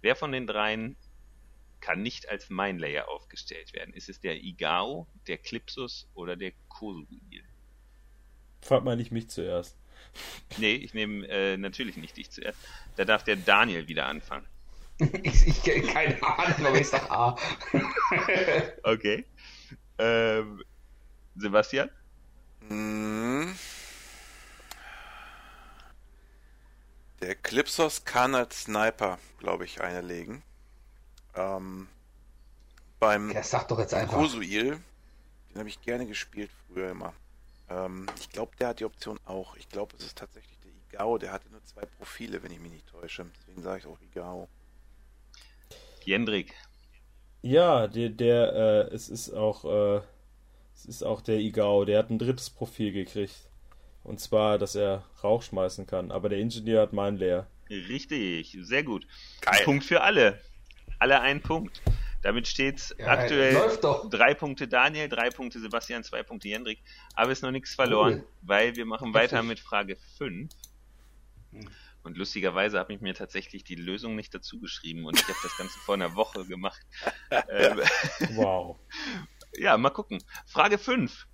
[0.00, 0.96] Wer von den dreien
[1.80, 3.94] kann nicht als Minelayer aufgestellt werden?
[3.94, 7.44] Ist es der Igao, der Clipsos oder der Kosuil?
[8.62, 9.76] Frag mal nicht mich zuerst.
[10.58, 12.58] Nee, ich nehme äh, natürlich nicht dich zuerst.
[12.96, 14.46] Da darf der Daniel wieder anfangen.
[15.22, 17.36] Ich, ich keine Ahnung, aber ich sag A.
[18.82, 19.24] Okay.
[19.98, 20.62] Ähm,
[21.36, 21.90] Sebastian?
[22.68, 23.54] Hm.
[27.22, 30.42] Der Clipsos kann als Sniper, glaube ich, eine legen.
[31.34, 31.88] Ähm,
[32.98, 34.18] beim Ja, sag doch jetzt einfach.
[34.18, 34.78] Kosuil,
[35.50, 37.14] den habe ich gerne gespielt früher immer.
[37.68, 39.56] Ähm, ich glaube, der hat die Option auch.
[39.56, 41.18] Ich glaube, es ist tatsächlich der Igao.
[41.18, 43.26] Der hatte nur zwei Profile, wenn ich mich nicht täusche.
[43.38, 44.48] Deswegen sage ich auch Igao.
[46.04, 46.54] Jendrik.
[47.42, 50.02] Ja, der, der, äh, es ist auch, äh,
[50.74, 51.84] es ist auch der Igao.
[51.84, 53.36] Der hat ein drittes Profil gekriegt.
[54.02, 56.10] Und zwar, dass er Rauch schmeißen kann.
[56.10, 57.46] Aber der Ingenieur hat meinen leer.
[57.68, 59.06] Richtig, sehr gut.
[59.42, 59.64] Geil.
[59.64, 60.40] Punkt für alle.
[61.00, 61.82] Alle ein Punkt.
[62.22, 64.08] Damit steht's Ja, aktuell läuft doch.
[64.10, 66.78] drei Punkte Daniel, drei Punkte Sebastian, zwei Punkte Jendrik.
[67.14, 68.26] Aber ist noch nichts verloren, Cool.
[68.42, 69.48] weil wir machen weiter Richtig.
[69.48, 70.50] mit Frage 5.
[72.02, 75.56] Und lustigerweise habe ich mir tatsächlich die Lösung nicht dazu geschrieben und ich habe das
[75.56, 76.80] Ganze vor einer Woche gemacht.
[77.48, 77.80] ähm,
[78.34, 78.76] Wow.
[79.58, 80.22] Ja, mal gucken.
[80.46, 81.26] Frage 5.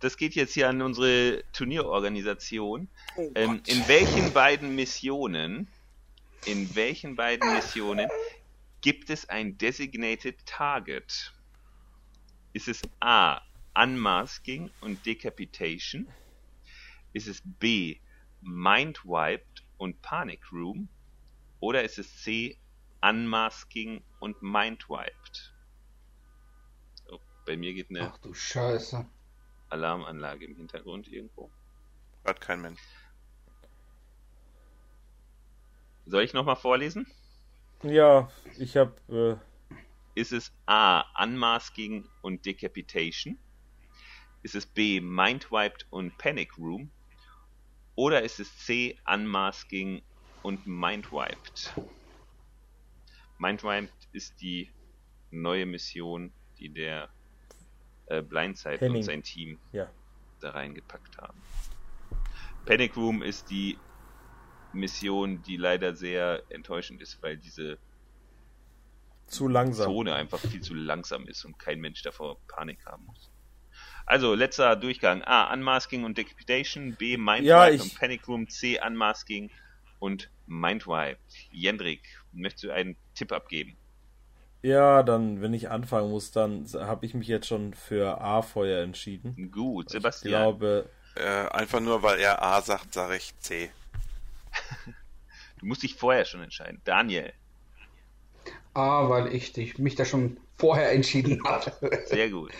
[0.00, 2.88] Das geht jetzt hier an unsere Turnierorganisation.
[3.36, 5.68] ähm, in welchen beiden Missionen,
[6.44, 8.08] in welchen beiden Missionen
[8.82, 11.32] gibt es ein Designated Target?
[12.52, 13.40] Ist es A.
[13.74, 16.06] Unmasking und Decapitation?
[17.14, 18.00] Ist es B.
[18.42, 20.88] Mindwiped und Panic Room?
[21.60, 22.58] Oder ist es C.
[23.00, 25.54] Unmasking und Mindwiped?
[27.10, 29.06] Oh, bei mir geht eine Ach du Scheiße.
[29.70, 31.50] Alarmanlage im Hintergrund irgendwo.
[32.24, 32.80] Hat kein Mensch.
[36.04, 37.06] Soll ich nochmal vorlesen?
[37.82, 39.40] Ja, ich habe.
[40.14, 41.04] Ist es A.
[41.22, 43.38] Unmasking und Decapitation?
[44.42, 45.00] Ist es B.
[45.00, 46.90] Mindwiped und Panic Room?
[47.94, 48.98] Oder ist es C.
[49.06, 50.02] Unmasking
[50.42, 51.74] und Mindwiped?
[53.38, 54.70] Mindwiped ist die
[55.30, 57.10] neue Mission, die der
[58.06, 58.96] äh, Blindside Henning.
[58.98, 59.90] und sein Team Ja.
[60.40, 61.42] da reingepackt haben.
[62.64, 63.76] Panic Room ist die
[64.74, 67.78] Mission, die leider sehr enttäuschend ist, weil diese
[69.26, 69.86] Zu langsam.
[69.86, 73.30] Zone einfach viel zu langsam ist und kein Mensch davor Panik haben muss.
[74.04, 75.22] Also, letzter Durchgang.
[75.22, 75.52] A.
[75.52, 76.94] Unmasking und Decapitation.
[76.96, 77.16] B.
[77.16, 78.48] Mindwipe Ja, ich- und Panic Room.
[78.48, 78.78] C.
[78.84, 79.50] Unmasking
[80.00, 81.18] und Mindwipe.
[81.52, 83.76] Jendrik, möchtest du einen Tipp abgeben?
[84.62, 89.50] Ja, dann, wenn ich anfangen muss, dann habe ich mich jetzt schon für A-Feuer entschieden.
[89.50, 90.30] Gut, Ich Sebastian.
[90.42, 93.70] glaube, Äh, einfach nur, weil er A sagt, sage ich C.
[95.58, 96.80] Du musst dich vorher schon entscheiden.
[96.84, 97.32] Daniel,
[98.74, 101.72] Ah, weil ich dich, mich da schon vorher entschieden habe.
[102.04, 102.52] sehr gut.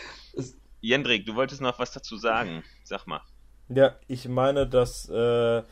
[0.83, 2.63] Jendrik, du wolltest noch was dazu sagen.
[2.83, 3.23] Sag mal.
[3.69, 5.63] ja, ich meine, dass, äh,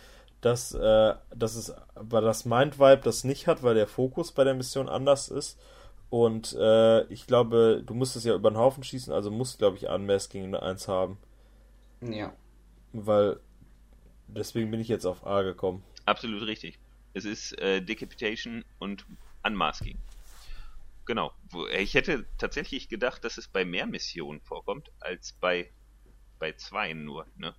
[0.40, 4.54] dass, äh, dass es aber das Mindvibe das nicht hat, weil der Fokus bei der
[4.54, 5.58] Mission anders ist.
[6.10, 9.76] Und äh, ich glaube, du musst es ja über den Haufen schießen, also musst, glaube
[9.76, 11.18] ich, Unmasking 1 haben.
[12.00, 12.32] Ja.
[12.92, 13.40] Weil
[14.28, 15.84] deswegen bin ich jetzt auf A gekommen.
[16.06, 16.78] Absolut richtig.
[17.14, 19.04] Es ist äh, Decapitation und
[19.42, 19.98] Unmasking.
[21.06, 21.32] Genau.
[21.76, 25.70] Ich hätte tatsächlich gedacht, dass es bei mehr Missionen vorkommt, als bei,
[26.38, 27.26] bei zwei nur.
[27.36, 27.54] Ne?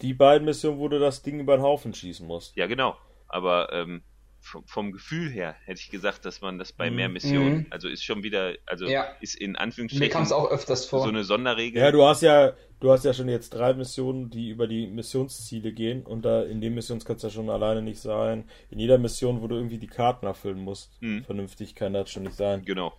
[0.00, 2.54] Die beiden Missionen, wo du das Ding über den Haufen schießen musst.
[2.56, 2.96] Ja, genau.
[3.26, 4.02] Aber ähm,
[4.44, 6.96] vom, vom Gefühl her hätte ich gesagt, dass man das bei Mhm.
[6.96, 7.66] mehr Missionen, Mhm.
[7.70, 9.04] also ist schon wieder, also Ja.
[9.20, 11.02] ist in Anführungsstrichen auch öfters vor.
[11.02, 11.80] so eine Sonderregel.
[11.82, 15.72] Ja, du hast ja, du hast ja schon jetzt drei Missionen, die über die Missionsziele
[15.72, 18.48] gehen und da in den Missionen kannst du ja schon alleine nicht sein.
[18.70, 21.24] In jeder Mission, wo du irgendwie die Karten erfüllen musst, Mhm.
[21.24, 22.64] vernünftig kann das schon nicht sein.
[22.64, 22.92] Genau.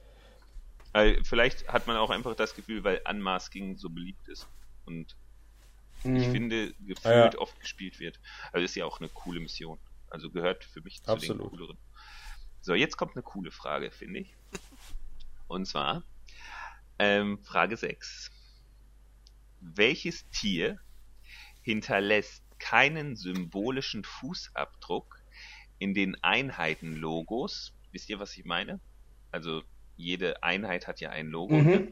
[0.94, 4.48] Weil vielleicht hat man auch einfach das Gefühl, weil Unmasking so beliebt ist
[4.86, 5.16] und
[6.04, 6.16] Mhm.
[6.16, 7.38] ich finde, gefühlt Ah, ja.
[7.40, 8.20] oft gespielt wird.
[8.52, 9.78] Also ist ja auch eine coole Mission.
[10.16, 11.78] Also gehört für mich zu den cooleren.
[12.62, 14.34] So, jetzt kommt eine coole Frage, finde ich.
[15.50, 16.04] Und zwar
[17.00, 18.32] ähm, Frage 6.
[19.60, 20.80] Welches Tier
[21.64, 25.22] hinterlässt keinen symbolischen Fußabdruck
[25.80, 27.74] in den Einheitenlogos?
[27.92, 28.80] Wisst ihr, was ich meine?
[29.32, 29.64] Also
[29.98, 31.58] jede Einheit hat ja ein Logo.
[31.58, 31.68] Mhm.
[31.68, 31.92] Ne?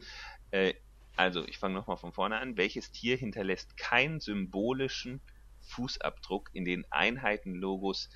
[0.50, 0.74] Äh,
[1.14, 2.56] also, ich fange nochmal von vorne an.
[2.56, 5.20] Welches Tier hinterlässt keinen symbolischen
[5.68, 8.08] Fußabdruck in den Einheitenlogos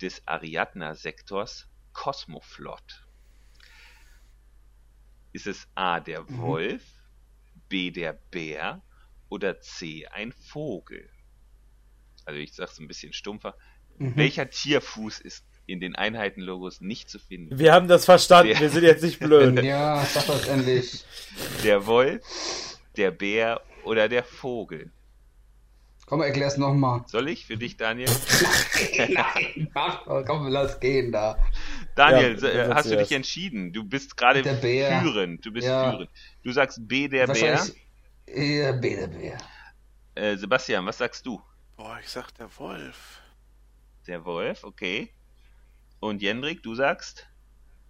[0.00, 3.06] des Ariadna-Sektors Cosmoflot?
[5.32, 6.38] Ist es A der Mhm.
[6.38, 6.82] Wolf,
[7.68, 8.82] B der Bär
[9.28, 11.08] oder C ein Vogel?
[12.24, 13.54] Also ich sag's ein bisschen stumpfer.
[13.98, 14.16] Mhm.
[14.16, 17.58] Welcher Tierfuß ist in den Einheitenlogos nicht zu finden?
[17.58, 18.60] Wir haben das verstanden, Ja.
[18.60, 19.62] wir sind jetzt nicht blöd.
[19.64, 21.04] Ja, sag das endlich.
[21.64, 22.22] Der Wolf,
[22.96, 24.90] der Bär oder der Vogel?
[26.06, 27.02] Komm, erklär's nochmal.
[27.08, 28.08] Soll ich für dich, Daniel?
[29.08, 31.36] Nein, mach, komm, lass gehen da.
[31.96, 33.72] Daniel, Ja, äh, hast du dich entschieden?
[33.72, 35.44] Du bist gerade führend.
[35.44, 35.90] Du bist Ja.
[35.90, 36.10] führend.
[36.44, 37.66] Du sagst B, der Bär.
[38.28, 39.38] Ja, B, der Bär.
[40.14, 41.42] Äh, Sebastian, was sagst du?
[41.76, 43.20] Boah, ich sag der Wolf.
[44.06, 45.12] Der Wolf, okay.
[45.98, 47.26] Und Jendrik, du sagst?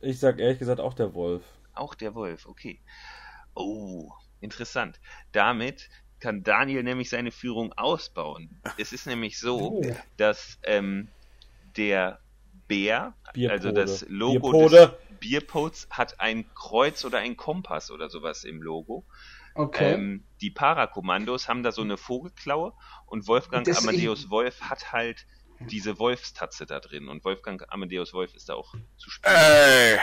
[0.01, 1.43] Ich sag ehrlich gesagt auch der Wolf.
[1.75, 2.81] Auch der Wolf, okay.
[3.55, 4.11] Oh,
[4.41, 5.01] interessant.
[5.33, 5.91] Damit
[6.21, 8.61] kann Daniel nämlich seine Führung ausbauen.
[8.79, 9.97] Es ist nämlich so, Oh.
[10.17, 11.09] dass ähm,
[11.77, 12.19] der
[12.69, 13.53] Bär, Bierpode.
[13.53, 14.77] also das Logo Bierpode.
[15.11, 19.05] des Bierpots, hat ein Kreuz oder ein Kompass oder sowas im Logo.
[19.55, 19.95] Okay.
[19.95, 22.73] Ähm, die Parakommandos haben da so eine Vogelklaue
[23.07, 25.27] und Wolfgang Das- Amadeus Wolf hat halt
[25.71, 29.35] diese Wolfstatze da drin und Wolfgang Amadeus Wolf ist da auch zu spielen.
[29.35, 29.99] Ey,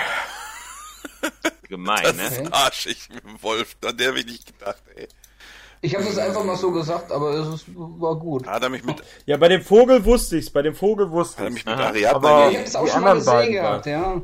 [1.67, 2.23] Gemein, das ne?
[2.43, 3.75] Ist arschig mit dem Wolf.
[3.85, 5.07] An der habe ich nicht gedacht, ey.
[5.85, 8.47] Ich habe das einfach mal so gesagt, aber es ist, war gut.
[8.47, 11.43] Hat er mich mit, Ja, bei dem Vogel wusste ich's, bei dem Vogel wusste hat
[11.43, 11.55] er ich's.
[11.55, 11.75] mich mit.
[11.85, 14.21] Ariadne Aber- Ich habe das auch schon mal gesehen gehabt, ja.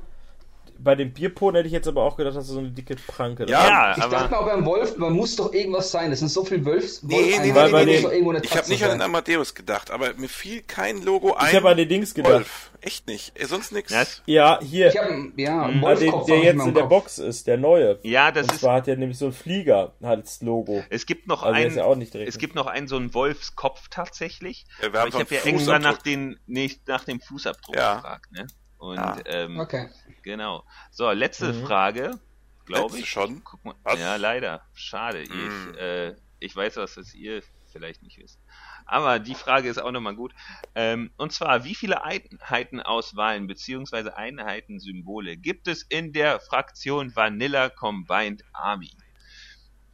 [0.81, 3.45] Bei dem Bierpoden hätte ich jetzt aber auch gedacht, dass er so eine dicke Pranke
[3.45, 3.67] da Ja.
[3.67, 6.09] Ja, Ich aber dachte mal beim Wolf, man muss doch irgendwas sein.
[6.11, 7.03] Es sind so viele Wolfs.
[7.03, 9.01] Nee, nee, nee, nee, nee, eine Ich habe nicht an den.
[9.01, 11.49] Amadeus gedacht, aber mir fiel kein Logo ein.
[11.49, 12.33] Ich habe an den Dings gedacht.
[12.33, 12.71] Wolf.
[12.81, 13.33] Echt nicht.
[13.35, 13.91] Ey, sonst nix.
[14.25, 16.83] Ja, hier, Ich habe ja, einen ah, den, der hab jetzt in der.
[16.83, 17.99] Box ist, der neue.
[18.03, 18.59] ja, das Und ist.
[18.61, 20.81] zwar hat er nämlich so ein Flieger als Logo.
[20.89, 21.71] Es gibt noch Also einen.
[21.71, 22.29] ist ja auch nicht direkt.
[22.29, 24.65] Es gibt noch einen so einen Wolfskopf tatsächlich.
[24.77, 27.75] Ja, wir Aber haben ich habe ja extra Fußabdruck- nach den nicht nach dem Fußabdruck
[27.75, 27.95] Ja.
[27.95, 28.47] gefragt, ne?
[28.77, 29.17] Und Ja.
[29.25, 29.89] ähm, Okay.
[30.29, 30.63] Genau.
[30.91, 31.65] So, letzte Mhm.
[31.65, 32.19] Frage,
[32.65, 33.09] glaube ich.
[33.09, 33.43] schon?
[33.43, 33.75] Guck mal.
[33.83, 33.99] Was?
[33.99, 34.61] Ja, leider.
[34.73, 35.23] Schade.
[35.23, 35.71] Mm.
[35.73, 38.39] Ich äh, ich weiß was, was ihr vielleicht nicht wisst.
[38.85, 40.33] Aber die Frage ist auch nochmal gut.
[40.73, 44.11] Ähm, und zwar, wie viele Einheitenauswahlen bzw.
[44.11, 48.91] Einheitensymbole gibt es in der Fraktion Vanilla Combined Army?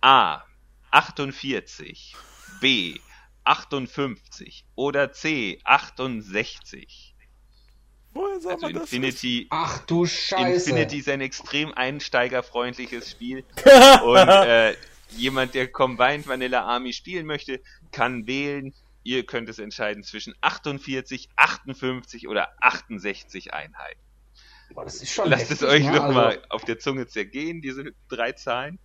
[0.02, 0.44] A.
[0.92, 2.16] 48,
[2.62, 3.00] B.
[3.44, 5.60] 58 oder C.
[5.66, 7.15] 68.
[8.16, 10.70] Woher soll Also man das Infinity, Ach du Scheiße.
[10.70, 13.44] Infinity ist ein extrem einsteigerfreundliches Spiel.
[14.06, 14.74] Und äh,
[15.10, 17.60] jemand, der Combined Vanilla Army spielen möchte,
[17.92, 18.74] kann wählen.
[19.04, 24.00] Ihr könnt es entscheiden zwischen 48, 58 oder 68 Einheiten.
[24.74, 25.92] Boah, das ist schon Lasst es heftig, euch ne?
[25.98, 28.80] nochmal Also, auf der Zunge zergehen, diese drei Zahlen.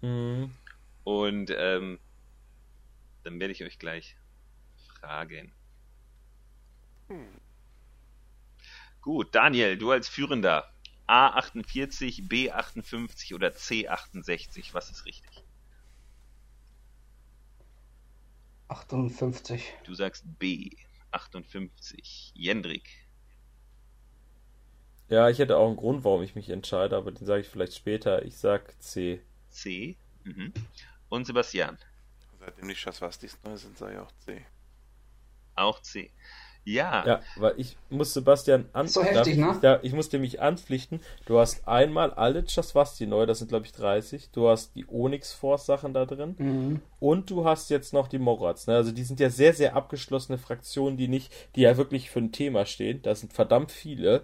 [0.00, 0.54] Mhm.
[1.02, 1.98] Und ähm,
[3.24, 4.16] dann werde ich euch gleich
[5.00, 5.52] fragen.
[9.02, 10.72] Gut, Daniel, du als Führender.
[11.06, 15.44] A48, B58 oder C68, was ist richtig?
[18.68, 19.62] 58.
[19.84, 20.70] Du sagst B,
[21.10, 22.32] 58.
[22.34, 22.88] Jendrik,
[25.10, 27.74] Ja, ich hätte auch einen Grund, warum ich mich entscheide, aber den sage ich vielleicht
[27.74, 28.24] später.
[28.24, 29.20] Ich sag C.
[29.50, 29.96] C.
[30.24, 30.54] Mhm.
[31.10, 31.78] Und Sebastian,
[32.40, 34.44] Seitdem die Schaswastis neu sind, sei auch C.
[35.54, 36.10] auch C.
[36.72, 39.58] Ja, Ja, weil ich muss Sebastian an So heftig, ich, ne?
[39.60, 41.00] da, ich musste mich anpflichten.
[41.26, 44.30] Du hast einmal alle Chasvasti neu, das sind glaube ich 30.
[44.30, 46.34] Du hast die Onyx Force Sachen da drin.
[46.38, 46.80] Mhm.
[47.00, 48.66] Und du hast jetzt noch die Morats.
[48.66, 48.74] Ne?
[48.76, 52.32] Also die sind ja sehr, sehr abgeschlossene Fraktionen, die nicht, die ja wirklich für ein
[52.32, 53.00] Thema stehen.
[53.02, 54.22] Das sind verdammt viele.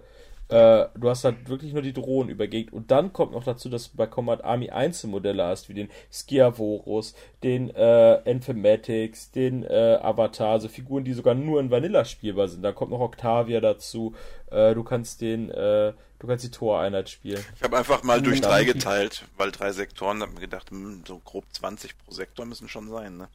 [0.49, 2.71] Äh, du hast halt wirklich nur die Drohnen übergegt.
[2.71, 7.15] Und dann kommt noch dazu, dass du bei Command Army Einzelmodelle hast, wie den Skiavorus,
[7.43, 12.61] den äh, Enfematics, den äh, Avatar, also Figuren, die sogar nur in Vanilla spielbar sind.
[12.61, 14.15] Da kommt noch Octavia dazu.
[14.49, 17.43] Äh, du kannst den, äh, du kannst die Toreinheit spielen.
[17.55, 21.03] Ich habe einfach mal durch Und drei geteilt, weil drei Sektoren, hab mir gedacht, hm,
[21.05, 23.27] so grob 20 pro Sektor müssen schon sein, ne?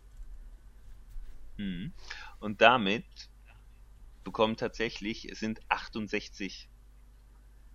[1.59, 1.93] Mhm.
[2.41, 3.05] Und damit
[4.25, 6.71] bekommen tatsächlich, es sind 68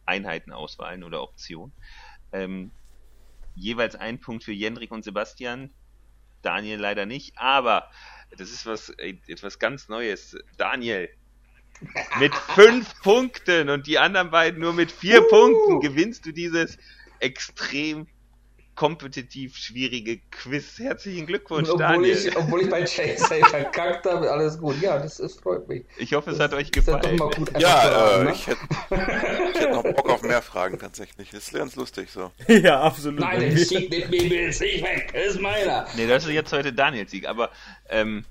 [0.07, 1.73] Einheitenauswahlen oder Optionen.
[2.31, 2.71] Ähm,
[3.55, 5.71] jeweils ein Punkt für Jendrik und Sebastian.
[6.41, 7.89] Daniel leider nicht, aber
[8.37, 10.37] das ist was, äh, etwas ganz Neues.
[10.57, 11.09] Daniel
[12.19, 16.77] mit fünf Punkten und die anderen beiden nur mit vier Punkten gewinnst du dieses
[17.19, 18.07] extrem
[18.77, 20.77] kompetitiv schwierige Quiz.
[20.79, 22.15] Herzlichen Glückwunsch, obwohl, Daniel.
[22.15, 24.79] ich, obwohl ich bei Chase verkackt habe, alles gut.
[24.81, 25.83] Ja, das, das freut mich.
[25.97, 27.17] Ich hoffe, es hat euch Das ist doch gefallen.
[27.17, 28.31] mal gut Ja, haben, äh, ne?
[28.33, 28.59] ich hätte
[29.53, 31.31] ich hätt noch Bock auf mehr Fragen tatsächlich.
[31.31, 32.31] Das ist ganz lustig so.
[32.47, 33.19] ja, absolut.
[33.19, 35.09] Nein, den Sieg, den Bibel ist nicht weg.
[35.11, 35.87] Das ist meiner.
[35.97, 37.49] Nee, das ist jetzt heute Daniels Sieg, aber,
[37.89, 38.23] ähm,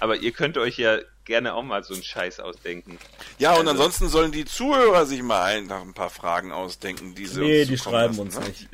[0.00, 2.98] aber ihr könnt euch ja gerne auch mal so einen Scheiß ausdenken.
[3.38, 7.14] Ja, und Also- ansonsten sollen die Zuhörer sich mal ein, noch ein paar Fragen ausdenken,
[7.14, 8.46] die sie nee, uns die schreiben lassen, uns ne?
[8.48, 8.68] nicht.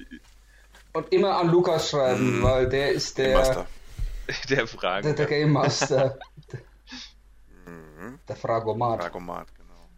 [0.93, 3.66] Und immer an Lukas schreiben, weil der ist Der der, Master.
[4.48, 5.16] Der der, Fragen.
[5.16, 6.19] der Game Master.
[7.66, 8.19] Mhm.
[8.28, 9.02] der Fragomat.
[9.02, 9.89] Fragomat, genau.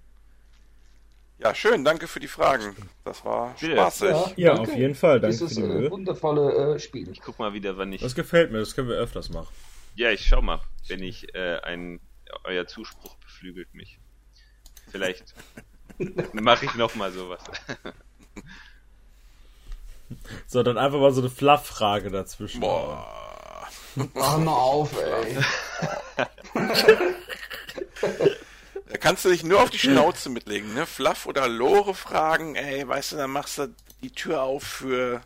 [1.38, 2.74] Ja, schön, danke für die Fragen.
[3.04, 3.72] Das war Bitte.
[3.72, 4.36] spaßig.
[4.36, 4.72] Ja, danke.
[4.72, 5.20] auf jeden Fall.
[5.20, 5.90] Danke Dieses für die äh, Mühe.
[5.90, 7.10] wundervolle äh, Spiel.
[7.10, 8.02] Ich guck mal wieder, wann ich.
[8.02, 9.48] Das gefällt mir, das können wir öfters machen.
[9.94, 12.00] Ja, ich schau mal, wenn ich äh, ein.
[12.44, 13.98] Euer Zuspruch beflügelt mich.
[14.92, 15.34] Vielleicht
[16.32, 17.42] mache ich noch mal sowas.
[20.46, 22.60] So, dann einfach mal so eine Fluff-Frage dazwischen.
[22.60, 23.06] Boah.
[24.14, 25.38] Mach mal auf, ey.
[28.88, 30.86] Da kannst du dich nur auf die Schnauze mitlegen, ne?
[30.86, 33.72] Fluff oder Lore fragen, ey, weißt du, dann machst du
[34.02, 35.20] die Tür auf für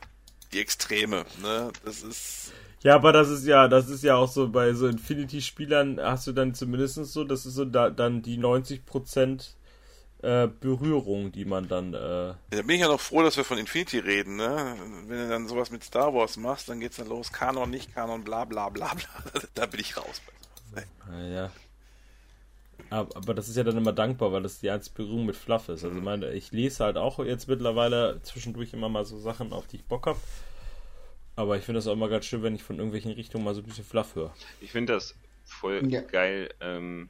[0.53, 1.73] die Extreme, ne?
[1.85, 2.53] Das ist.
[2.83, 6.33] Ja, aber das ist ja, das ist ja auch so bei so Infinity-Spielern hast du
[6.33, 9.55] dann zumindest so, das ist so da, dann die 90%
[10.25, 13.59] äh, Berührung, die man dann, äh, Da bin ich ja noch froh, dass wir von
[13.59, 14.77] Infinity reden, ne?
[15.07, 18.25] Wenn du dann sowas mit Star Wars machst, dann geht's dann los, Kanon, nicht Kanon,
[18.25, 19.07] bla bla bla bla.
[19.55, 20.23] Da bin ich raus.
[21.11, 21.51] naja.
[22.91, 25.69] Aber, aber das ist ja dann immer dankbar, weil das die einzige Berührung mit Fluff
[25.69, 25.85] ist.
[25.85, 29.67] Also ich meine, ich lese halt auch jetzt mittlerweile zwischendurch immer mal so Sachen, auf
[29.67, 30.17] die ich Bock hab.
[31.37, 33.61] Aber ich finde das auch immer ganz schön, wenn ich von irgendwelchen Richtungen mal so
[33.61, 34.33] ein bisschen Fluff höre.
[34.61, 35.15] Ich finde das
[35.45, 36.01] voll Ja.
[36.03, 36.51] geil.
[36.61, 37.09] Ähm,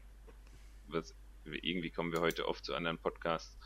[0.89, 1.15] was,
[1.47, 3.57] irgendwie kommen wir heute oft zu anderen Podcasts,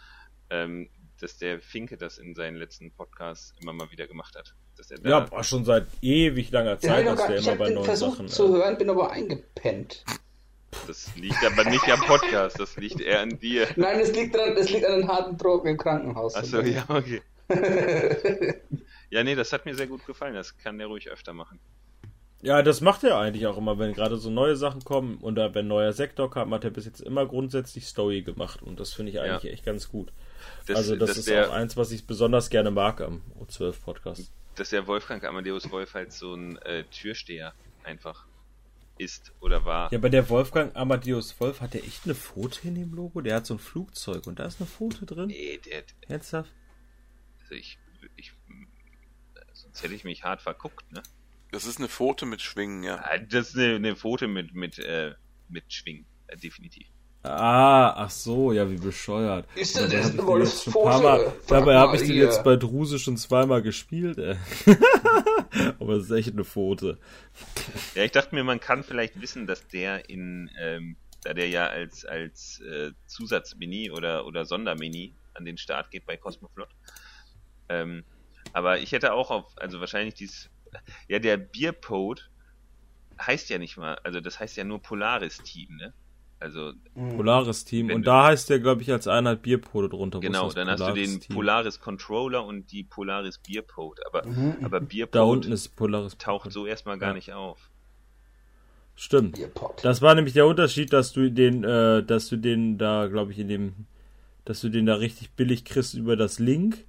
[0.51, 0.89] ähm,
[1.21, 4.55] dass der Finke das in seinen letzten Podcasts immer mal wieder gemacht hat.
[5.03, 8.29] Ja, boah, schon seit ewig langer Zeit, dass der immer bei den neuen versucht Sachen.
[8.29, 10.05] zu äh, hören, bin aber eingepennt.
[10.87, 13.67] das liegt aber nicht am Podcast, das liegt eher an dir.
[13.75, 16.37] Nein, es liegt, dran, es liegt an den harten Drogen im Krankenhaus.
[16.37, 17.23] Achso, ja, okay.
[19.11, 20.35] ja, nee, das hat mir sehr gut gefallen.
[20.35, 21.59] Das kann der ruhig öfter machen.
[22.41, 25.67] Ja, das macht er eigentlich auch immer, wenn gerade so neue Sachen kommen oder wenn
[25.67, 29.21] neuer Sektor kam, hat er bis jetzt immer grundsätzlich Story gemacht und das finde ich
[29.21, 30.13] eigentlich echt ganz gut.
[30.67, 33.83] Das, also das dass ist der, auch eins, was ich besonders gerne mag am O12
[33.83, 34.33] Podcast.
[34.55, 38.27] dass der Wolfgang Amadeus Wolf halt so ein äh, Türsteher einfach
[38.99, 39.93] ist oder war.
[39.93, 43.21] Ja, aber der Wolfgang Amadeus Wolf hat der echt eine Pfote in dem Logo?
[43.21, 45.27] Der hat so ein Flugzeug und da ist eine Pfote drin?
[45.29, 46.53] Nee, der, Ernsthaft?
[47.49, 47.79] also ich,
[48.17, 48.33] ich,
[49.53, 51.03] sonst hätte ich mich hart verguckt, ne?
[51.51, 52.97] Das ist eine Pfote mit Schwingen, ja.
[52.97, 55.15] Ah, Das ist eine, eine Pfote mit, mit, äh,
[55.49, 56.87] mit Schwingen, äh, definitiv.
[57.23, 59.47] Ah, ach so, ja, wie bescheuert.
[59.57, 61.03] Ist das hab eine ich jetzt schon ein paar Wolfsfoto?
[61.03, 64.37] Mal, Frag dabei habe ich den jetzt bei Druse schon zweimal gespielt, ey.
[65.81, 66.99] Aber es ist echt eine Pfote.
[67.95, 71.67] Ja, ich dachte mir, man kann vielleicht wissen, dass der in, ähm, da der ja
[71.67, 76.69] als, als äh, Zusatzmini oder, oder Sondermini an den Start geht bei Cosmoflot.
[77.69, 78.05] Ähm,
[78.53, 80.51] aber ich hätte auch auf, also wahrscheinlich dieses,
[81.09, 82.31] ja, der Bierpod
[83.21, 85.93] heißt ja nicht mal, also das heißt ja nur Polaris Team, ne?
[86.41, 87.89] Also, Polaris Team.
[87.89, 90.21] Wenn Und da heißt der, glaube ich, als Einheit Bierpode drunter.
[90.21, 91.35] genau, dann hast du den Team?
[91.35, 93.99] Polaris Controller und die Polaris Bierpod.
[94.07, 94.23] Aber,
[94.63, 96.17] aber Da Bierpod unten ist Polaris.
[96.17, 97.15] taucht so erstmal gar Ja.
[97.15, 97.71] nicht auf.
[98.95, 99.35] Stimmt.
[99.37, 99.85] Bierpott.
[99.85, 103.39] Das war nämlich der Unterschied, dass du den, äh, dass du den da, glaube ich,
[103.41, 103.75] in dem,
[104.45, 106.85] dass du den da richtig billig kriegst über das Link.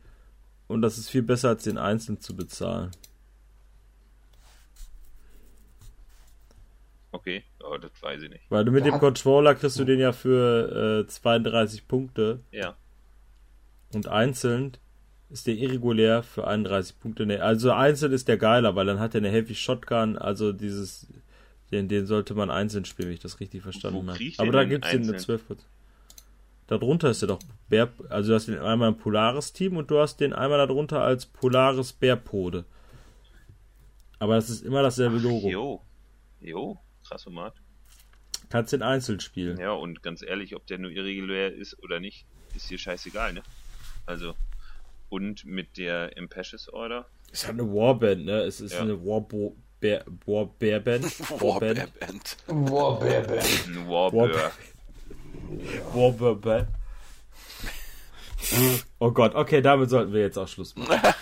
[0.67, 2.91] Und das ist viel besser, als den einzeln zu bezahlen.
[7.11, 8.43] Okay, oh, das weiß ich nicht.
[8.49, 12.41] Weil du mit Da dem Controller kriegst du den ja für äh, 32 Punkte.
[12.51, 12.75] Ja.
[13.93, 14.77] Und einzeln
[15.29, 17.25] ist der irregulär für 31 Punkte.
[17.25, 20.17] Nee, Also einzeln ist der geiler, weil dann hat er eine Heavy Shotgun.
[20.17, 21.07] Also dieses,
[21.71, 24.19] den, den sollte man einzeln spielen, wenn ich das richtig verstanden habe.
[24.37, 25.39] Aber da denn gibt's den eine einzeln?
[25.39, 25.57] 12
[26.67, 29.99] Darunter ist er doch Bär, also du hast den einmal im Polaris Team und du
[29.99, 32.63] hast den einmal darunter als Polaris Bärpode.
[34.19, 35.49] Aber das ist immer dasselbe Logo.
[35.49, 35.81] Jo.
[36.41, 36.79] Jo,
[37.09, 37.53] krass Format.
[38.49, 39.59] Kannst den einzeln spielen.
[39.59, 42.25] Ja, und ganz ehrlich, ob der nur irregulär ist oder nicht,
[42.55, 43.43] ist hier scheißegal, ne?
[44.05, 44.35] Also,
[45.09, 48.41] und mit der Impashes Order, Es hat eine Warband, ne?
[48.41, 48.81] Es ist Ja.
[48.81, 50.59] eine Warbo Bär, Warband.
[51.41, 51.77] Warband.
[51.77, 52.37] Warband.
[52.47, 53.39] Wow, Bärbe.
[53.39, 54.51] ein Warbird.
[55.93, 56.67] Warband.
[58.99, 60.97] Oh Gott, okay, damit sollten wir jetzt auch Schluss machen.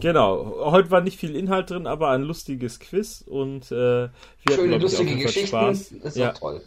[0.00, 4.08] Genau, heute war nicht viel Inhalt drin, aber ein lustiges Quiz und äh, wir
[4.46, 5.48] hatten, Schöne, auf lustige Geschichten.
[5.48, 5.92] Spaß.
[5.92, 6.32] Ist Ja.
[6.32, 6.62] auch toll.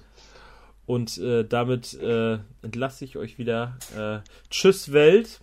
[0.85, 3.77] Und äh, damit äh, entlasse ich euch wieder.
[3.97, 4.19] Äh,
[4.49, 5.39] tschüss Welt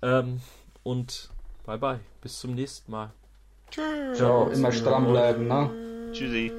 [0.00, 0.40] ähm,
[0.82, 1.30] und
[1.66, 2.00] bye bye.
[2.22, 3.12] Bis zum nächsten Mal.
[4.14, 5.70] Ciao, immer stramm bleiben, ne?
[6.12, 6.52] Tschüssi.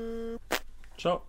[0.98, 1.22] Ciao.